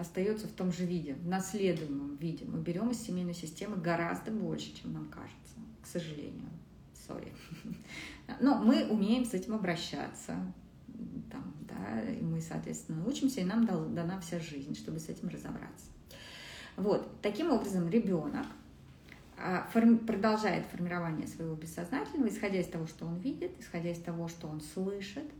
остается 0.00 0.48
в 0.48 0.52
том 0.52 0.72
же 0.72 0.84
виде, 0.84 1.14
в 1.14 1.26
наследуемом 1.26 2.16
виде. 2.16 2.44
Мы 2.44 2.60
берем 2.60 2.90
из 2.90 3.00
семейной 3.00 3.34
системы 3.34 3.76
гораздо 3.76 4.30
больше, 4.30 4.74
чем 4.74 4.92
нам 4.92 5.08
кажется, 5.08 5.56
к 5.82 5.86
сожалению. 5.86 6.48
Сори. 7.06 7.32
Но 8.40 8.62
мы 8.62 8.86
умеем 8.86 9.24
с 9.24 9.34
этим 9.34 9.54
обращаться 9.54 10.36
там, 11.30 11.54
да, 11.60 12.02
и 12.02 12.20
мы, 12.20 12.40
соответственно, 12.40 13.06
учимся, 13.06 13.40
и 13.40 13.44
нам 13.44 13.66
дана 13.66 14.20
вся 14.20 14.38
жизнь, 14.38 14.74
чтобы 14.74 14.98
с 14.98 15.08
этим 15.08 15.28
разобраться. 15.28 15.86
Вот, 16.76 17.20
таким 17.22 17.50
образом, 17.50 17.88
ребенок 17.88 18.46
а, 19.36 19.66
продолжает 19.72 20.66
формирование 20.66 21.26
своего 21.26 21.54
бессознательного, 21.54 22.28
исходя 22.28 22.60
из 22.60 22.66
того, 22.66 22.86
что 22.86 23.06
он 23.06 23.18
видит, 23.18 23.52
исходя 23.58 23.90
из 23.90 23.98
того, 23.98 24.28
что 24.28 24.48
он 24.48 24.60
слышит, 24.60 25.30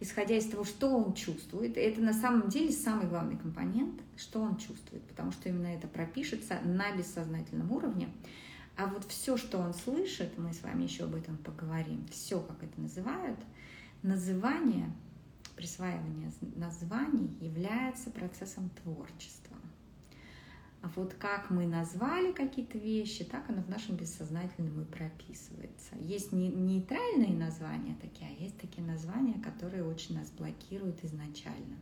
исходя 0.00 0.36
из 0.36 0.46
того, 0.46 0.64
что 0.64 0.88
он 0.88 1.14
чувствует. 1.14 1.76
Это 1.76 2.00
на 2.00 2.12
самом 2.12 2.48
деле 2.48 2.72
самый 2.72 3.06
главный 3.06 3.36
компонент, 3.36 4.00
что 4.16 4.40
он 4.40 4.56
чувствует, 4.56 5.02
потому 5.08 5.32
что 5.32 5.48
именно 5.48 5.66
это 5.66 5.86
пропишется 5.86 6.58
на 6.64 6.90
бессознательном 6.96 7.72
уровне. 7.72 8.08
А 8.76 8.86
вот 8.86 9.04
все, 9.06 9.36
что 9.36 9.58
он 9.58 9.74
слышит, 9.74 10.38
мы 10.38 10.52
с 10.52 10.62
вами 10.62 10.84
еще 10.84 11.04
об 11.04 11.14
этом 11.14 11.36
поговорим, 11.38 12.06
все, 12.10 12.40
как 12.40 12.62
это 12.62 12.80
называют– 12.80 13.38
Называние, 14.02 14.92
присваивание 15.56 16.30
названий 16.54 17.36
является 17.40 18.10
процессом 18.10 18.70
творчества. 18.82 19.56
А 20.80 20.88
вот 20.94 21.14
как 21.14 21.50
мы 21.50 21.66
назвали 21.66 22.32
какие-то 22.32 22.78
вещи, 22.78 23.24
так 23.24 23.48
оно 23.50 23.62
в 23.62 23.68
нашем 23.68 23.96
бессознательном 23.96 24.80
и 24.80 24.84
прописывается. 24.84 25.96
Есть 26.00 26.32
не, 26.32 26.48
нейтральные 26.48 27.34
названия 27.34 27.96
такие, 28.00 28.30
а 28.30 28.42
есть 28.42 28.56
такие 28.58 28.86
названия, 28.86 29.42
которые 29.42 29.84
очень 29.84 30.16
нас 30.16 30.30
блокируют 30.30 31.02
изначально. 31.04 31.76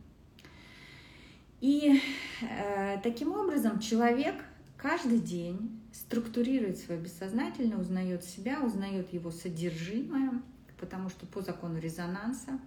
И 1.61 2.01
э, 2.41 2.99
таким 3.03 3.33
образом 3.33 3.79
человек 3.79 4.43
каждый 4.77 5.19
день 5.19 5.79
структурирует 5.91 6.77
свое 6.77 6.99
бессознательное, 6.99 7.77
узнает 7.77 8.23
себя, 8.23 8.61
узнает 8.61 9.13
его 9.13 9.29
содержимое, 9.29 10.41
потому 10.79 11.09
что 11.09 11.25
по 11.27 11.41
закону 11.41 11.79
резонанса 11.79 12.59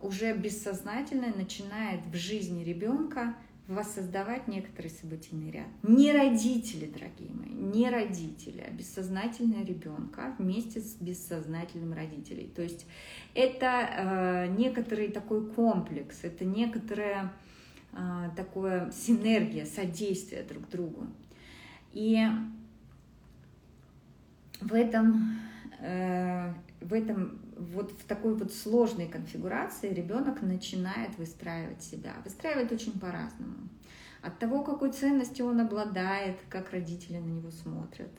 уже 0.00 0.36
бессознательно 0.36 1.28
начинает 1.34 2.04
в 2.06 2.14
жизни 2.14 2.64
ребенка 2.64 3.36
воссоздавать 3.74 4.48
некоторый 4.48 4.88
событийный 4.88 5.50
ряд. 5.50 5.66
Не 5.82 6.12
родители, 6.12 6.86
дорогие 6.86 7.30
мои, 7.30 7.52
не 7.52 7.90
родители, 7.90 8.64
а 8.66 8.70
бессознательное 8.70 9.64
ребенка 9.64 10.34
вместе 10.38 10.80
с 10.80 10.96
бессознательным 10.96 11.92
родителей. 11.92 12.50
То 12.54 12.62
есть 12.62 12.86
это 13.34 14.46
э, 14.46 14.46
некоторый 14.56 15.08
такой 15.08 15.46
комплекс, 15.50 16.20
это 16.22 16.44
некоторая 16.44 17.32
э, 17.92 18.30
такое 18.36 18.90
синергия, 18.90 19.66
содействие 19.66 20.42
друг 20.42 20.68
другу. 20.68 21.06
И 21.92 22.26
в 24.60 24.74
этом 24.74 25.38
э, 25.80 26.52
в 26.84 26.92
этом 26.94 27.38
вот 27.62 27.92
в 27.92 28.04
такой 28.04 28.34
вот 28.34 28.52
сложной 28.52 29.08
конфигурации 29.08 29.92
ребенок 29.92 30.42
начинает 30.42 31.16
выстраивать 31.18 31.82
себя. 31.82 32.14
Выстраивает 32.24 32.72
очень 32.72 32.98
по-разному. 32.98 33.68
От 34.20 34.38
того, 34.38 34.62
какой 34.62 34.92
ценностью 34.92 35.46
он 35.46 35.60
обладает, 35.60 36.38
как 36.48 36.70
родители 36.70 37.18
на 37.18 37.26
него 37.26 37.50
смотрят. 37.50 38.10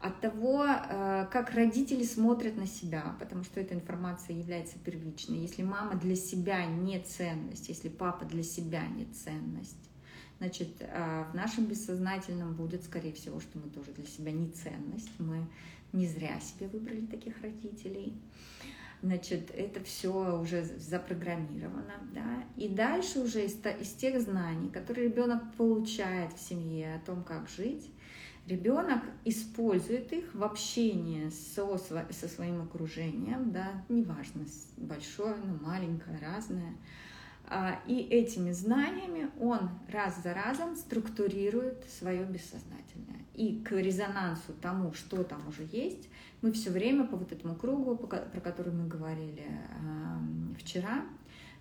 От 0.00 0.20
того, 0.20 0.64
э, 0.64 1.26
как 1.30 1.50
родители 1.50 2.04
смотрят 2.04 2.56
на 2.56 2.66
себя, 2.66 3.16
потому 3.18 3.42
что 3.42 3.60
эта 3.60 3.74
информация 3.74 4.36
является 4.36 4.78
первичной. 4.78 5.38
Если 5.38 5.62
мама 5.62 5.96
для 5.96 6.14
себя 6.14 6.64
не 6.66 7.00
ценность, 7.00 7.68
если 7.68 7.88
папа 7.88 8.24
для 8.24 8.44
себя 8.44 8.86
не 8.86 9.06
ценность, 9.06 9.90
значит, 10.38 10.68
э, 10.80 11.24
в 11.32 11.34
нашем 11.34 11.66
бессознательном 11.66 12.54
будет, 12.54 12.84
скорее 12.84 13.12
всего, 13.12 13.40
что 13.40 13.58
мы 13.58 13.70
тоже 13.70 13.92
для 13.92 14.06
себя 14.06 14.30
не 14.30 14.48
ценность. 14.50 15.10
Мы 15.18 15.48
не 15.92 16.06
зря 16.06 16.38
себе 16.40 16.68
выбрали 16.68 17.06
таких 17.06 17.40
родителей. 17.42 18.14
Значит, 19.00 19.50
это 19.54 19.82
все 19.84 20.40
уже 20.40 20.64
запрограммировано, 20.64 21.94
да. 22.12 22.44
И 22.56 22.68
дальше 22.68 23.20
уже 23.20 23.44
из, 23.44 23.56
из 23.80 23.92
тех 23.92 24.20
знаний, 24.20 24.70
которые 24.70 25.08
ребенок 25.08 25.42
получает 25.56 26.32
в 26.32 26.40
семье 26.40 26.96
о 26.96 27.06
том, 27.06 27.22
как 27.22 27.48
жить, 27.48 27.90
Ребенок 28.48 29.02
использует 29.26 30.10
их 30.10 30.34
в 30.34 30.42
общении 30.42 31.28
со, 31.28 31.76
со 31.76 32.28
своим 32.28 32.62
окружением, 32.62 33.52
да, 33.52 33.84
неважно, 33.90 34.46
большое, 34.78 35.36
ну, 35.36 35.58
маленькое, 35.60 36.18
разное. 36.18 36.72
А, 37.44 37.78
и 37.86 37.98
этими 37.98 38.52
знаниями 38.52 39.28
он 39.38 39.68
раз 39.90 40.22
за 40.22 40.32
разом 40.32 40.76
структурирует 40.76 41.84
свое 41.90 42.24
бессознательное. 42.24 43.20
И 43.34 43.62
к 43.62 43.72
резонансу 43.72 44.54
тому, 44.62 44.94
что 44.94 45.24
там 45.24 45.46
уже 45.46 45.68
есть, 45.70 46.08
мы 46.42 46.52
все 46.52 46.70
время 46.70 47.06
по 47.06 47.16
вот 47.16 47.32
этому 47.32 47.54
кругу, 47.54 47.96
про 47.96 48.40
который 48.40 48.72
мы 48.72 48.86
говорили 48.86 49.46
вчера, 50.58 51.04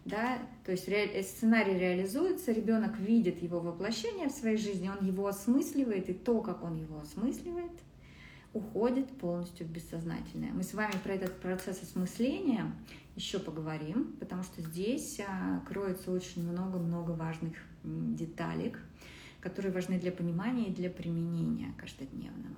да, 0.06 0.40
то 0.66 0.72
есть 0.72 0.88
ре, 0.88 1.22
сценарий 1.22 1.78
реализуется, 1.78 2.54
ребенок 2.54 2.98
видит 2.98 3.42
его 3.42 3.60
воплощение 3.60 4.30
в 4.30 4.32
своей 4.32 4.58
жизни, 4.58 4.90
он 4.90 5.06
его 5.06 5.28
осмысливает, 5.28 6.10
и 6.10 6.14
то, 6.14 6.42
как 6.42 6.64
он 6.64 6.78
его 6.78 7.00
осмысливает, 7.00 7.72
уходит 8.54 9.10
полностью 9.18 9.68
в 9.68 9.70
бессознательное. 9.70 10.52
Мы 10.54 10.64
с 10.64 10.74
вами 10.74 10.94
про 11.04 11.14
этот 11.14 11.40
процесс 11.42 11.84
осмысления 11.84 12.72
еще 13.18 13.40
поговорим, 13.40 14.16
потому 14.20 14.44
что 14.44 14.62
здесь 14.62 15.20
а, 15.28 15.60
кроется 15.68 16.12
очень 16.12 16.50
много-много 16.50 17.12
важных 17.12 17.54
деталек, 17.84 18.80
которые 19.42 19.74
важны 19.74 20.00
для 20.00 20.12
понимания 20.12 20.68
и 20.68 20.74
для 20.74 20.90
применения 20.90 21.74
каждодневного. 21.78 22.56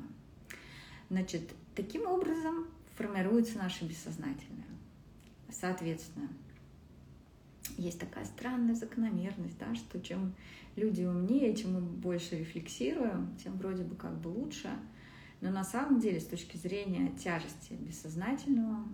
Значит, 1.10 1.50
таким 1.82 2.06
образом 2.08 2.68
формируется 2.98 3.58
наше 3.58 3.86
бессознательное. 3.86 4.66
Соответственно, 5.50 6.28
есть 7.78 7.98
такая 7.98 8.26
странная 8.26 8.76
закономерность, 8.76 9.58
да, 9.58 9.74
что 9.76 10.02
чем 10.02 10.34
люди 10.76 11.04
умнее, 11.04 11.56
чем 11.56 11.76
мы 11.76 11.80
больше 11.80 12.38
рефлексируем, 12.38 13.34
тем 13.42 13.58
вроде 13.58 13.84
бы 13.84 13.96
как 13.96 14.20
бы 14.20 14.28
лучше. 14.28 14.70
Но 15.40 15.52
на 15.52 15.64
самом 15.64 16.02
деле, 16.02 16.20
с 16.20 16.26
точки 16.26 16.58
зрения 16.58 17.14
тяжести 17.18 17.72
бессознательного, 17.72 18.86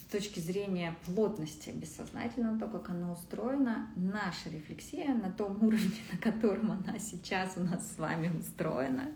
с 0.00 0.10
точки 0.10 0.40
зрения 0.40 0.96
плотности 1.04 1.68
бессознательного, 1.68 2.58
то, 2.58 2.68
как 2.68 2.88
оно 2.88 3.12
устроено, 3.12 3.90
наша 3.96 4.48
рефлексия 4.48 5.14
на 5.14 5.30
том 5.30 5.62
уровне, 5.62 6.00
на 6.10 6.16
котором 6.16 6.72
она 6.72 6.98
сейчас 6.98 7.52
у 7.58 7.60
нас 7.60 7.92
с 7.92 7.98
вами 7.98 8.34
устроена, 8.34 9.12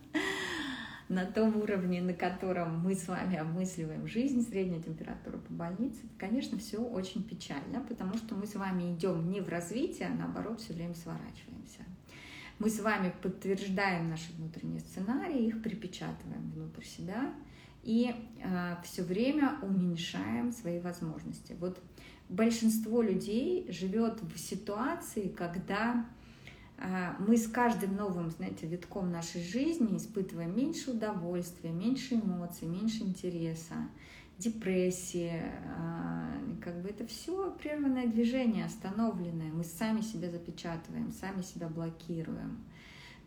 на 1.09 1.25
том 1.25 1.57
уровне, 1.57 2.03
на 2.03 2.15
котором 2.15 2.81
мы 2.81 2.95
с 2.95 3.07
вами 3.07 3.37
обмысливаем 3.37 4.09
жизнь, 4.09 4.43
средняя 4.43 4.83
температура 4.83 5.39
по 5.39 5.53
больнице, 5.53 6.01
конечно, 6.19 6.59
все 6.59 6.79
очень 6.79 7.23
печально, 7.23 7.81
потому 7.81 8.15
что 8.15 8.35
мы 8.35 8.47
с 8.47 8.55
вами 8.55 8.95
идем 8.95 9.31
не 9.31 9.41
в 9.41 9.49
развитие, 9.49 10.09
а 10.09 10.15
наоборот 10.15 10.61
все 10.61 10.73
время 10.73 10.95
сворачиваемся. 10.95 11.85
Мы 12.59 12.71
с 12.71 12.81
вами 12.81 13.13
подтверждаем 13.23 14.09
наши 14.09 14.33
внутренние 14.33 14.81
сценарии, 14.81 15.47
их 15.47 15.63
припечатываем 15.63 16.51
внутрь 16.51 16.85
себя 16.85 17.35
и 17.83 18.15
э, 18.43 18.77
все 18.83 19.03
время 19.03 19.59
уменьшаем 19.63 20.51
свои 20.51 20.81
возможности. 20.81 21.55
Вот 21.61 21.79
большинство 22.29 23.03
людей 23.03 23.71
живет 23.71 24.23
в 24.23 24.39
ситуации, 24.39 25.29
когда 25.29 26.07
мы 27.18 27.37
с 27.37 27.49
каждым 27.49 27.97
новым, 27.97 28.31
знаете, 28.31 28.66
витком 28.66 29.11
нашей 29.11 29.43
жизни 29.43 29.97
испытываем 29.97 30.55
меньше 30.55 30.91
удовольствия, 30.91 31.70
меньше 31.70 32.16
эмоций, 32.16 32.68
меньше 32.68 33.03
интереса, 33.03 33.74
депрессии. 34.39 35.43
А, 35.77 36.31
как 36.62 36.83
бы 36.83 36.89
это 36.89 37.07
все 37.07 37.51
прерванное 37.53 38.07
движение, 38.07 38.66
остановленное. 38.66 39.51
Мы 39.53 39.64
сами 39.64 40.03
себя 40.03 40.31
запечатываем, 40.31 41.12
сами 41.12 41.43
себя 41.43 41.68
блокируем. 41.68 42.59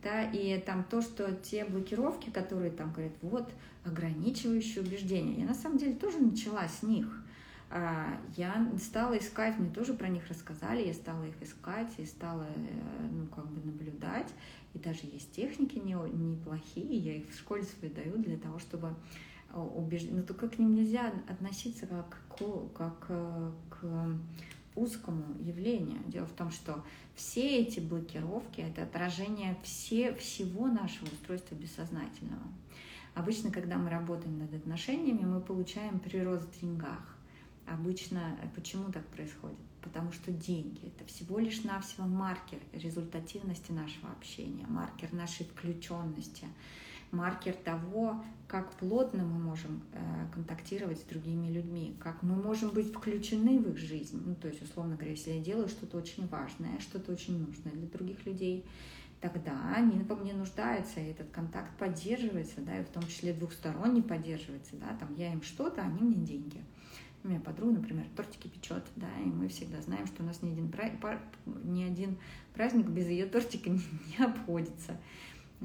Да, 0.03 0.23
и 0.23 0.57
там 0.59 0.83
то, 0.83 1.01
что 1.01 1.33
те 1.33 1.65
блокировки, 1.65 2.29
которые 2.29 2.71
там 2.71 2.93
говорят, 2.93 3.13
вот 3.21 3.49
ограничивающие 3.83 4.83
убеждения, 4.83 5.41
я 5.41 5.45
на 5.45 5.53
самом 5.53 5.77
деле 5.77 5.93
тоже 5.93 6.19
начала 6.19 6.67
с 6.67 6.83
них. 6.83 7.18
А, 7.71 8.19
я 8.35 8.67
стала 8.79 9.17
искать, 9.17 9.59
мне 9.59 9.69
тоже 9.69 9.93
про 9.93 10.07
них 10.07 10.27
рассказали, 10.27 10.87
я 10.87 10.93
стала 10.93 11.23
их 11.25 11.35
искать 11.41 11.91
и 11.97 12.05
стала, 12.05 12.47
э, 12.55 13.07
ну, 13.11 13.27
как 13.27 13.47
бы 13.47 13.63
наблюдать. 13.63 14.33
И 14.73 14.79
даже 14.79 15.01
есть 15.03 15.31
техники 15.33 15.77
не, 15.77 15.93
неплохие, 15.93 16.97
я 16.97 17.15
их 17.17 17.29
в 17.29 17.37
школе 17.37 17.63
своей 17.63 17.93
даю 17.93 18.17
для 18.17 18.37
того, 18.37 18.57
чтобы 18.57 18.95
э, 19.53 19.59
убеждать. 19.59 20.13
Но 20.13 20.23
только 20.23 20.49
к 20.49 20.57
ним 20.57 20.73
нельзя 20.73 21.13
относиться 21.27 21.85
как 21.85 22.17
к, 22.29 22.75
как 22.75 23.05
э, 23.09 23.51
к 23.69 24.17
узкому 24.75 25.23
явлению. 25.39 25.99
Дело 26.07 26.25
в 26.25 26.31
том, 26.33 26.49
что 26.49 26.83
все 27.13 27.59
эти 27.59 27.79
блокировки— 27.79 28.61
это 28.67 28.81
отражение 28.81 29.55
все, 29.61 30.15
всего 30.15 30.67
нашего 30.67 31.05
устройства 31.05 31.53
бессознательного. 31.53 32.41
Обычно, 33.13 33.51
когда 33.51 33.77
мы 33.77 33.91
работаем 33.91 34.39
над 34.39 34.53
отношениями, 34.55 35.25
мы 35.25 35.41
получаем 35.41 35.99
прирост 35.99 36.47
в 36.55 36.61
деньгах. 36.61 37.18
Обычно 37.69 38.37
э, 38.41 38.47
почему 38.55 38.91
так 38.91 39.05
происходит? 39.07 39.57
Потому 39.81 40.11
что 40.11 40.31
деньги— 40.31 40.81
это 40.87 41.05
всего 41.05 41.39
лишь 41.39 41.63
навсего 41.63 42.05
маркер 42.05 42.59
результативности 42.73 43.71
нашего 43.71 44.11
общения, 44.11 44.65
маркер 44.67 45.13
нашей 45.13 45.45
включенности, 45.45 46.47
маркер 47.11 47.53
того, 47.53 48.23
как 48.47 48.71
плотно 48.73 49.23
мы 49.23 49.39
можем 49.39 49.83
э, 49.93 50.27
контактировать 50.33 50.99
с 50.99 51.03
другими 51.03 51.51
людьми, 51.51 51.95
как 51.99 52.23
мы 52.23 52.35
можем 52.35 52.71
быть 52.71 52.91
включены 52.91 53.59
в 53.59 53.69
их 53.69 53.77
жизнь. 53.77 54.21
Ну, 54.25 54.35
то 54.35 54.47
есть, 54.47 54.61
условно 54.61 54.95
говоря, 54.95 55.11
если 55.11 55.31
я 55.31 55.39
делаю 55.39 55.69
что-то 55.69 55.97
очень 55.97 56.27
важное, 56.27 56.79
что-то 56.79 57.11
очень 57.11 57.39
нужное 57.39 57.73
для 57.73 57.87
других 57.87 58.25
людей, 58.25 58.65
тогда 59.21 59.73
они 59.75 60.01
во 60.03 60.15
мне 60.15 60.33
нуждаются, 60.33 60.99
и 60.99 61.11
этот 61.11 61.29
контакт 61.29 61.77
поддерживается, 61.77 62.61
да, 62.61 62.79
и 62.79 62.83
в 62.83 62.89
том 62.89 63.03
числе 63.03 63.33
двухсторонний 63.33 64.01
поддерживается, 64.01 64.75
да, 64.75 64.95
там 64.99 65.13
я 65.15 65.31
им 65.31 65.41
что-то, 65.41 65.81
они 65.81 66.01
мне 66.01 66.15
деньги. 66.15 66.63
У 67.23 67.27
меня 67.27 67.39
подруга, 67.41 67.73
например, 67.73 68.05
тортики 68.15 68.47
печет, 68.47 68.83
да, 68.95 69.09
и 69.21 69.25
мы 69.25 69.49
всегда 69.49 69.81
знаем, 69.81 70.07
что 70.07 70.23
у 70.23 70.25
нас 70.25 70.41
ни 70.41 70.51
один, 70.51 70.71
пра... 70.71 70.89
ни 71.63 71.83
один 71.83 72.17
праздник 72.53 72.87
без 72.87 73.07
ее 73.07 73.25
тортика 73.25 73.69
не, 73.69 73.81
не 74.07 74.23
обходится. 74.23 74.97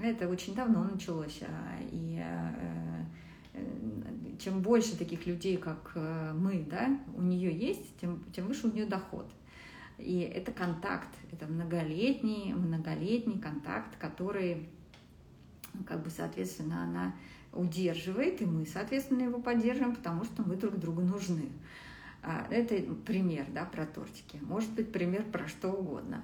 Это 0.00 0.28
очень 0.28 0.54
давно 0.56 0.82
началось, 0.82 1.40
а, 1.42 1.78
и 1.92 2.20
э, 2.20 3.04
э, 3.52 4.36
чем 4.40 4.60
больше 4.60 4.96
таких 4.96 5.26
людей, 5.26 5.56
как 5.56 5.92
э, 5.94 6.32
мы, 6.34 6.66
да, 6.68 6.98
у 7.14 7.22
нее 7.22 7.56
есть, 7.56 7.96
тем, 8.00 8.24
тем 8.34 8.48
выше 8.48 8.66
у 8.66 8.72
нее 8.72 8.86
доход. 8.86 9.30
И 9.98 10.18
это 10.18 10.50
контакт, 10.50 11.08
это 11.30 11.46
многолетний, 11.46 12.52
многолетний 12.52 13.38
контакт, 13.38 13.96
который, 13.98 14.68
как 15.86 16.02
бы, 16.02 16.10
соответственно, 16.10 16.82
она 16.82 17.14
удерживает, 17.54 18.40
и 18.42 18.46
мы, 18.46 18.66
соответственно, 18.66 19.22
его 19.22 19.40
поддерживаем, 19.40 19.94
потому 19.94 20.24
что 20.24 20.42
мы 20.42 20.56
друг 20.56 20.78
другу 20.78 21.02
нужны. 21.02 21.48
А, 22.22 22.46
это 22.50 22.76
пример 23.04 23.46
да, 23.52 23.64
про 23.64 23.86
тортики. 23.86 24.38
Может 24.42 24.70
быть, 24.70 24.92
пример 24.92 25.24
про 25.24 25.46
что 25.46 25.70
угодно. 25.70 26.22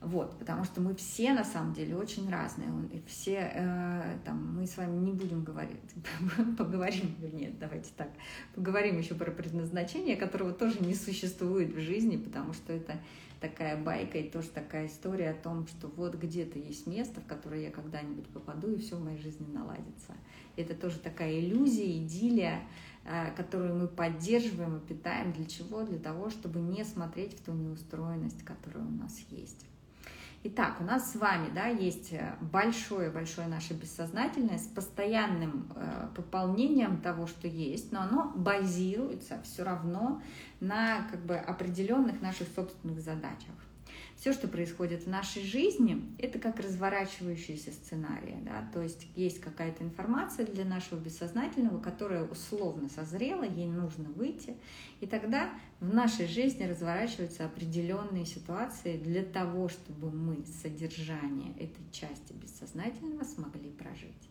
Вот, 0.00 0.38
потому 0.38 0.64
что 0.64 0.80
мы 0.80 0.94
все 0.94 1.32
на 1.32 1.42
самом 1.42 1.72
деле 1.72 1.96
очень 1.96 2.30
разные. 2.30 2.68
И 2.92 3.02
все, 3.06 3.50
э, 3.52 4.18
там, 4.24 4.56
мы 4.56 4.66
с 4.66 4.76
вами 4.76 4.96
не 4.98 5.12
будем 5.12 5.42
говорить, 5.42 5.80
поговорим, 6.58 7.14
нет, 7.32 7.58
давайте 7.58 7.90
так, 7.96 8.10
поговорим 8.54 8.98
еще 8.98 9.14
про 9.14 9.30
предназначение, 9.30 10.16
которого 10.16 10.52
тоже 10.52 10.80
не 10.80 10.94
существует 10.94 11.74
в 11.74 11.80
жизни, 11.80 12.18
потому 12.18 12.52
что 12.52 12.74
это 12.74 12.98
такая 13.48 13.82
байка 13.82 14.18
и 14.18 14.28
тоже 14.28 14.48
такая 14.48 14.86
история 14.86 15.30
о 15.30 15.34
том, 15.34 15.66
что 15.66 15.88
вот 15.88 16.14
где-то 16.14 16.58
есть 16.58 16.86
место, 16.86 17.20
в 17.20 17.26
которое 17.26 17.62
я 17.62 17.70
когда-нибудь 17.70 18.26
попаду, 18.28 18.72
и 18.72 18.78
все 18.78 18.96
в 18.96 19.04
моей 19.04 19.18
жизни 19.18 19.46
наладится. 19.52 20.14
Это 20.56 20.74
тоже 20.74 20.98
такая 20.98 21.38
иллюзия, 21.38 21.98
идиллия, 21.98 22.62
э, 23.04 23.34
которую 23.36 23.76
мы 23.76 23.88
поддерживаем 23.88 24.78
и 24.78 24.86
питаем. 24.86 25.32
Для 25.32 25.46
чего? 25.46 25.82
Для 25.82 25.98
того, 25.98 26.30
чтобы 26.30 26.60
не 26.60 26.84
смотреть 26.84 27.38
в 27.38 27.44
ту 27.44 27.52
неустроенность, 27.52 28.42
которая 28.42 28.84
у 28.84 28.90
нас 28.90 29.18
есть. 29.30 29.66
Итак, 30.44 30.76
у 30.80 30.84
нас 30.84 31.12
с 31.12 31.16
вами 31.16 31.50
да, 31.52 31.66
есть 31.66 32.14
большое-большое 32.40 33.48
наше 33.48 33.74
бессознательное 33.74 34.58
с 34.58 34.66
постоянным 34.66 35.72
э, 35.74 36.08
пополнением 36.14 37.00
того, 37.00 37.26
что 37.26 37.48
есть, 37.48 37.90
но 37.90 38.02
оно 38.02 38.32
базируется 38.36 39.40
все 39.42 39.64
равно 39.64 40.22
на 40.60 41.08
как 41.10 41.20
бы, 41.24 41.36
определенных 41.36 42.20
наших 42.20 42.46
собственных 42.54 43.00
задачах 43.00 43.54
все, 44.16 44.32
что 44.32 44.48
происходит 44.48 45.04
в 45.04 45.08
нашей 45.08 45.42
жизни, 45.42 46.02
это 46.18 46.38
как 46.38 46.58
разворачивающиеся 46.58 47.70
сценарии. 47.70 48.38
Да? 48.42 48.68
То 48.72 48.82
есть 48.82 49.06
есть 49.14 49.40
какая-то 49.40 49.84
информация 49.84 50.46
для 50.46 50.64
нашего 50.64 50.98
бессознательного, 50.98 51.80
которая 51.80 52.24
условно 52.24 52.88
созрела, 52.88 53.44
ей 53.44 53.66
нужно 53.66 54.08
выйти. 54.08 54.56
И 55.00 55.06
тогда 55.06 55.50
в 55.80 55.92
нашей 55.92 56.26
жизни 56.26 56.64
разворачиваются 56.64 57.44
определенные 57.44 58.24
ситуации 58.24 58.96
для 58.96 59.22
того, 59.22 59.68
чтобы 59.68 60.10
мы 60.10 60.44
содержание 60.62 61.52
этой 61.52 61.84
части 61.92 62.32
бессознательного 62.32 63.24
смогли 63.24 63.70
прожить. 63.70 64.30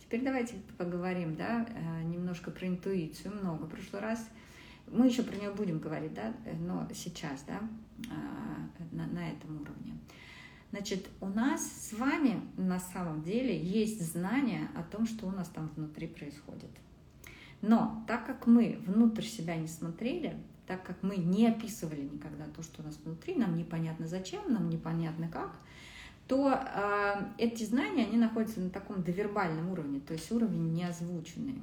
Теперь 0.00 0.24
давайте 0.24 0.54
поговорим 0.78 1.36
да, 1.36 1.66
э, 1.68 2.02
немножко 2.04 2.50
про 2.50 2.66
интуицию. 2.66 3.34
Много 3.34 3.64
в 3.64 3.68
прошлый 3.68 4.00
раз 4.00 4.26
мы 4.90 5.06
еще 5.06 5.22
про 5.22 5.36
нее 5.36 5.50
будем 5.50 5.80
говорить, 5.80 6.14
да, 6.14 6.32
но 6.58 6.88
сейчас, 6.94 7.42
да, 7.46 7.60
на, 8.92 9.06
на 9.06 9.30
этом 9.30 9.60
уровне. 9.60 9.98
Значит, 10.70 11.08
у 11.20 11.26
нас 11.26 11.62
с 11.62 11.92
вами 11.94 12.42
на 12.56 12.78
самом 12.78 13.22
деле 13.22 13.58
есть 13.58 14.02
знание 14.12 14.68
о 14.74 14.82
том, 14.82 15.06
что 15.06 15.26
у 15.26 15.30
нас 15.30 15.48
там 15.48 15.70
внутри 15.76 16.06
происходит. 16.06 16.70
Но 17.62 18.04
так 18.06 18.26
как 18.26 18.46
мы 18.46 18.78
внутрь 18.86 19.22
себя 19.22 19.56
не 19.56 19.66
смотрели, 19.66 20.36
так 20.66 20.84
как 20.84 21.02
мы 21.02 21.16
не 21.16 21.48
описывали 21.48 22.02
никогда 22.02 22.44
то, 22.54 22.62
что 22.62 22.82
у 22.82 22.84
нас 22.84 22.98
внутри, 23.02 23.34
нам 23.34 23.56
непонятно 23.56 24.06
зачем, 24.06 24.52
нам 24.52 24.68
непонятно 24.68 25.28
как, 25.28 25.56
то 26.28 26.52
э, 26.52 27.24
эти 27.38 27.64
знания, 27.64 28.04
они 28.04 28.18
находятся 28.18 28.60
на 28.60 28.68
таком 28.68 29.02
довербальном 29.02 29.70
уровне, 29.70 29.98
то 29.98 30.12
есть 30.12 30.30
уровень 30.30 30.74
неозвученный. 30.74 31.62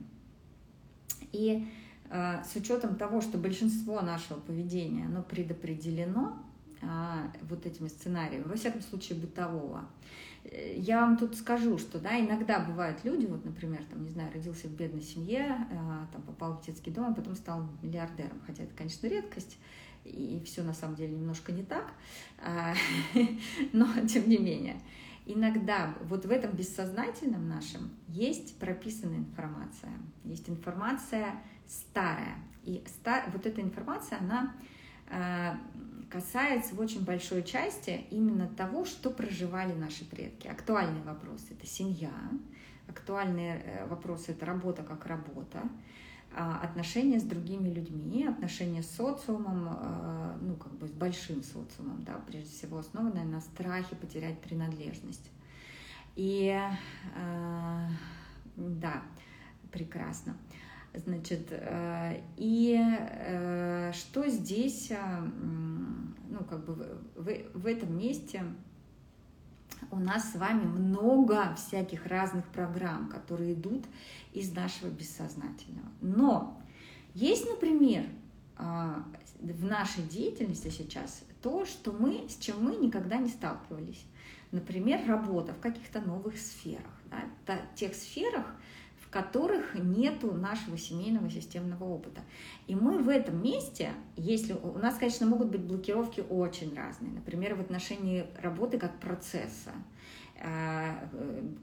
И 1.32 1.68
с 2.10 2.56
учетом 2.56 2.96
того, 2.96 3.22
что 3.22 3.38
большинство 3.38 4.02
нашего 4.02 4.40
поведения, 4.40 5.06
оно 5.06 5.24
предопределено, 5.24 6.38
а, 6.82 7.32
вот 7.50 7.66
этими 7.66 7.88
сценариями, 7.88 8.44
во 8.44 8.56
всяком 8.56 8.82
случае 8.82 9.18
бытового. 9.18 9.86
Э, 10.44 10.78
я 10.78 11.02
вам 11.02 11.18
тут 11.18 11.36
скажу, 11.36 11.78
что 11.78 12.00
да, 12.00 12.20
иногда 12.20 12.60
бывают 12.60 13.04
люди, 13.04 13.26
вот, 13.26 13.44
например, 13.46 13.84
там, 13.90 14.04
не 14.04 14.10
знаю, 14.10 14.32
родился 14.34 14.68
в 14.68 14.72
бедной 14.72 15.02
семье, 15.02 15.68
а, 15.72 16.08
там, 16.12 16.22
попал 16.24 16.58
в 16.58 16.66
детский 16.66 16.92
дом, 16.92 17.12
а 17.12 17.14
потом 17.14 17.36
стал 17.36 17.68
миллиардером, 17.82 18.40
хотя 18.46 18.64
это, 18.64 18.74
конечно, 18.76 19.08
редкость, 19.08 19.58
и 20.04 20.42
все 20.46 20.62
на 20.62 20.74
самом 20.74 20.96
деле 20.96 21.14
немножко 21.14 21.52
не 21.52 21.64
так, 21.64 21.94
а, 22.40 22.76
но 23.74 23.88
тем 24.08 24.30
не 24.30 24.38
менее. 24.38 24.80
Иногда 25.26 25.96
вот 26.04 26.26
в 26.26 26.32
этом 26.32 26.52
бессознательном 26.52 27.48
нашем 27.50 27.90
есть 28.08 28.60
прописанная 28.60 29.18
информация, 29.18 29.92
есть 30.24 30.50
информация 30.50 31.34
старая, 31.68 32.36
и 32.64 32.84
стар... 32.88 33.24
вот 33.34 33.46
эта 33.46 33.62
информация, 33.62 34.20
она 34.20 34.56
касается 36.10 36.76
в 36.76 36.80
очень 36.80 37.04
большой 37.04 37.44
части 37.44 38.06
именно 38.10 38.48
того, 38.48 38.86
что 38.86 39.10
проживали 39.10 39.74
наши 39.74 40.06
предки. 40.06 40.48
Актуальные 40.48 41.04
вопросы– 41.04 41.46
это 41.52 41.68
семья, 41.68 42.14
актуальные 42.88 43.62
э, 43.66 43.88
вопросы– 43.88 44.26
это 44.32 44.46
работа 44.46 44.84
как 44.84 45.06
работа, 45.06 45.64
отношения 46.36 47.20
с 47.20 47.24
другими 47.24 47.70
людьми, 47.70 48.26
отношения 48.26 48.84
с 48.84 48.92
социумом, 48.92 49.70
э, 49.70 50.38
ну, 50.42 50.56
как 50.56 50.74
бы 50.74 50.88
с 50.88 50.92
большим 50.92 51.42
социумом, 51.44 52.04
да, 52.04 52.20
прежде 52.28 52.50
всего 52.50 52.78
основанное 52.78 53.24
на 53.24 53.40
страхе 53.40 53.96
потерять 53.96 54.42
принадлежность. 54.42 55.32
И 56.16 56.54
э, 57.16 57.88
да, 58.58 59.04
прекрасно. 59.72 60.36
Значит, 60.94 61.52
и 62.38 62.80
э, 62.80 63.92
что 63.94 64.28
здесь, 64.30 64.92
ну, 64.92 66.44
как 66.50 66.66
бы 66.66 67.02
в, 67.16 67.60
в 67.60 67.66
этом 67.66 67.98
месте 67.98 68.44
у 69.92 69.98
нас 69.98 70.32
с 70.32 70.36
вами 70.36 70.66
много 70.66 71.54
всяких 71.56 72.06
разных 72.06 72.46
программ, 72.48 73.10
которые 73.10 73.54
идут 73.54 73.86
из 74.34 74.52
нашего 74.54 74.90
бессознательного. 74.90 75.88
Но 76.02 76.62
есть, 77.14 77.50
например, 77.50 78.06
в 78.58 79.66
нашей 79.66 80.04
деятельности 80.04 80.70
сейчас 80.70 81.24
то, 81.42 81.66
что 81.66 81.92
мы, 81.92 82.28
с 82.30 82.38
чем 82.38 82.64
мы 82.64 82.76
никогда 82.76 83.18
не 83.18 83.30
сталкивались. 83.30 84.06
Например, 84.52 85.02
работа 85.08 85.54
в 85.54 85.60
каких-то 85.60 86.02
новых 86.02 86.38
сферах. 86.38 86.84
Да, 87.46 87.60
тех 87.76 87.94
сферах, 87.94 88.46
которых 89.16 89.76
нету 89.76 90.34
нашего 90.34 90.78
семейного 90.78 91.30
системного 91.30 91.86
опыта. 91.86 92.20
И 92.68 92.76
мы 92.76 92.98
в 92.98 93.08
этом 93.08 93.42
месте, 93.42 93.94
если 94.18 94.52
у 94.52 94.78
нас, 94.78 94.98
конечно, 94.98 95.26
могут 95.26 95.48
быть 95.52 95.62
блокировки 95.62 96.22
очень 96.30 96.76
разные, 96.76 97.14
например, 97.14 97.56
в 97.56 97.62
отношении 97.62 98.26
работы 98.42 98.78
как 98.78 99.00
процесса. 99.00 99.72
А, 100.44 101.08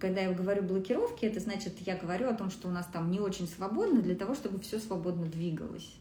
когда 0.00 0.22
я 0.22 0.32
говорю 0.32 0.62
блокировки, 0.62 1.26
это 1.26 1.40
значит, 1.40 1.78
я 1.80 1.94
говорю 1.94 2.30
о 2.30 2.32
том, 2.32 2.48
что 2.48 2.68
у 2.68 2.70
нас 2.70 2.86
там 2.86 3.10
не 3.10 3.20
очень 3.20 3.46
свободно 3.46 4.00
для 4.00 4.14
того, 4.14 4.34
чтобы 4.34 4.58
все 4.58 4.78
свободно 4.78 5.26
двигалось. 5.26 5.94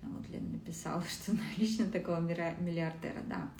Вот 0.00 0.26
Лена 0.30 0.48
написала, 0.48 1.04
что 1.10 1.32
налично 1.32 1.84
такого 1.88 2.20
миллиардера, 2.20 3.20
да, 3.28 3.50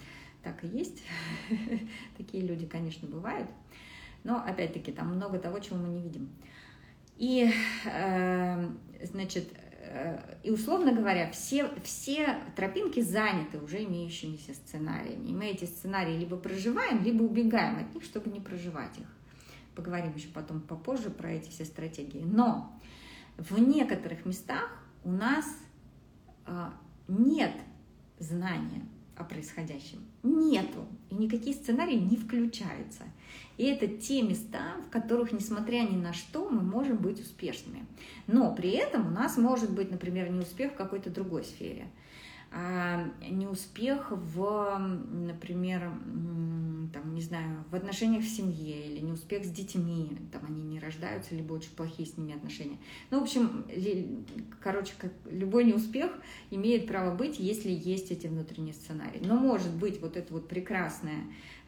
так 0.42 0.64
и 0.64 0.68
есть. 0.68 1.02
Такие 2.16 2.46
люди, 2.46 2.64
конечно, 2.64 3.06
бывают. 3.06 3.50
Но, 4.22 4.38
опять-таки, 4.38 4.90
там 4.90 5.14
много 5.14 5.38
того, 5.38 5.58
чего 5.58 5.76
мы 5.76 5.88
не 5.88 6.00
видим. 6.00 6.30
И, 7.16 7.50
э, 7.84 8.68
значит, 9.02 9.48
э, 9.82 10.38
и 10.42 10.50
условно 10.50 10.92
говоря, 10.92 11.30
все, 11.30 11.70
все 11.82 12.38
тропинки 12.56 13.00
заняты 13.00 13.58
уже 13.58 13.84
имеющимися 13.84 14.54
сценариями. 14.54 15.28
И 15.28 15.32
мы 15.32 15.46
эти 15.46 15.64
сценарии 15.64 16.16
либо 16.16 16.36
проживаем, 16.36 17.02
либо 17.02 17.22
убегаем 17.22 17.78
от 17.78 17.94
них, 17.94 18.04
чтобы 18.04 18.30
не 18.30 18.40
проживать 18.40 18.98
их. 18.98 19.06
Поговорим 19.74 20.14
еще 20.14 20.28
потом 20.28 20.60
попозже 20.60 21.10
про 21.10 21.32
эти 21.32 21.50
все 21.50 21.64
стратегии. 21.64 22.22
Но 22.24 22.78
в 23.36 23.58
некоторых 23.58 24.24
местах 24.24 24.70
у 25.04 25.10
нас 25.10 25.46
э, 26.46 26.70
нет 27.08 27.52
знания 28.18 28.86
о 29.16 29.24
происходящем. 29.24 30.04
Нету. 30.22 30.86
И 31.10 31.14
никакие 31.14 31.54
сценарии 31.54 31.96
не 31.96 32.16
включаются. 32.16 33.04
И 33.56 33.64
это 33.64 33.86
те 33.86 34.22
места, 34.22 34.76
в 34.86 34.90
которых, 34.90 35.32
несмотря 35.32 35.82
ни 35.82 35.96
на 35.96 36.12
что, 36.12 36.48
мы 36.48 36.62
можем 36.62 36.96
быть 36.96 37.20
успешными. 37.20 37.86
Но 38.26 38.54
при 38.54 38.70
этом 38.70 39.06
у 39.06 39.10
нас 39.10 39.36
может 39.36 39.70
быть, 39.70 39.90
например, 39.90 40.30
неуспех 40.30 40.72
в 40.72 40.76
какой-то 40.76 41.10
другой 41.10 41.44
сфере. 41.44 41.86
А 42.56 43.10
неуспех 43.28 44.12
в, 44.12 44.78
например, 44.78 45.90
там, 46.92 47.12
не 47.12 47.20
знаю, 47.20 47.64
в 47.68 47.74
отношениях 47.74 48.22
в 48.22 48.28
семье 48.28 48.86
или 48.86 49.00
неуспех 49.00 49.44
с 49.44 49.50
детьми, 49.50 50.16
там 50.30 50.42
они 50.46 50.62
не 50.62 50.78
рождаются, 50.78 51.34
либо 51.34 51.54
очень 51.54 51.72
плохие 51.72 52.08
с 52.08 52.16
ними 52.16 52.36
отношения. 52.36 52.78
Ну, 53.10 53.18
в 53.18 53.22
общем, 53.24 53.66
короче, 54.62 54.94
как 54.96 55.10
любой 55.28 55.64
неуспех 55.64 56.12
имеет 56.52 56.86
право 56.86 57.12
быть, 57.12 57.40
если 57.40 57.70
есть 57.70 58.12
эти 58.12 58.28
внутренние 58.28 58.74
сценарии. 58.74 59.20
Но 59.24 59.34
может 59.34 59.74
быть 59.74 60.00
вот 60.00 60.16
эта 60.16 60.32
вот 60.32 60.46
прекрасная 60.46 61.24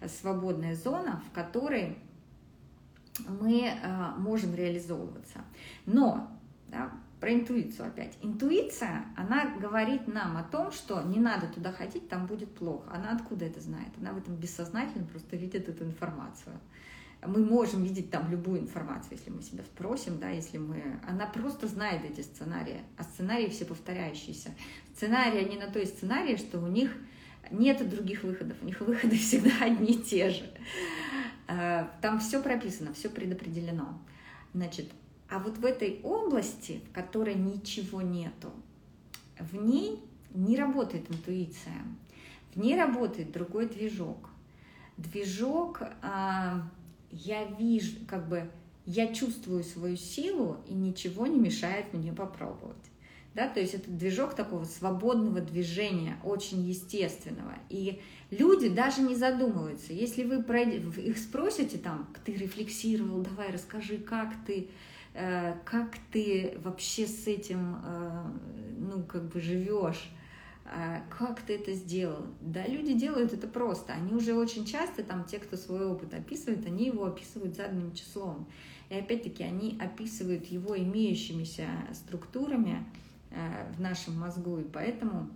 свободная 0.06 0.76
зона, 0.76 1.20
в 1.28 1.34
которой 1.34 1.98
мы 3.40 3.62
э, 3.62 4.10
можем 4.18 4.54
реализовываться. 4.54 5.40
Но 5.84 6.30
да, 6.68 6.92
про 7.20 7.32
интуицию 7.32 7.88
опять. 7.88 8.16
Интуиция, 8.22 9.04
она 9.16 9.56
говорит 9.56 10.06
нам 10.06 10.36
о 10.36 10.42
том, 10.42 10.70
что 10.70 11.02
не 11.02 11.18
надо 11.18 11.46
туда 11.46 11.72
ходить, 11.72 12.08
там 12.08 12.26
будет 12.26 12.54
плохо. 12.54 12.90
Она 12.92 13.12
откуда 13.12 13.46
это 13.46 13.60
знает? 13.60 13.88
Она 13.98 14.12
в 14.12 14.18
этом 14.18 14.36
бессознательно 14.36 15.06
просто 15.06 15.36
видит 15.36 15.68
эту 15.68 15.84
информацию. 15.84 16.54
Мы 17.26 17.44
можем 17.44 17.82
видеть 17.82 18.10
там 18.10 18.30
любую 18.30 18.60
информацию, 18.60 19.12
если 19.12 19.30
мы 19.30 19.42
себя 19.42 19.64
спросим, 19.64 20.18
да, 20.18 20.28
если 20.28 20.58
мы... 20.58 21.00
Она 21.08 21.26
просто 21.26 21.66
знает 21.66 22.04
эти 22.04 22.20
сценарии, 22.20 22.82
а 22.98 23.04
сценарии 23.04 23.48
все 23.48 23.64
повторяющиеся. 23.64 24.50
Сценарии, 24.94 25.44
они 25.44 25.56
на 25.56 25.68
той 25.68 25.86
сценарии, 25.86 26.36
что 26.36 26.60
у 26.60 26.66
них 26.66 26.94
нет 27.50 27.88
других 27.88 28.22
выходов, 28.22 28.58
у 28.60 28.66
них 28.66 28.80
выходы 28.80 29.16
всегда 29.16 29.52
одни 29.62 29.92
и 29.92 30.02
те 30.02 30.30
же. 30.30 30.44
Э, 31.48 31.86
там 32.02 32.20
все 32.20 32.42
прописано, 32.42 32.92
все 32.92 33.08
предопределено. 33.08 33.98
Значит, 34.52 34.90
а 35.28 35.38
вот 35.38 35.58
в 35.58 35.64
этой 35.64 36.00
области, 36.02 36.80
в 36.88 36.92
которой 36.92 37.34
ничего 37.34 38.02
нету, 38.02 38.50
в 39.38 39.56
ней 39.56 40.00
не 40.34 40.56
работает 40.56 41.10
интуиция, 41.10 41.82
в 42.54 42.60
ней 42.60 42.76
работает 42.76 43.32
другой 43.32 43.68
движок. 43.68 44.30
Движок, 44.96 45.82
а, 46.02 46.62
я 47.10 47.44
вижу, 47.44 47.96
как 48.06 48.28
бы, 48.28 48.50
я 48.86 49.12
чувствую 49.12 49.64
свою 49.64 49.96
силу, 49.96 50.58
и 50.68 50.72
ничего 50.72 51.26
не 51.26 51.38
мешает 51.38 51.92
мне 51.92 52.12
попробовать. 52.12 52.76
Да, 53.36 53.48
то 53.48 53.60
есть 53.60 53.74
это 53.74 53.90
движок 53.90 54.34
такого 54.34 54.64
свободного 54.64 55.42
движения, 55.42 56.16
очень 56.24 56.62
естественного. 56.62 57.52
И 57.68 58.00
люди 58.30 58.70
даже 58.70 59.02
не 59.02 59.14
задумываются. 59.14 59.92
Если 59.92 60.24
вы 60.24 60.36
их 61.02 61.18
спросите, 61.18 61.76
там, 61.76 62.08
ты 62.24 62.32
рефлексировал, 62.32 63.20
давай 63.20 63.52
расскажи, 63.52 63.98
как 63.98 64.32
ты, 64.46 64.70
как 65.64 65.96
ты 66.12 66.58
вообще 66.62 67.06
с 67.06 67.26
этим, 67.26 67.76
э, 67.82 68.24
ну, 68.78 69.02
как 69.04 69.28
бы 69.28 69.40
живешь, 69.40 70.10
э, 70.66 71.00
как 71.08 71.40
ты 71.40 71.54
это 71.54 71.72
сделал? 71.72 72.26
Да, 72.42 72.66
люди 72.66 72.92
делают 72.92 73.32
это 73.32 73.48
просто. 73.48 73.94
Они 73.94 74.12
уже 74.12 74.34
очень 74.34 74.66
часто, 74.66 75.02
там, 75.02 75.24
те, 75.24 75.38
кто 75.38 75.56
свой 75.56 75.86
опыт 75.86 76.12
описывает, 76.12 76.66
они 76.66 76.86
его 76.86 77.06
описывают 77.06 77.56
задним 77.56 77.94
числом. 77.94 78.46
И 78.90 78.94
опять-таки 78.94 79.42
они 79.42 79.78
описывают 79.80 80.44
его 80.46 80.78
имеющимися 80.78 81.66
структурами 81.94 82.84
в 83.76 83.80
нашем 83.80 84.18
мозгу, 84.20 84.58
и 84.58 84.62
поэтому, 84.62 85.28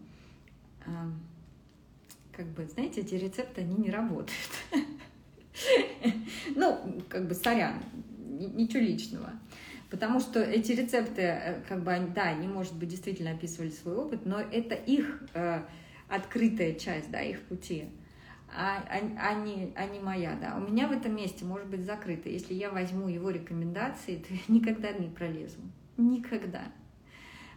как 2.32 2.46
бы, 2.54 2.64
знаете, 2.66 3.00
эти 3.00 3.16
рецепты, 3.16 3.62
они 3.62 3.76
не 3.76 3.90
работают. 3.90 4.30
Ну, 6.54 7.02
как 7.08 7.28
бы, 7.28 7.34
сорян, 7.34 7.82
ничего 8.38 8.80
личного. 8.80 9.32
Потому 9.90 10.20
что 10.20 10.40
эти 10.40 10.72
рецепты, 10.72 11.22
э, 11.22 11.60
как 11.68 11.82
бы, 11.82 11.98
да, 12.14 12.22
они, 12.22 12.46
может 12.46 12.74
быть, 12.76 12.88
действительно 12.88 13.32
описывали 13.32 13.70
свой 13.70 13.96
опыт, 13.96 14.24
но 14.24 14.38
это 14.38 14.76
их 14.76 15.22
э, 15.34 15.62
открытая 16.08 16.74
часть, 16.74 17.10
да, 17.10 17.20
их 17.20 17.42
пути. 17.42 17.88
а, 18.54 18.78
а, 18.88 19.00
а, 19.18 19.34
не, 19.34 19.72
а 19.76 19.86
не 19.86 19.98
моя, 20.00 20.36
да. 20.40 20.56
У 20.56 20.60
меня 20.60 20.88
в 20.88 20.92
этом 20.92 21.14
месте 21.14 21.44
может 21.44 21.68
быть 21.68 21.84
закрыто. 21.84 22.28
Если 22.28 22.54
я 22.54 22.70
возьму 22.70 23.08
его 23.08 23.30
рекомендации, 23.30 24.16
то 24.16 24.32
я 24.32 24.40
никогда 24.48 24.92
не 24.92 25.08
пролезу. 25.08 25.58
Никогда. 25.96 26.62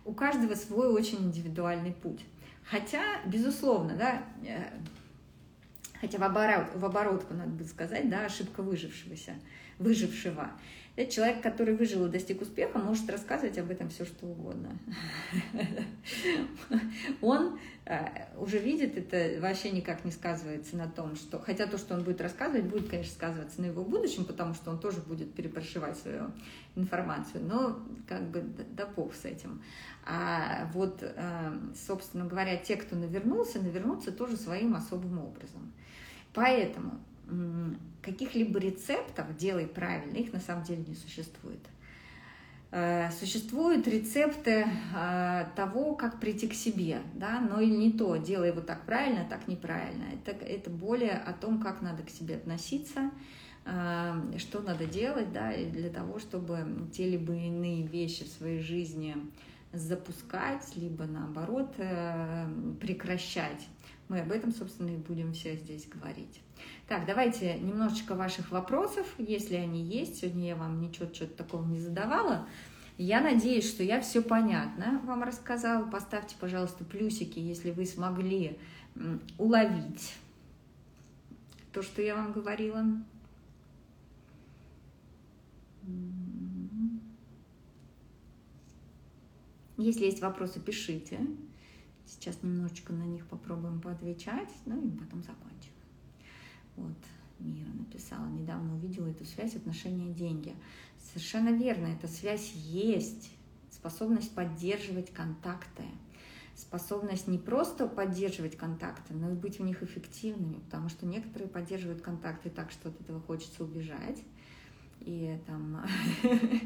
У 0.06 0.14
каждого 0.14 0.56
свой 0.56 0.88
очень 0.88 1.20
индивидуальный 1.20 1.94
путь. 1.94 2.26
Хотя, 2.64 3.04
безусловно, 3.26 3.96
да, 3.96 4.24
э, 4.46 4.80
хотя 6.00 6.18
в, 6.18 6.24
оборот, 6.24 6.68
в 6.76 6.86
оборотку 6.86 7.34
надо 7.34 7.52
бы 7.52 7.64
сказать, 7.64 8.10
да, 8.10 8.26
ошибка 8.26 8.62
выжившегося, 8.62 9.34
выжившего. 9.80 10.52
Это 10.96 11.12
человек, 11.12 11.42
который 11.42 11.76
выжил 11.76 12.06
и 12.06 12.10
достиг 12.10 12.42
успеха, 12.42 12.78
может 12.78 13.10
рассказывать 13.10 13.58
об 13.58 13.72
этом 13.72 13.90
все, 13.90 14.06
что 14.06 14.28
угодно. 14.28 14.78
Он 17.22 17.58
э, 17.86 18.38
уже 18.38 18.60
видит, 18.60 18.96
это 18.96 19.42
вообще 19.42 19.72
никак 19.72 20.06
не 20.06 20.12
сказывается 20.12 20.78
на 20.78 20.88
том, 20.88 21.16
что... 21.16 21.40
Хотя 21.40 21.66
то, 21.66 21.80
что 21.80 21.96
он 21.96 22.04
будет 22.04 22.22
рассказывать, 22.22 22.66
будет, 22.66 22.90
конечно, 22.90 23.12
сказываться 23.12 23.60
на 23.60 23.66
его 23.66 23.84
будущем, 23.84 24.24
потому 24.24 24.54
что 24.54 24.70
он 24.70 24.80
тоже 24.80 25.00
будет 25.02 25.34
перепрошивать 25.34 25.98
свою 25.98 26.30
информацию. 26.76 27.44
Но 27.44 27.80
как 28.08 28.30
бы 28.30 28.42
да, 28.42 28.86
да 28.86 29.04
с 29.14 29.26
этим. 29.26 29.64
А 30.06 30.70
вот, 30.74 31.00
э, 31.02 31.60
собственно 31.88 32.26
говоря, 32.26 32.56
те, 32.58 32.76
кто 32.76 32.96
навернулся, 32.96 33.60
навернутся 33.60 34.12
тоже 34.12 34.38
своим 34.38 34.76
особым 34.76 35.18
образом. 35.18 35.74
Поэтому 36.36 37.00
каких-либо 38.02 38.60
рецептов 38.60 39.36
«делай 39.38 39.68
правильно», 39.68 40.18
их 40.18 40.34
на 40.34 40.40
самом 40.40 40.64
деле 40.64 40.84
не 40.88 40.96
существует. 40.96 41.62
Э, 42.76 43.12
существуют 43.12 43.88
рецепты 43.88 44.66
э, 44.96 45.46
того, 45.56 45.94
как 45.94 46.20
прийти 46.20 46.48
к 46.48 46.56
себе, 46.56 47.04
да, 47.14 47.40
но 47.40 47.60
и 47.62 47.70
не 47.70 47.92
то, 47.92 48.16
делай 48.16 48.52
вот 48.52 48.66
так 48.66 48.84
правильно, 48.88 49.28
так 49.30 49.48
неправильно. 49.48 50.06
Это, 50.12 50.32
это 50.44 50.72
более 50.72 51.12
о 51.12 51.34
том, 51.34 51.60
как 51.60 51.84
надо 51.84 52.02
к 52.02 52.10
себе 52.10 52.38
относиться, 52.38 53.12
э, 53.66 54.14
что 54.40 54.62
надо 54.62 54.88
делать, 54.88 55.32
да, 55.32 55.54
для 55.56 55.92
того, 55.92 56.18
чтобы 56.18 56.90
те 56.92 57.08
либо 57.08 57.34
иные 57.34 57.86
вещи 57.86 58.24
в 58.24 58.30
своей 58.30 58.60
жизни 58.60 59.18
запускать, 59.72 60.76
либо 60.76 61.04
наоборот 61.06 61.76
прекращать. 62.80 63.68
Мы 64.10 64.20
об 64.20 64.32
этом, 64.32 64.52
собственно, 64.52 64.90
и 64.90 64.98
будем 64.98 65.34
все 65.34 65.56
здесь 65.56 65.88
говорить. 65.88 66.42
Так, 66.88 67.06
давайте 67.06 67.58
немножечко 67.60 68.16
ваших 68.16 68.52
вопросов, 68.52 69.08
если 69.18 69.56
они 69.56 69.82
есть. 69.84 70.18
Сегодня 70.18 70.50
я 70.50 70.56
вам 70.56 70.82
ничего 70.82 71.12
что-то 71.14 71.36
такого 71.36 71.66
не 71.66 71.80
задавала. 71.80 72.48
Я 72.98 73.22
надеюсь, 73.22 73.68
что 73.68 73.82
я 73.82 74.02
все 74.02 74.22
понятно 74.22 75.02
вам 75.06 75.24
рассказала. 75.24 75.86
Поставьте, 75.90 76.36
пожалуйста, 76.40 76.84
плюсики, 76.84 77.40
если 77.40 77.72
вы 77.72 77.86
смогли 77.86 78.60
уловить 79.38 80.14
то, 81.72 81.82
что 81.82 82.02
я 82.02 82.16
вам 82.16 82.32
говорила. 82.32 82.86
Если 89.78 90.06
есть 90.06 90.22
вопросы, 90.22 90.60
пишите. 90.60 91.20
Сейчас 92.14 92.42
немножечко 92.44 92.94
на 92.94 93.04
них 93.04 93.26
попробуем 93.26 93.82
поотвечать, 93.82 94.50
ну 94.66 94.80
и 94.80 94.90
потом 94.92 95.24
закончим. 95.24 95.72
Вот, 96.76 96.96
Мира 97.40 97.70
написала, 97.74 98.28
недавно 98.28 98.76
увидела 98.76 99.08
эту 99.08 99.26
связь 99.26 99.56
отношения 99.56 100.14
деньги. 100.14 100.56
Совершенно 101.12 101.50
верно, 101.50 101.88
эта 101.88 102.08
связь 102.08 102.52
есть. 102.54 103.32
Способность 103.72 104.34
поддерживать 104.34 105.12
контакты. 105.12 105.84
Способность 106.56 107.28
не 107.28 107.40
просто 107.40 107.88
поддерживать 107.88 108.56
контакты, 108.56 109.14
но 109.14 109.32
и 109.32 109.34
быть 109.34 109.58
в 109.60 109.64
них 109.64 109.82
эффективными, 109.82 110.60
потому 110.60 110.88
что 110.88 111.08
некоторые 111.08 111.50
поддерживают 111.50 112.02
контакты 112.02 112.52
так, 112.52 112.72
что 112.72 112.90
от 112.90 113.02
этого 113.02 113.20
хочется 113.20 113.64
убежать. 113.64 114.24
И 115.02 115.38
там 115.48 115.84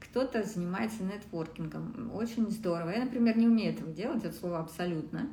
кто-то 0.00 0.42
занимается 0.42 1.02
нетворкингом. 1.04 2.10
Очень 2.14 2.50
здорово. 2.50 2.90
Я, 2.90 3.04
например, 3.04 3.36
не 3.36 3.46
умею 3.46 3.72
этого 3.72 3.92
делать, 3.92 4.24
это 4.24 4.36
слово 4.36 4.60
абсолютно. 4.60 5.28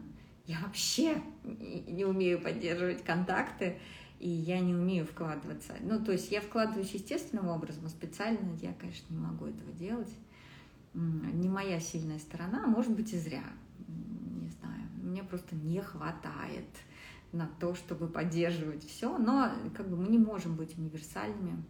Я 0.45 0.59
вообще 0.59 1.21
не 1.43 2.05
умею 2.05 2.41
поддерживать 2.41 3.03
контакты, 3.03 3.79
и 4.19 4.29
я 4.29 4.59
не 4.59 4.73
умею 4.73 5.05
вкладываться. 5.05 5.73
Ну, 5.81 6.03
то 6.03 6.11
есть 6.11 6.31
я 6.31 6.41
вкладываюсь 6.41 6.91
естественным 6.91 7.47
образом, 7.47 7.85
а 7.85 7.89
специально 7.89 8.55
я, 8.61 8.73
конечно, 8.73 9.13
не 9.13 9.19
могу 9.19 9.45
этого 9.45 9.71
делать. 9.73 10.13
Не 10.93 11.49
моя 11.49 11.79
сильная 11.79 12.19
сторона, 12.19 12.63
а 12.63 12.67
может 12.67 12.95
быть 12.95 13.13
и 13.13 13.19
зря. 13.19 13.43
Не 13.87 14.49
знаю, 14.49 14.81
мне 15.01 15.23
просто 15.23 15.55
не 15.55 15.81
хватает 15.81 16.65
на 17.31 17.47
то, 17.59 17.75
чтобы 17.75 18.07
поддерживать 18.07 18.85
все, 18.85 19.17
но 19.17 19.51
как 19.75 19.89
бы 19.89 19.97
мы 19.97 20.07
не 20.07 20.17
можем 20.17 20.55
быть 20.55 20.77
универсальными. 20.77 21.63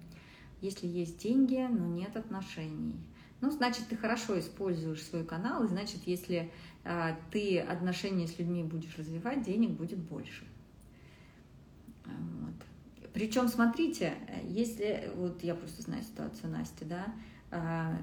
Если 0.61 0.87
есть 0.87 1.21
деньги, 1.21 1.67
но 1.69 1.85
нет 1.87 2.17
отношений. 2.17 2.95
Ну, 3.41 3.51
значит, 3.51 3.87
ты 3.89 3.95
хорошо 3.95 4.39
используешь 4.39 5.03
свой 5.03 5.23
канал, 5.23 5.63
и 5.63 5.67
значит, 5.67 6.01
если 6.05 6.51
а, 6.83 7.15
ты 7.31 7.59
отношения 7.59 8.27
с 8.27 8.39
людьми 8.39 8.63
будешь 8.63 8.97
развивать, 8.97 9.43
денег 9.43 9.71
будет 9.71 9.99
больше. 9.99 10.45
Вот. 12.05 13.11
Причем, 13.13 13.47
смотрите, 13.47 14.13
если, 14.47 15.11
вот 15.15 15.43
я 15.43 15.53
просто 15.53 15.83
знаю 15.83 16.01
ситуацию 16.03 16.49
Насти, 16.51 16.85
да, 16.85 17.13
а, 17.51 17.95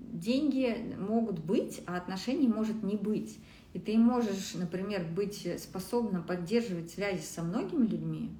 деньги 0.00 0.94
могут 0.98 1.40
быть, 1.40 1.82
а 1.86 1.96
отношений 1.96 2.46
может 2.46 2.82
не 2.84 2.96
быть. 2.96 3.38
И 3.72 3.78
ты 3.78 3.96
можешь, 3.98 4.54
например, 4.54 5.04
быть 5.04 5.48
способна 5.60 6.22
поддерживать 6.22 6.90
связи 6.90 7.22
со 7.22 7.42
многими 7.42 7.86
людьми, 7.86 8.30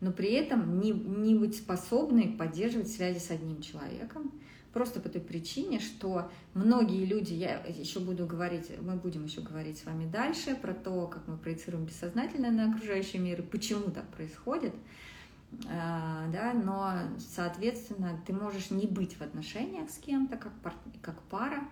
но 0.00 0.12
при 0.12 0.32
этом 0.32 0.80
не, 0.80 0.92
не 0.92 1.34
быть 1.34 1.56
способной 1.56 2.28
поддерживать 2.28 2.88
связи 2.88 3.18
с 3.18 3.30
одним 3.30 3.60
человеком, 3.60 4.32
Просто 4.76 5.00
по 5.00 5.08
той 5.08 5.22
причине, 5.22 5.80
что 5.80 6.30
многие 6.52 7.06
люди, 7.06 7.32
я 7.32 7.64
еще 7.64 7.98
буду 7.98 8.26
говорить, 8.26 8.70
мы 8.82 8.96
будем 8.96 9.24
еще 9.24 9.40
говорить 9.40 9.78
с 9.78 9.86
вами 9.86 10.04
дальше 10.04 10.54
про 10.54 10.74
то, 10.74 11.06
как 11.06 11.26
мы 11.26 11.38
проецируем 11.38 11.86
бессознательно 11.86 12.50
на 12.50 12.70
окружающий 12.70 13.16
мир 13.16 13.40
и 13.40 13.42
почему 13.42 13.90
так 13.90 14.06
происходит, 14.08 14.74
а, 15.70 16.28
да, 16.30 16.52
но, 16.52 16.92
соответственно, 17.18 18.20
ты 18.26 18.34
можешь 18.34 18.70
не 18.70 18.86
быть 18.86 19.14
в 19.14 19.22
отношениях 19.22 19.88
с 19.88 19.96
кем-то, 19.96 20.36
как, 20.36 20.52
пар, 20.60 20.74
как 21.00 21.22
пара, 21.30 21.66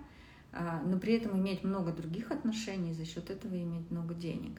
а, 0.55 0.81
но 0.87 0.99
при 0.99 1.13
этом 1.13 1.39
иметь 1.39 1.63
много 1.63 1.93
других 1.93 2.31
отношений, 2.31 2.95
за 2.95 3.05
счет 3.05 3.29
этого 3.29 3.55
иметь 3.55 3.91
много 3.91 4.15
денег. 4.15 4.59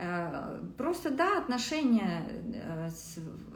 Э, 0.00 0.62
просто, 0.76 1.10
да, 1.10 1.38
отношения, 1.38 2.24
э, 2.54 2.88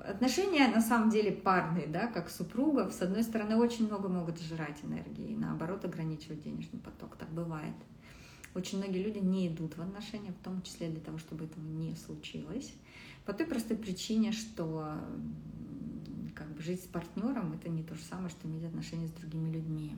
отношения 0.00 0.66
на 0.66 0.80
самом 0.80 1.08
деле 1.08 1.30
парные, 1.30 1.86
да, 1.86 2.08
как 2.08 2.28
супругов. 2.28 2.92
С 2.92 3.00
одной 3.00 3.22
стороны, 3.22 3.56
очень 3.56 3.86
много 3.86 4.08
могут 4.08 4.40
жрать 4.40 4.78
энергии, 4.82 5.36
наоборот 5.36 5.84
ограничивать 5.84 6.42
денежный 6.42 6.80
поток. 6.80 7.16
Так 7.16 7.30
бывает. 7.30 7.76
Очень 8.56 8.78
многие 8.78 9.04
люди 9.04 9.18
не 9.18 9.46
идут 9.46 9.76
в 9.76 9.82
отношения, 9.82 10.32
в 10.32 10.44
том 10.44 10.62
числе 10.62 10.88
для 10.88 11.00
того, 11.00 11.16
чтобы 11.18 11.44
этого 11.44 11.64
не 11.64 11.94
случилось. 11.94 12.74
По 13.24 13.32
той 13.32 13.46
простой 13.46 13.76
причине, 13.76 14.32
что 14.32 14.98
как 16.34 16.48
бы 16.48 16.60
жить 16.60 16.82
с 16.82 16.86
партнером 16.88 17.52
это 17.52 17.68
не 17.68 17.84
то 17.84 17.94
же 17.94 18.02
самое, 18.02 18.30
что 18.30 18.48
иметь 18.48 18.64
отношения 18.64 19.06
с 19.06 19.12
другими 19.12 19.48
людьми. 19.48 19.96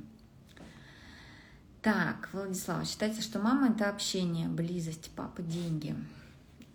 Так, 1.81 2.29
Владислава, 2.35 2.85
считается, 2.85 3.23
что 3.23 3.39
мама 3.39 3.71
это 3.71 3.89
общение, 3.89 4.49
близость, 4.49 5.11
папа, 5.17 5.41
деньги. 5.41 5.97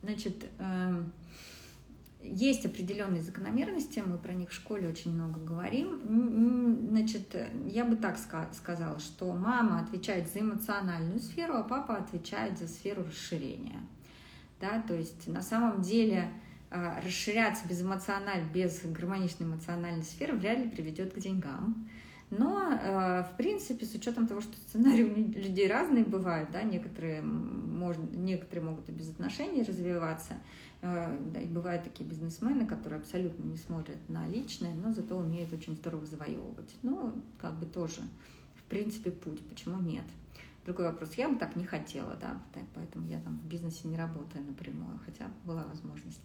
Значит, 0.02 0.46
эм, 0.60 1.12
есть 2.22 2.66
определенные 2.66 3.22
закономерности, 3.22 4.04
мы 4.06 4.18
про 4.18 4.34
них 4.34 4.50
в 4.50 4.54
школе 4.54 4.90
очень 4.90 5.14
много 5.14 5.40
говорим. 5.40 6.88
Значит, 6.90 7.36
я 7.66 7.86
бы 7.86 7.96
так 7.96 8.18
сказала, 8.18 9.00
что 9.00 9.34
мама 9.34 9.82
отвечает 9.82 10.30
за 10.32 10.42
эмоциональную 10.42 11.20
сферу, 11.20 11.56
а 11.56 11.64
папа 11.64 11.96
отвечает 11.96 12.58
за 12.58 12.68
сферу 12.68 13.04
расширения. 13.04 13.80
Да, 14.60 14.82
то 14.86 14.94
есть 14.94 15.28
на 15.28 15.42
самом 15.42 15.82
деле 15.82 16.30
э, 16.70 17.02
расширяться 17.06 17.66
без 17.66 17.82
эмоциональ, 17.82 18.44
без 18.54 18.82
гармоничной 18.84 19.48
эмоциональной 19.48 20.04
сферы 20.04 20.36
вряд 20.36 20.60
ли 20.60 20.70
приведет 20.70 21.14
к 21.14 21.20
деньгам. 21.20 21.90
Но, 22.32 22.72
э, 22.72 23.24
в 23.24 23.38
принципе, 23.38 23.86
с 23.86 23.96
учетом 23.96 24.28
того, 24.28 24.42
что 24.42 24.56
сценарии 24.58 25.04
у 25.04 25.16
людей 25.16 25.68
разные 25.68 26.04
бывают, 26.04 26.52
да, 26.52 26.62
некоторые, 26.62 27.24
можно, 27.24 28.04
некоторые 28.16 28.66
могут 28.66 28.88
и 28.90 28.92
без 28.92 29.10
отношений 29.10 29.64
развиваться, 29.64 30.36
э, 30.82 31.18
да, 31.34 31.40
и 31.40 31.48
бывают 31.48 31.84
такие 31.84 32.08
бизнесмены, 32.08 32.68
которые 32.68 33.00
абсолютно 33.00 33.44
не 33.44 33.58
смотрят 33.58 33.98
на 34.10 34.28
личное, 34.28 34.76
но 34.76 34.94
зато 34.94 35.18
умеют 35.18 35.52
очень 35.54 35.76
здорово 35.76 36.06
завоевывать. 36.06 36.76
Ну, 36.84 37.14
как 37.40 37.58
бы 37.58 37.66
тоже, 37.66 38.02
в 38.56 38.64
принципе, 38.64 39.10
путь, 39.10 39.42
почему 39.50 39.82
нет? 39.82 40.06
Другой 40.66 40.86
вопрос, 40.86 41.16
я 41.16 41.30
бы 41.30 41.36
так 41.40 41.56
не 41.56 41.66
хотела, 41.66 42.16
да, 42.22 42.40
поэтому 42.76 43.08
я 43.08 43.20
там 43.22 43.40
в 43.40 43.48
бизнесе 43.48 43.88
не 43.88 43.98
работаю 43.98 44.46
напрямую, 44.46 45.00
хотя 45.04 45.32
была 45.46 45.64
возможность 45.64 46.22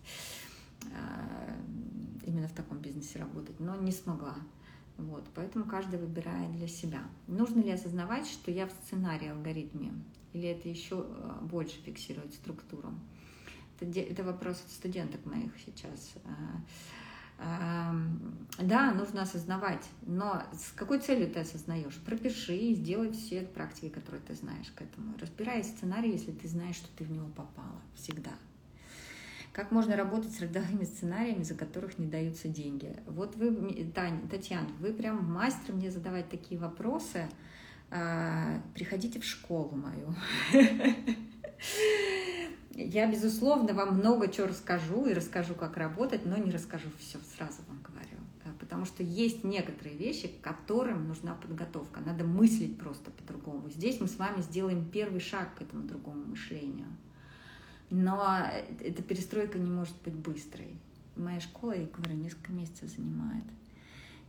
э, 0.85 1.61
именно 2.27 2.47
в 2.47 2.53
таком 2.53 2.79
бизнесе 2.79 3.21
работать, 3.21 3.59
но 3.59 3.75
не 3.77 3.91
смогла. 3.91 4.37
Вот, 4.97 5.27
поэтому 5.35 5.65
каждый 5.65 5.99
выбирает 5.99 6.53
для 6.53 6.69
себя. 6.69 7.03
Нужно 7.27 7.61
ли 7.61 7.71
осознавать, 7.71 8.27
что 8.27 8.51
я 8.51 8.67
в 8.67 8.71
сценарии 8.71 9.29
алгоритме, 9.29 9.93
или 10.33 10.49
это 10.49 10.69
еще 10.69 11.07
э, 11.07 11.39
больше 11.43 11.81
фиксирует 11.83 12.33
структуру? 12.35 12.91
Это, 13.81 14.01
это 14.01 14.23
вопрос 14.23 14.63
студенток 14.69 15.25
моих 15.27 15.53
сейчас. 15.65 16.15
Да, 17.37 18.93
нужно 18.93 19.23
осознавать, 19.23 19.85
но 20.03 20.45
с 20.53 20.71
какой 20.71 21.01
целью 21.01 21.29
ты 21.29 21.41
осознаешь? 21.41 21.97
Пропиши 22.07 22.57
и 22.57 22.75
сделай 22.75 23.11
все 23.11 23.43
практики, 23.43 23.89
которые 23.89 24.23
ты 24.23 24.35
знаешь 24.35 24.71
к 24.71 24.81
этому. 24.81 25.19
Разбирай 25.19 25.65
сценарий, 25.65 26.13
если 26.13 26.31
ты 26.31 26.47
знаешь, 26.47 26.77
что 26.77 26.89
ты 26.97 27.05
в 27.05 27.11
него 27.11 27.27
попала. 27.29 27.81
Всегда. 27.97 28.31
Как 29.55 29.71
можно 29.71 29.97
работать 29.97 30.35
с 30.35 30.41
родовыми 30.41 30.83
сценариями, 30.83 31.45
за 31.45 31.55
которых 31.55 31.97
не 31.97 32.07
даются 32.07 32.49
деньги? 32.49 32.97
Вот 33.07 33.37
вы, 33.37 33.53
Таня, 33.95 34.21
Татьяна, 34.29 34.67
вы 34.81 34.93
прям 34.93 35.25
мастер 35.33 35.75
мне 35.75 35.93
задавать 35.93 36.29
такие 36.29 36.61
вопросы. 36.61 37.29
А, 37.89 38.61
приходите 38.75 39.21
в 39.21 39.25
школу 39.25 39.77
мою. 39.77 40.13
Я, 42.73 43.09
безусловно, 43.09 43.75
вам 43.75 43.99
много 43.99 44.27
чего 44.27 44.49
расскажу 44.49 45.07
и 45.07 45.15
расскажу, 45.15 45.55
как 45.55 45.77
работать, 45.77 46.27
но 46.27 46.37
не 46.37 46.51
расскажу 46.51 46.89
все, 46.99 47.21
сразу 47.37 47.59
вам 47.69 47.81
говорю. 47.81 48.19
Э, 48.45 48.49
потому 48.59 48.85
что 48.85 49.05
есть 49.05 49.45
некоторые 49.45 49.97
вещи, 49.97 50.27
к 50.27 50.41
которым 50.41 51.07
нужна 51.07 51.37
подготовка. 51.37 52.01
Надо 52.01 52.25
мыслить 52.25 52.77
просто 52.77 53.13
по-другому. 53.13 53.71
Здесь 53.71 54.01
мы 54.01 54.09
с 54.09 54.17
вами 54.17 54.41
сделаем 54.43 54.85
первый 54.91 55.21
шаг 55.21 55.55
к 55.55 55.63
этому 55.63 55.85
другому 55.85 56.25
мышлению. 56.25 56.89
Но 57.97 58.45
эта 58.81 59.05
перестройка 59.05 59.57
не 59.57 59.71
может 59.71 59.95
быть 60.05 60.15
быстрой. 60.15 60.77
Моя 61.15 61.39
школа, 61.39 61.77
я 61.77 61.87
говорю, 61.87 62.17
несколько 62.17 62.51
месяцев 62.51 62.91
занимает. 62.91 63.45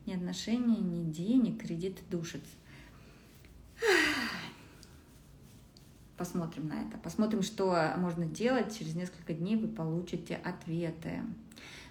Ни 0.05 0.13
отношения, 0.13 0.77
ни 0.77 1.11
денег, 1.11 1.63
кредиты 1.63 2.03
душат. 2.11 2.43
Посмотрим 6.15 6.67
на 6.67 6.83
это. 6.83 6.99
Посмотрим, 6.99 7.41
что 7.41 7.91
можно 7.97 8.27
делать. 8.27 8.77
Через 8.77 8.93
несколько 8.93 9.33
дней 9.33 9.55
вы 9.55 9.67
получите 9.67 10.35
ответы. 10.35 11.23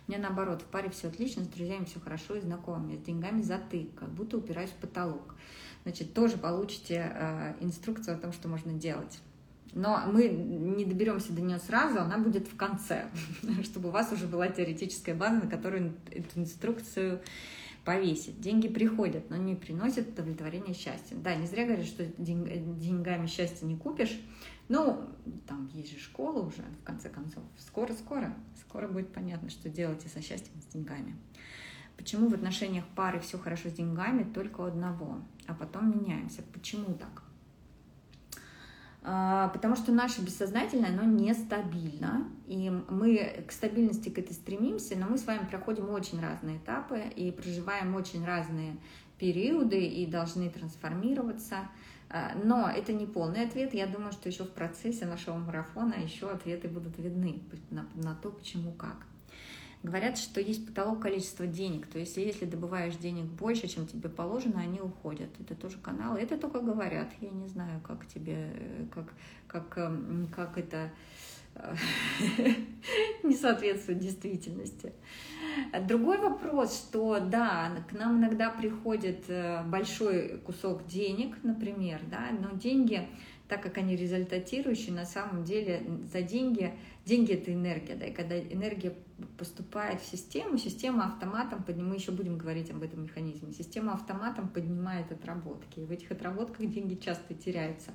Меня 0.07 0.21
наоборот, 0.21 0.63
в 0.63 0.67
паре 0.67 0.91
все 0.91 1.09
отлично, 1.09 1.43
с 1.43 1.49
друзьями 1.49 1.87
все 1.87 1.99
хорошо 1.99 2.37
и 2.37 2.41
знакомыми, 2.41 2.95
с 2.97 3.01
деньгами 3.01 3.43
затык, 3.43 3.93
как 3.97 4.11
будто 4.11 4.37
упираюсь 4.37 4.71
в 4.71 4.77
потолок. 4.77 5.35
Значит, 5.83 6.15
тоже 6.15 6.37
получите 6.37 7.11
э, 7.13 7.55
инструкцию 7.59 8.17
о 8.17 8.21
том, 8.21 8.33
что 8.33 8.47
можно 8.47 8.73
делать. 8.73 9.19
Но 9.75 10.05
мы 10.07 10.29
не 10.29 10.85
доберемся 10.85 11.33
до 11.33 11.43
нее 11.43 11.59
сразу, 11.59 11.99
она 12.01 12.17
будет 12.17 12.47
в 12.47 12.57
конце, 12.57 13.07
чтобы 13.65 13.89
у 13.89 13.93
вас 13.93 14.13
уже 14.13 14.27
была 14.27 14.49
теоретическая 14.49 15.15
база, 15.15 15.45
на 15.45 15.51
которую 15.51 15.95
эту 16.11 16.41
инструкцию 16.41 17.21
повесить. 17.85 18.41
Деньги 18.41 18.69
приходят, 18.69 19.29
но 19.31 19.37
не 19.37 19.57
приносят 19.57 20.09
удовлетворения 20.09 20.75
счастья. 20.75 21.17
Да, 21.17 21.35
не 21.35 21.47
зря 21.47 21.67
говорят, 21.67 21.87
что 21.87 22.05
деньгами 22.07 23.27
счастье 23.27 23.67
не 23.67 23.77
купишь. 23.77 24.19
Ну, 24.69 25.11
там 25.47 25.69
есть 25.75 25.93
же 25.93 25.99
школа 25.99 26.41
уже, 26.41 26.63
в 26.81 26.85
конце 26.85 27.11
концов. 27.11 27.43
Скоро-скоро, 27.59 28.33
скоро 28.61 28.89
будет 28.89 29.13
понятно, 29.13 29.51
что 29.51 29.69
делать 29.69 30.07
и 30.07 30.09
со 30.09 30.23
счастьем, 30.23 30.53
и 30.57 30.63
с 30.63 30.67
деньгами. 30.73 31.17
Почему 31.97 32.29
в 32.29 32.35
отношениях 32.35 32.85
пары 32.95 33.21
все 33.21 33.39
хорошо 33.39 33.69
с 33.69 33.73
деньгами 33.73 34.23
только 34.23 34.63
у 34.63 34.65
одного, 34.65 35.21
а 35.47 35.55
потом 35.55 35.91
меняемся? 35.91 36.43
Почему 36.53 36.95
так? 36.95 37.24
А, 39.07 39.49
потому 39.49 39.77
что 39.77 39.93
наше 39.93 40.23
бессознательное, 40.23 40.89
оно 40.89 41.05
нестабильно, 41.05 42.27
и 42.47 42.71
мы 42.89 43.45
к 43.47 43.53
стабильности 43.53 44.09
к 44.09 44.19
этой 44.19 44.33
стремимся, 44.33 44.97
но 44.97 45.07
мы 45.07 45.19
с 45.19 45.27
вами 45.27 45.47
проходим 45.47 45.91
очень 45.91 46.23
разные 46.23 46.57
этапы 46.57 47.03
и 47.15 47.31
проживаем 47.31 47.95
очень 47.95 48.25
разные 48.25 48.79
периоды 49.19 49.85
и 49.85 50.07
должны 50.07 50.49
трансформироваться. 50.49 51.69
А, 52.09 52.33
но 52.43 52.71
это 52.71 52.95
не 52.95 53.05
полный 53.05 53.45
ответ. 53.45 53.75
Я 53.75 53.87
думаю, 53.87 54.13
что 54.13 54.31
еще 54.31 54.45
в 54.45 54.51
процессе 54.51 55.05
нашего 55.05 55.37
марафона 55.37 55.95
еще 56.03 56.31
ответы 56.31 56.69
будут 56.69 56.99
видны 56.99 57.43
на, 57.71 57.87
на 57.95 58.15
то, 58.15 58.31
почему, 58.31 58.73
как. 58.73 58.97
Говорят, 59.85 60.17
что 60.17 60.41
есть 60.41 60.67
потолок 60.67 61.03
количества 61.03 61.47
денег. 61.47 61.87
То 61.87 61.99
есть, 61.99 62.17
если 62.17 62.47
добываешь 62.47 62.97
денег 62.97 63.27
больше, 63.27 63.69
чем 63.69 63.87
тебе 63.87 64.09
положено, 64.09 64.61
они 64.61 64.81
уходят. 64.81 65.29
Это 65.39 65.55
тоже 65.55 65.77
каналы. 65.77 66.21
Это 66.21 66.39
только 66.39 66.61
говорят. 66.61 67.09
Я 67.21 67.29
не 67.29 67.47
знаю, 67.49 67.83
как 67.83 68.07
тебе, 68.07 68.51
как, 68.95 69.13
как, 69.47 69.77
эм, 69.77 70.27
как 70.35 70.57
это 70.57 70.91
э, 71.55 71.75
не 73.25 73.37
соответствует 73.37 73.99
действительности. 73.99 74.95
Другой 75.87 76.17
вопрос, 76.17 76.75
что 76.79 77.21
да, 77.21 77.71
к 77.87 77.93
нам 77.93 78.21
иногда 78.21 78.49
приходит 78.49 79.29
э, 79.29 79.63
большой 79.65 80.39
кусок 80.47 80.87
денег, 80.87 81.37
например, 81.43 82.01
да, 82.11 82.31
но 82.31 82.57
деньги, 82.59 83.07
так 83.49 83.63
как 83.63 83.77
они 83.77 83.97
результатирующие, 83.97 84.95
на 84.95 85.05
самом 85.05 85.45
деле 85.45 85.83
за 86.11 86.23
деньги 86.23 86.73
деньги 87.05 87.33
это 87.33 87.53
энергия, 87.53 87.95
да, 87.97 88.07
и 88.07 88.13
когда 88.13 88.39
энергия 88.39 88.95
поступает 89.39 90.01
в 90.01 90.07
систему, 90.07 90.59
система 90.59 91.07
автоматом, 91.07 91.65
мы 91.69 91.95
еще 91.95 92.11
будем 92.11 92.37
говорить 92.37 92.71
об 92.71 92.83
этом 92.83 93.05
механизме, 93.05 93.53
система 93.53 93.93
автоматом 93.93 94.49
поднимает 94.49 95.13
отработки, 95.13 95.81
и 95.81 95.85
в 95.85 95.91
этих 95.91 96.11
отработках 96.11 96.69
деньги 96.69 96.95
часто 96.95 97.35
теряются. 97.35 97.93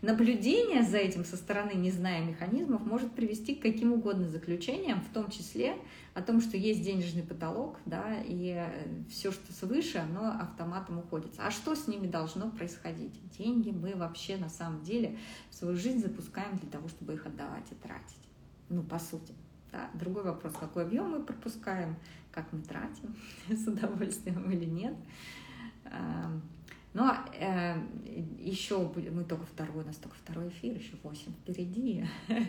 Наблюдение 0.00 0.82
за 0.82 0.96
этим 0.96 1.24
со 1.24 1.36
стороны, 1.36 1.72
не 1.74 1.90
зная 1.90 2.24
механизмов, 2.24 2.84
может 2.86 3.12
привести 3.12 3.54
к 3.54 3.62
каким 3.62 3.92
угодно 3.92 4.28
заключениям, 4.28 5.02
в 5.02 5.12
том 5.12 5.30
числе 5.30 5.76
о 6.14 6.22
том, 6.22 6.40
что 6.40 6.56
есть 6.56 6.82
денежный 6.82 7.22
потолок, 7.22 7.78
да, 7.84 8.22
и 8.22 8.54
э, 8.56 9.04
все, 9.10 9.30
что 9.30 9.52
свыше, 9.52 9.98
оно 9.98 10.30
автоматом 10.40 10.98
уходит. 10.98 11.32
А 11.38 11.50
что 11.50 11.74
с 11.74 11.86
ними 11.86 12.06
должно 12.06 12.50
происходить? 12.50 13.14
Деньги 13.38 13.70
мы 13.70 13.94
вообще 13.94 14.36
на 14.36 14.48
самом 14.48 14.82
деле 14.82 15.18
в 15.50 15.54
свою 15.54 15.76
жизнь 15.76 16.00
запускаем 16.00 16.58
для 16.58 16.70
того, 16.70 16.88
чтобы 16.88 17.14
их 17.14 17.26
отдавать 17.26 17.64
и 17.70 17.74
тратить 17.74 18.22
ну, 18.72 18.82
по 18.82 18.98
сути. 18.98 19.34
Да. 19.72 19.90
Другой 19.94 20.22
вопрос, 20.22 20.52
какой 20.58 20.84
объем 20.84 21.10
мы 21.10 21.22
пропускаем, 21.22 21.96
как 22.30 22.52
мы 22.52 22.60
тратим, 22.60 23.16
с 23.48 23.66
удовольствием 23.66 24.50
или 24.50 24.66
нет. 24.66 24.94
Эм, 25.84 26.42
но 26.94 27.16
э, 27.34 27.82
еще 28.38 28.78
мы 29.10 29.24
только 29.24 29.46
второй, 29.46 29.82
у 29.82 29.86
нас 29.86 29.96
только 29.96 30.14
второй 30.16 30.48
эфир, 30.48 30.76
еще 30.76 30.92
восемь 31.02 31.32
впереди. 31.32 32.06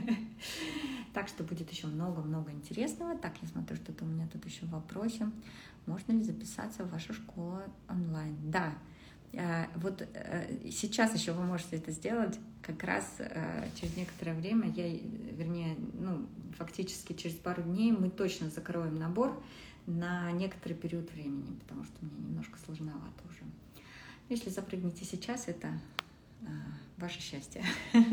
Так 1.14 1.28
что 1.28 1.44
будет 1.44 1.72
еще 1.72 1.86
много-много 1.86 2.52
интересного. 2.52 3.16
Так, 3.16 3.34
я 3.44 3.48
смотрю, 3.48 3.76
что-то 3.76 4.04
у 4.04 4.08
меня 4.08 4.28
тут 4.34 4.44
еще 4.46 4.66
в. 4.66 5.32
Можно 5.86 6.14
ли 6.14 6.24
записаться 6.24 6.84
в 6.84 6.92
вашу 6.92 7.14
школу 7.14 7.60
онлайн? 7.88 8.36
Да, 8.50 8.74
вот 9.76 10.02
э, 10.14 10.70
сейчас 10.72 11.16
еще 11.16 11.32
вы 11.32 11.44
можете 11.44 11.78
это 11.78 11.92
сделать 11.92 12.38
как 12.62 12.84
раз 12.84 13.06
э, 13.18 13.68
через 13.80 13.98
некоторое 13.98 14.34
время, 14.34 14.70
я, 14.70 14.88
вернее, 14.88 15.76
ну, 15.94 16.28
фактически 16.58 17.14
через 17.14 17.36
пару 17.36 17.64
дней 17.64 17.92
мы 17.92 18.10
точно 18.10 18.50
закроем 18.50 18.96
набор 18.96 19.42
на 19.86 20.32
некоторый 20.32 20.74
период 20.74 21.12
времени, 21.12 21.58
потому 21.62 21.84
что 21.84 21.94
мне 22.02 22.28
немножко 22.28 22.58
сложновато 22.66 23.24
уже. 23.30 23.44
Если 24.30 24.50
запрыгнете 24.50 25.04
сейчас, 25.04 25.48
это 25.48 25.68
э, 26.42 26.46
ваше 26.98 27.22
счастье. 27.22 27.64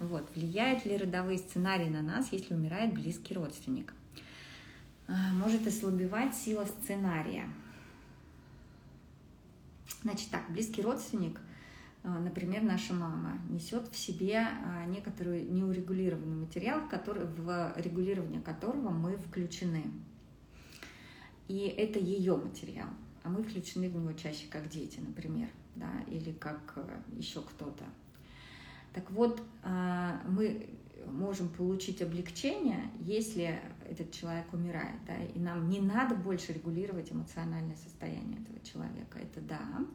Вот. 0.00 0.28
Влияет 0.34 0.84
ли 0.84 0.96
родовые 0.96 1.38
сценарии 1.38 1.88
на 1.88 2.02
нас, 2.02 2.30
если 2.32 2.52
умирает 2.52 2.92
близкий 2.92 3.32
родственник? 3.32 3.94
Э, 5.06 5.12
может 5.32 5.66
ослабевать 5.66 6.34
сила 6.34 6.66
сценария. 6.66 7.48
Значит 10.04 10.30
так, 10.30 10.48
близкий 10.52 10.82
родственник– 10.82 11.40
а, 12.06 12.18
например, 12.18 12.62
наша 12.62 12.92
мама 12.92 13.38
несет 13.48 13.88
в 13.88 13.96
себе 13.96 14.40
а, 14.40 14.84
некоторый 14.84 15.42
неурегулированный 15.44 16.36
материал, 16.36 16.86
который, 16.86 17.24
в 17.24 17.72
регулирование 17.76 18.42
которого 18.42 18.90
мы 18.90 19.16
включены. 19.16 19.84
И 21.48 21.60
это 21.60 21.98
ее 21.98 22.36
материал, 22.36 22.88
а 23.22 23.30
мы 23.30 23.42
включены 23.42 23.88
в 23.88 23.96
него 23.96 24.12
чаще 24.12 24.46
как 24.50 24.68
дети, 24.68 25.00
например, 25.00 25.48
да, 25.76 25.90
или 26.08 26.32
как 26.32 26.74
э, 26.76 27.00
еще 27.16 27.40
кто-то. 27.40 27.84
Так 28.92 29.10
вот, 29.10 29.42
а, 29.62 30.20
мы 30.28 30.68
можем 31.06 31.48
получить 31.48 32.02
облегчение, 32.02 32.90
если 33.00 33.60
этот 33.88 34.12
человек 34.12 34.52
умирает, 34.52 35.04
да, 35.06 35.16
и 35.16 35.38
нам 35.38 35.68
не 35.68 35.80
надо 35.80 36.14
больше 36.14 36.52
регулировать 36.52 37.12
эмоциональное 37.12 37.76
состояние 37.76 38.40
этого 38.40 38.60
человека. 38.60 39.18
Это 39.18 39.40
да, 39.40 39.86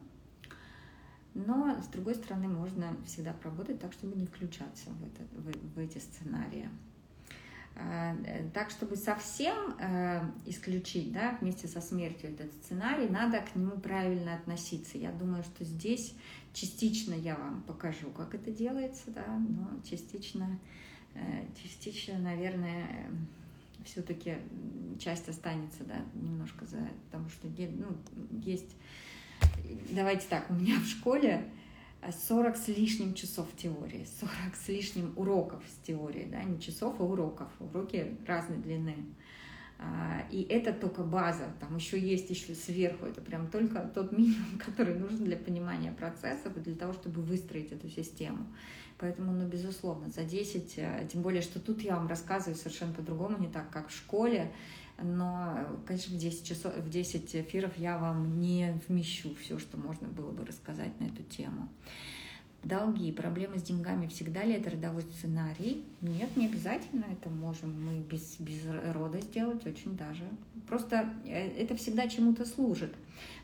но, 1.34 1.80
с 1.80 1.86
другой 1.86 2.14
стороны, 2.16 2.48
можно 2.48 2.96
всегда 3.06 3.32
поработать 3.32 3.80
так, 3.80 3.92
чтобы 3.92 4.16
не 4.16 4.26
включаться 4.26 4.90
в, 4.90 5.02
это, 5.04 5.22
в, 5.32 5.74
в 5.74 5.78
эти 5.78 5.98
сценарии. 5.98 6.68
А, 7.76 8.16
так, 8.52 8.70
чтобы 8.70 8.96
совсем 8.96 9.76
э, 9.78 10.22
исключить 10.44 11.12
да, 11.12 11.38
вместе 11.40 11.68
со 11.68 11.80
смертью 11.80 12.30
этот 12.30 12.52
сценарий, 12.54 13.08
надо 13.08 13.40
к 13.40 13.54
нему 13.54 13.78
правильно 13.78 14.34
относиться. 14.34 14.98
Я 14.98 15.12
думаю, 15.12 15.44
что 15.44 15.64
здесь 15.64 16.14
частично 16.52 17.14
я 17.14 17.36
вам 17.36 17.62
покажу, 17.62 18.10
как 18.10 18.34
это 18.34 18.50
делается, 18.50 19.12
да, 19.12 19.24
но 19.26 19.68
частично, 19.88 20.58
э, 21.14 21.46
частично 21.62 22.18
наверное, 22.18 23.08
все-таки 23.84 24.36
часть 24.98 25.28
останется 25.28 25.84
да, 25.84 25.96
немножко 26.14 26.66
за, 26.66 26.78
потому 27.06 27.28
что 27.28 27.48
ну, 27.48 27.96
есть 28.44 28.76
давайте 29.90 30.26
так, 30.28 30.50
у 30.50 30.54
меня 30.54 30.78
в 30.78 30.86
школе 30.86 31.44
40 32.08 32.56
с 32.56 32.68
лишним 32.68 33.14
часов 33.14 33.48
теории, 33.56 34.06
40 34.20 34.56
с 34.56 34.68
лишним 34.68 35.12
уроков 35.16 35.62
с 35.66 35.86
теории, 35.86 36.28
да, 36.30 36.42
не 36.42 36.60
часов, 36.60 36.96
а 36.98 37.04
уроков. 37.04 37.48
Уроки 37.60 38.16
разной 38.26 38.58
длины. 38.58 38.96
А, 39.78 40.26
и 40.30 40.42
это 40.42 40.74
только 40.74 41.02
база, 41.02 41.44
там 41.58 41.76
еще 41.76 41.98
есть 41.98 42.28
еще 42.28 42.54
сверху, 42.54 43.06
это 43.06 43.22
прям 43.22 43.50
только 43.50 43.80
тот 43.94 44.12
минимум, 44.12 44.58
который 44.64 44.94
нужен 44.94 45.24
для 45.24 45.36
понимания 45.36 45.92
процессов 45.92 46.54
и 46.56 46.60
для 46.60 46.74
того, 46.74 46.92
чтобы 46.92 47.22
выстроить 47.22 47.72
эту 47.72 47.88
систему. 47.88 48.46
Поэтому, 49.00 49.32
ну, 49.32 49.48
безусловно, 49.48 50.10
за 50.10 50.24
10, 50.24 50.74
э, 50.76 51.08
тем 51.10 51.22
более, 51.22 51.40
что 51.40 51.58
тут 51.58 51.80
я 51.80 51.96
вам 51.96 52.06
рассказываю 52.06 52.54
совершенно 52.54 52.92
по-другому, 52.92 53.38
не 53.38 53.48
так, 53.48 53.70
как 53.70 53.88
в 53.88 53.96
школе, 53.96 54.52
но, 55.02 55.66
конечно, 55.86 56.14
в 56.14 56.18
10, 56.18 56.46
часов, 56.46 56.76
в 56.76 56.90
10 56.90 57.34
эфиров 57.36 57.72
я 57.78 57.96
вам 57.96 58.38
не 58.38 58.78
вмещу 58.86 59.34
все, 59.36 59.58
что 59.58 59.78
можно 59.78 60.06
было 60.08 60.30
бы 60.30 60.44
рассказать 60.44 61.00
на 61.00 61.04
эту 61.04 61.22
тему. 61.22 61.68
Долги, 62.62 63.10
проблемы 63.10 63.58
с 63.58 63.62
деньгами, 63.62 64.06
всегда 64.06 64.44
ли 64.44 64.52
это 64.52 64.68
родовой 64.68 65.00
сценарий? 65.00 65.82
Нет, 66.02 66.36
не 66.36 66.44
обязательно, 66.44 67.06
это 67.10 67.30
можем 67.30 67.82
мы 67.82 68.00
без, 68.00 68.38
без 68.38 68.60
рода 68.92 69.18
сделать, 69.22 69.66
очень 69.66 69.96
даже. 69.96 70.24
Просто 70.68 71.10
э, 71.24 71.62
это 71.62 71.74
всегда 71.74 72.06
чему-то 72.06 72.44
служит. 72.44 72.94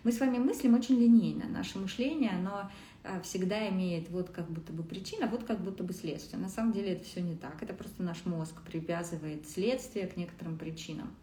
Мы 0.05 0.13
с 0.13 0.21
вами 0.21 0.37
мыслим 0.37 0.75
очень 0.75 1.01
линейно, 1.01 1.47
наше 1.49 1.79
мышление, 1.79 2.33
оно 2.33 2.61
э, 2.61 2.86
всегда 3.23 3.69
имеет 3.69 4.11
вот 4.11 4.31
как 4.31 4.51
будто 4.51 4.73
бы 4.73 4.83
причина, 4.83 5.27
вот 5.27 5.45
как 5.45 5.61
будто 5.61 5.85
бы 5.85 5.93
следствие. 5.93 6.41
На 6.41 6.49
самом 6.49 6.73
деле 6.73 6.93
это 6.95 7.05
все 7.05 7.21
не 7.21 7.35
так, 7.35 7.63
это 7.63 7.75
просто 7.75 8.03
наш 8.03 8.25
мозг 8.25 8.61
привязывает 8.63 9.49
следствие 9.49 10.07
к 10.07 10.17
некоторым 10.17 10.59
причинам. 10.59 11.15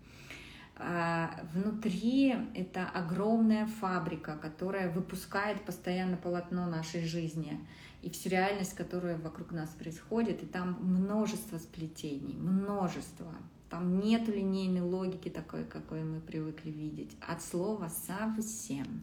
А, 0.75 1.39
внутри 1.53 2.35
это 2.55 2.89
огромная 2.89 3.67
фабрика, 3.67 4.37
которая 4.37 4.91
выпускает 4.91 5.63
постоянно 5.63 6.17
полотно 6.17 6.67
нашей 6.67 7.05
жизни 7.05 7.59
и 8.01 8.09
всю 8.09 8.29
реальность, 8.29 8.73
которая 8.73 9.17
вокруг 9.17 9.51
нас 9.51 9.69
происходит, 9.69 10.43
и 10.43 10.45
там 10.45 10.77
множество 10.81 11.57
сплетений, 11.57 12.35
множество. 12.35 13.33
Там 13.69 13.99
нет 13.99 14.27
линейной 14.27 14.81
логики 14.81 15.29
такой, 15.29 15.63
какой 15.63 16.03
мы 16.03 16.19
привыкли 16.19 16.69
видеть. 16.69 17.15
От 17.27 17.41
слова 17.41 17.89
совсем. 17.89 19.01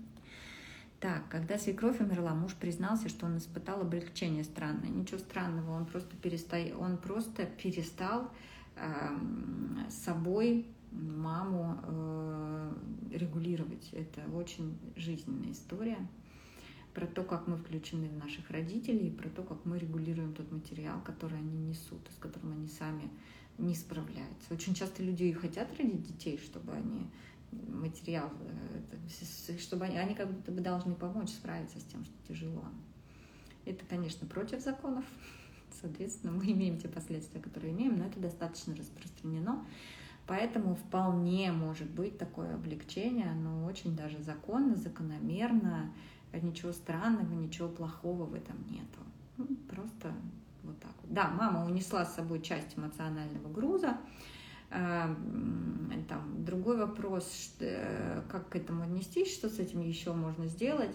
Так, 1.00 1.30
когда 1.30 1.56
свекровь 1.58 2.00
умерла, 2.00 2.34
муж 2.34 2.54
признался, 2.54 3.08
что 3.08 3.24
он 3.24 3.38
испытал 3.38 3.80
облегчение 3.80 4.44
странное. 4.44 4.90
Ничего 4.90 5.18
странного, 5.18 5.72
он 5.72 5.86
просто 5.86 6.14
перестал, 6.16 6.60
он 6.78 6.98
просто 6.98 7.46
перестал 7.46 8.30
э, 8.76 9.16
собой 9.88 10.66
маму 10.92 11.78
э, 11.82 12.72
регулировать. 13.12 13.88
Это 13.92 14.20
очень 14.34 14.78
жизненная 14.94 15.52
история 15.52 15.96
про 16.92 17.06
то, 17.06 17.22
как 17.22 17.46
мы 17.46 17.56
включены 17.56 18.08
в 18.08 18.16
наших 18.16 18.50
родителей, 18.50 19.10
про 19.10 19.30
то, 19.30 19.42
как 19.42 19.64
мы 19.64 19.78
регулируем 19.78 20.34
тот 20.34 20.52
материал, 20.52 21.00
который 21.02 21.38
они 21.38 21.56
несут, 21.56 22.00
с 22.14 22.18
которым 22.18 22.52
они 22.52 22.68
сами 22.68 23.08
не 23.56 23.74
справляются. 23.74 24.52
Очень 24.52 24.74
часто 24.74 25.02
люди 25.02 25.24
и 25.24 25.32
хотят 25.32 25.68
родить 25.78 26.02
детей, 26.02 26.38
чтобы 26.38 26.72
они 26.72 27.06
материал, 27.52 28.30
э, 28.40 29.58
чтобы 29.58 29.86
они, 29.86 29.98
они 29.98 30.14
как 30.14 30.32
будто 30.32 30.52
бы 30.52 30.60
должны 30.60 30.94
помочь 30.94 31.30
справиться 31.30 31.80
с 31.80 31.84
тем, 31.84 32.04
что 32.04 32.14
тяжело. 32.28 32.64
Это, 33.64 33.84
конечно, 33.86 34.26
против 34.26 34.60
законов. 34.60 35.04
Соответственно, 35.80 36.32
мы 36.32 36.50
имеем 36.52 36.78
те 36.78 36.88
последствия, 36.88 37.40
которые 37.40 37.72
имеем, 37.72 37.96
но 37.96 38.06
это 38.06 38.20
достаточно 38.20 38.74
распространено. 38.74 39.64
Поэтому 40.26 40.76
вполне 40.76 41.50
может 41.50 41.90
быть 41.90 42.16
такое 42.18 42.54
облегчение, 42.54 43.32
но 43.32 43.64
очень 43.64 43.96
даже 43.96 44.22
законно, 44.22 44.76
закономерно, 44.76 45.92
ничего 46.32 46.72
странного, 46.72 47.32
ничего 47.32 47.68
плохого 47.68 48.26
в 48.26 48.34
этом 48.34 48.56
нету. 48.68 49.00
Ну, 49.36 49.46
просто 49.68 50.14
вот 50.62 50.78
так 50.78 50.92
вот. 51.02 51.12
Да, 51.12 51.30
мама 51.30 51.64
унесла 51.64 52.04
с 52.04 52.14
собой 52.14 52.42
часть 52.42 52.78
эмоционального 52.78 53.52
груза. 53.52 53.98
Эм, 54.70 56.04
там 56.08 56.44
другой 56.44 56.76
вопрос, 56.76 57.54
э, 57.60 58.22
как 58.28 58.48
к 58.50 58.56
этому 58.56 58.84
отнестись, 58.84 59.32
что 59.32 59.48
с 59.48 59.58
этим 59.58 59.80
еще 59.80 60.12
можно 60.12 60.46
сделать 60.46 60.94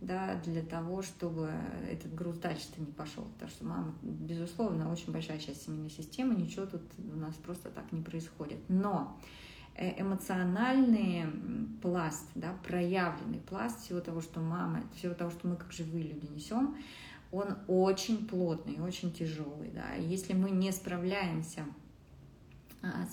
да, 0.00 0.40
для 0.44 0.62
того, 0.62 1.02
чтобы 1.02 1.50
этот 1.90 2.14
груз 2.14 2.38
дальше-то 2.38 2.80
не 2.80 2.90
пошел. 2.90 3.24
Потому 3.24 3.50
что 3.50 3.64
мама, 3.64 3.94
безусловно, 4.02 4.90
очень 4.90 5.12
большая 5.12 5.38
часть 5.38 5.64
семейной 5.64 5.90
системы, 5.90 6.34
ничего 6.34 6.66
тут 6.66 6.82
у 6.98 7.16
нас 7.16 7.34
просто 7.36 7.70
так 7.70 7.92
не 7.92 8.02
происходит. 8.02 8.58
Но 8.68 9.18
э, 9.74 10.00
эмоциональный 10.00 11.26
пласт, 11.80 12.26
да, 12.34 12.54
проявленный 12.66 13.40
пласт 13.40 13.84
всего 13.84 14.00
того, 14.00 14.20
что 14.20 14.40
мама, 14.40 14.82
всего 14.96 15.14
того, 15.14 15.30
что 15.30 15.48
мы 15.48 15.56
как 15.56 15.72
живые 15.72 16.04
люди 16.04 16.26
несем, 16.32 16.76
он 17.30 17.56
очень 17.66 18.26
плотный, 18.26 18.80
очень 18.80 19.12
тяжелый. 19.12 19.70
Да. 19.70 19.94
если 19.94 20.34
мы 20.34 20.50
не 20.50 20.72
справляемся 20.72 21.64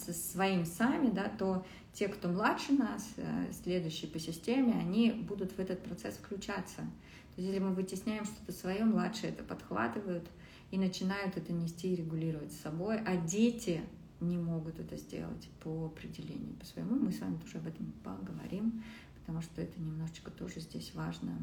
со 0.03 0.13
своим 0.13 0.65
сами, 0.65 1.09
да, 1.09 1.30
то 1.30 1.65
те, 1.93 2.07
кто 2.07 2.30
младше 2.30 2.74
нас, 2.74 3.07
э, 3.17 3.51
следующие 3.63 4.09
по 4.09 4.20
системе, 4.20 4.74
они 4.74 5.11
будут 5.11 5.51
в 5.51 5.59
этот 5.59 5.84
процесс 5.84 6.15
включаться. 6.15 6.78
То 6.78 7.41
есть 7.41 7.49
если 7.49 7.59
мы 7.59 7.74
вытесняем 7.74 8.26
что-то 8.26 8.51
свое, 8.51 8.84
младшие 8.84 9.32
это 9.32 9.43
подхватывают 9.43 10.28
и 10.72 10.78
начинают 10.78 11.38
это 11.38 11.53
нести 11.53 11.93
и 11.93 11.95
регулировать 11.95 12.51
с 12.51 12.61
собой, 12.61 12.99
а 12.99 13.17
дети 13.17 13.82
не 14.22 14.38
могут 14.38 14.80
это 14.80 14.97
сделать 14.97 15.49
по 15.63 15.86
определению, 15.86 16.55
по 16.55 16.65
своему. 16.65 16.95
Мы 16.95 17.11
с 17.11 17.20
вами 17.20 17.38
тоже 17.38 17.57
об 17.57 17.67
этом 17.67 17.91
поговорим, 18.03 18.84
потому 19.22 19.41
что 19.41 19.61
это 19.61 19.80
немножечко 19.80 20.32
тоже 20.32 20.59
здесь 20.59 20.93
важно 20.93 21.38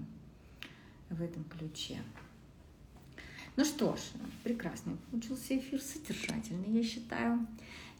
в 1.08 1.22
этом 1.22 1.44
ключе. 1.44 1.98
Ну 3.56 3.64
что 3.64 3.96
ж, 3.96 4.00
прекрасный 4.44 4.96
получился 5.10 5.56
эфир, 5.56 5.80
содержательный, 5.80 6.70
я 6.70 6.82
считаю. 6.82 7.46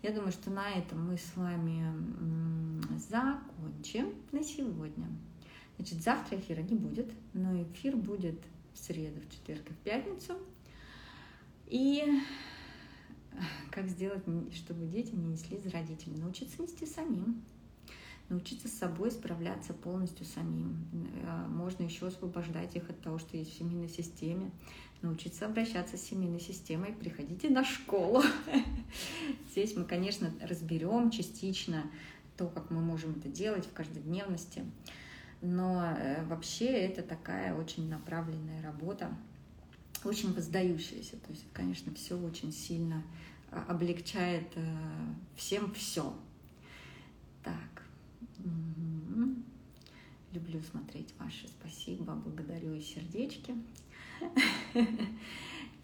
Я 0.03 0.12
думаю, 0.12 0.32
что 0.32 0.51
на 0.51 0.70
этом 0.70 1.09
мы 1.09 1.16
с 1.16 1.36
вами 1.36 1.84
закончим 2.99 4.14
на 4.32 4.42
сегодня. 4.42 5.07
Значит, 5.76 6.03
завтра 6.03 6.38
эфира 6.38 6.61
не 6.62 6.74
будет, 6.74 7.11
но 7.32 7.62
эфир 7.62 7.97
будет 7.97 8.40
в 8.72 8.78
среду, 8.78 9.20
в 9.20 9.30
четверг 9.30 9.68
и 9.70 9.72
в 9.72 9.78
пятницу. 9.78 10.34
И 11.66 12.05
как 13.70 13.88
сделать, 13.88 14.24
чтобы 14.55 14.86
дети 14.86 15.14
не 15.14 15.28
несли 15.28 15.59
за 15.59 15.70
родителей? 15.70 16.18
Научиться 16.18 16.62
нести 16.62 16.86
самим. 16.86 17.42
Научиться 18.29 18.66
с 18.66 18.72
собой 18.72 19.11
справляться 19.12 19.72
полностью 19.72 20.27
самим. 20.27 20.85
Э, 21.22 21.47
можно 21.49 21.85
еще 21.85 22.09
освобождать 22.09 22.74
их 22.74 22.91
от 22.91 23.01
того, 23.01 23.18
что 23.18 23.37
есть 23.37 23.55
в 23.55 23.59
семейной 23.59 23.89
системе 23.89 24.51
научиться 25.03 25.47
обращаться 25.47 25.97
с 25.97 26.03
семейной 26.03 26.41
системой, 26.41 26.93
приходите 26.93 27.49
на 27.51 27.64
школу. 27.64 28.22
Здесь 29.51 29.77
мы, 29.77 29.85
конечно, 29.85 30.33
разберем 30.43 31.11
частично 31.11 31.85
то, 32.37 32.49
как 32.49 32.70
мы 32.70 32.81
можем 32.81 33.12
это 33.12 33.29
делать 33.29 33.66
в 33.66 33.72
каждодневности. 33.72 34.64
Но 35.43 35.85
э, 35.85 36.24
вообще 36.27 36.66
это 36.66 37.03
такая 37.03 37.55
очень 37.55 37.89
направленная 37.89 38.62
работа, 38.62 39.14
очень 40.05 40.33
воздающаяся. 40.33 41.16
То 41.18 41.31
есть, 41.31 41.45
конечно, 41.53 41.95
все 41.95 42.18
очень 42.18 42.53
сильно 42.53 43.03
а, 43.51 43.64
облегчает 43.68 44.49
э, 44.55 44.64
всем 45.37 45.72
все. 45.74 46.14
Так. 47.45 47.86
Люблю 50.32 50.61
смотреть 50.62 51.14
ваши 51.18 51.49
спасибо, 51.49 52.14
благодарю 52.14 52.74
и 52.74 52.80
сердечки. 52.80 53.55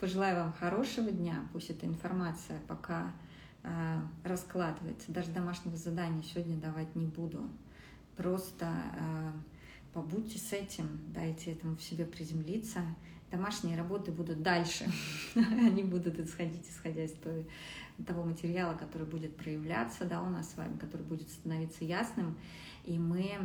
Пожелаю 0.01 0.37
вам 0.37 0.53
хорошего 0.53 1.11
дня. 1.11 1.49
Пусть 1.53 1.71
эта 1.71 1.87
информация 1.87 2.61
пока 2.69 3.13
э, 3.63 4.01
раскладывается. 4.25 5.13
Даже 5.13 5.31
домашнего 5.31 5.77
задания 5.77 6.23
сегодня 6.23 6.57
давать 6.57 6.95
не 6.97 7.07
буду. 7.07 7.49
Просто 8.17 8.67
э, 8.99 9.33
побудьте 9.93 10.39
с 10.39 10.53
этим, 10.53 10.87
дайте 11.15 11.53
этому 11.53 11.77
в 11.77 11.83
себе 11.83 12.05
приземлиться. 12.05 12.81
Домашние 13.33 13.77
работы 13.77 14.13
будут 14.13 14.43
дальше. 14.43 14.85
Они 15.35 15.83
будут 15.83 16.21
исходить, 16.21 16.69
исходя 16.69 17.03
из 17.03 17.13
той, 17.13 17.49
того 18.07 18.23
материала, 18.23 18.75
который 18.75 19.07
будет 19.07 19.37
проявляться 19.37 20.05
да, 20.05 20.23
у 20.23 20.29
нас 20.29 20.53
с 20.53 20.57
вами, 20.57 20.77
который 20.79 21.03
будет 21.03 21.29
становиться 21.29 21.85
ясным 21.85 22.37
и 22.85 22.99
мы 22.99 23.39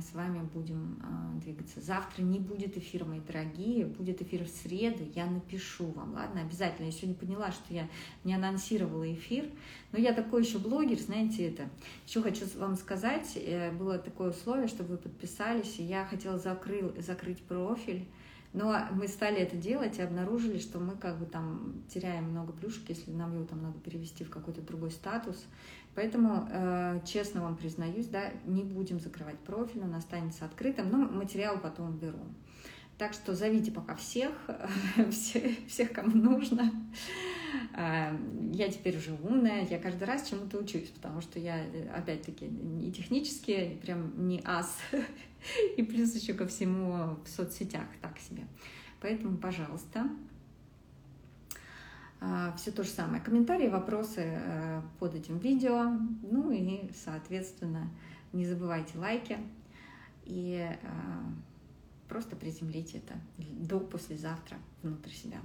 с 0.00 0.14
вами 0.14 0.42
будем 0.52 0.98
а, 1.02 1.38
двигаться. 1.38 1.80
Завтра 1.80 2.22
не 2.22 2.40
будет 2.40 2.76
эфира, 2.76 3.04
мои 3.04 3.20
дорогие, 3.20 3.86
будет 3.86 4.20
эфир 4.20 4.44
в 4.44 4.48
среду, 4.48 5.04
я 5.14 5.26
напишу 5.26 5.86
вам, 5.86 6.14
ладно, 6.14 6.40
обязательно. 6.40 6.86
Я 6.86 6.92
сегодня 6.92 7.14
поняла, 7.14 7.52
что 7.52 7.72
я 7.72 7.88
не 8.24 8.34
анонсировала 8.34 9.12
эфир, 9.12 9.48
но 9.92 9.98
я 9.98 10.12
такой 10.12 10.44
еще 10.44 10.58
блогер, 10.58 10.98
знаете 10.98 11.48
это. 11.48 11.68
Еще 12.06 12.20
хочу 12.20 12.46
вам 12.56 12.74
сказать, 12.74 13.32
э, 13.36 13.70
было 13.72 13.96
такое 13.98 14.30
условие, 14.30 14.66
чтобы 14.66 14.90
вы 14.90 14.96
подписались, 14.98 15.78
и 15.78 15.84
я 15.84 16.04
хотела 16.04 16.38
закрыл, 16.38 16.92
закрыть 16.98 17.40
профиль, 17.42 18.08
но 18.52 18.76
мы 18.92 19.06
стали 19.06 19.38
это 19.38 19.56
делать 19.56 19.98
и 19.98 20.02
обнаружили, 20.02 20.58
что 20.58 20.80
мы 20.80 20.96
как 20.96 21.18
бы 21.18 21.26
там 21.26 21.82
теряем 21.88 22.24
много 22.24 22.52
плюшек, 22.52 22.88
если 22.88 23.12
нам 23.12 23.34
его 23.34 23.44
там 23.44 23.62
надо 23.62 23.78
перевести 23.78 24.24
в 24.24 24.30
какой-то 24.30 24.60
другой 24.60 24.90
статус. 24.90 25.44
Поэтому, 25.94 26.48
э, 26.50 27.00
честно 27.04 27.42
вам 27.42 27.56
признаюсь, 27.56 28.06
да, 28.06 28.30
не 28.46 28.62
будем 28.62 29.00
закрывать 29.00 29.38
профиль, 29.38 29.82
он 29.82 29.94
останется 29.94 30.44
открытым, 30.44 30.90
но 30.90 30.98
материал 30.98 31.58
потом 31.58 31.96
беру. 31.96 32.18
Так 32.96 33.14
что 33.14 33.34
зовите 33.34 33.72
пока 33.72 33.94
всех, 33.96 34.32
всех, 35.10 35.92
кому 35.92 36.16
нужно. 36.16 36.70
А, 37.72 38.14
я 38.52 38.68
теперь 38.68 38.98
уже 38.98 39.12
умная, 39.22 39.66
я 39.66 39.78
каждый 39.78 40.04
раз 40.04 40.28
чему-то 40.28 40.58
учусь, 40.58 40.90
потому 40.90 41.20
что 41.20 41.38
я, 41.38 41.64
опять-таки, 41.94 42.46
не 42.46 42.92
технически, 42.92 43.78
прям 43.82 44.28
не 44.28 44.42
ас, 44.44 44.76
и 45.76 45.82
плюс 45.82 46.14
еще 46.14 46.34
ко 46.34 46.46
всему 46.46 47.16
в 47.24 47.28
соцсетях 47.28 47.86
так 48.00 48.18
себе. 48.18 48.46
Поэтому, 49.00 49.38
пожалуйста, 49.38 50.08
а, 52.20 52.52
все 52.56 52.70
то 52.70 52.84
же 52.84 52.90
самое. 52.90 53.22
Комментарии, 53.22 53.68
вопросы 53.68 54.20
э, 54.20 54.82
под 54.98 55.14
этим 55.14 55.38
видео. 55.38 55.98
Ну 56.22 56.50
и, 56.50 56.90
соответственно, 56.94 57.90
не 58.32 58.44
забывайте 58.44 58.98
лайки. 58.98 59.38
И 60.26 60.68
э, 60.68 60.88
просто 62.08 62.36
приземлите 62.36 62.98
это 62.98 63.14
до 63.38 63.80
послезавтра 63.80 64.58
внутрь 64.82 65.12
себя. 65.12 65.38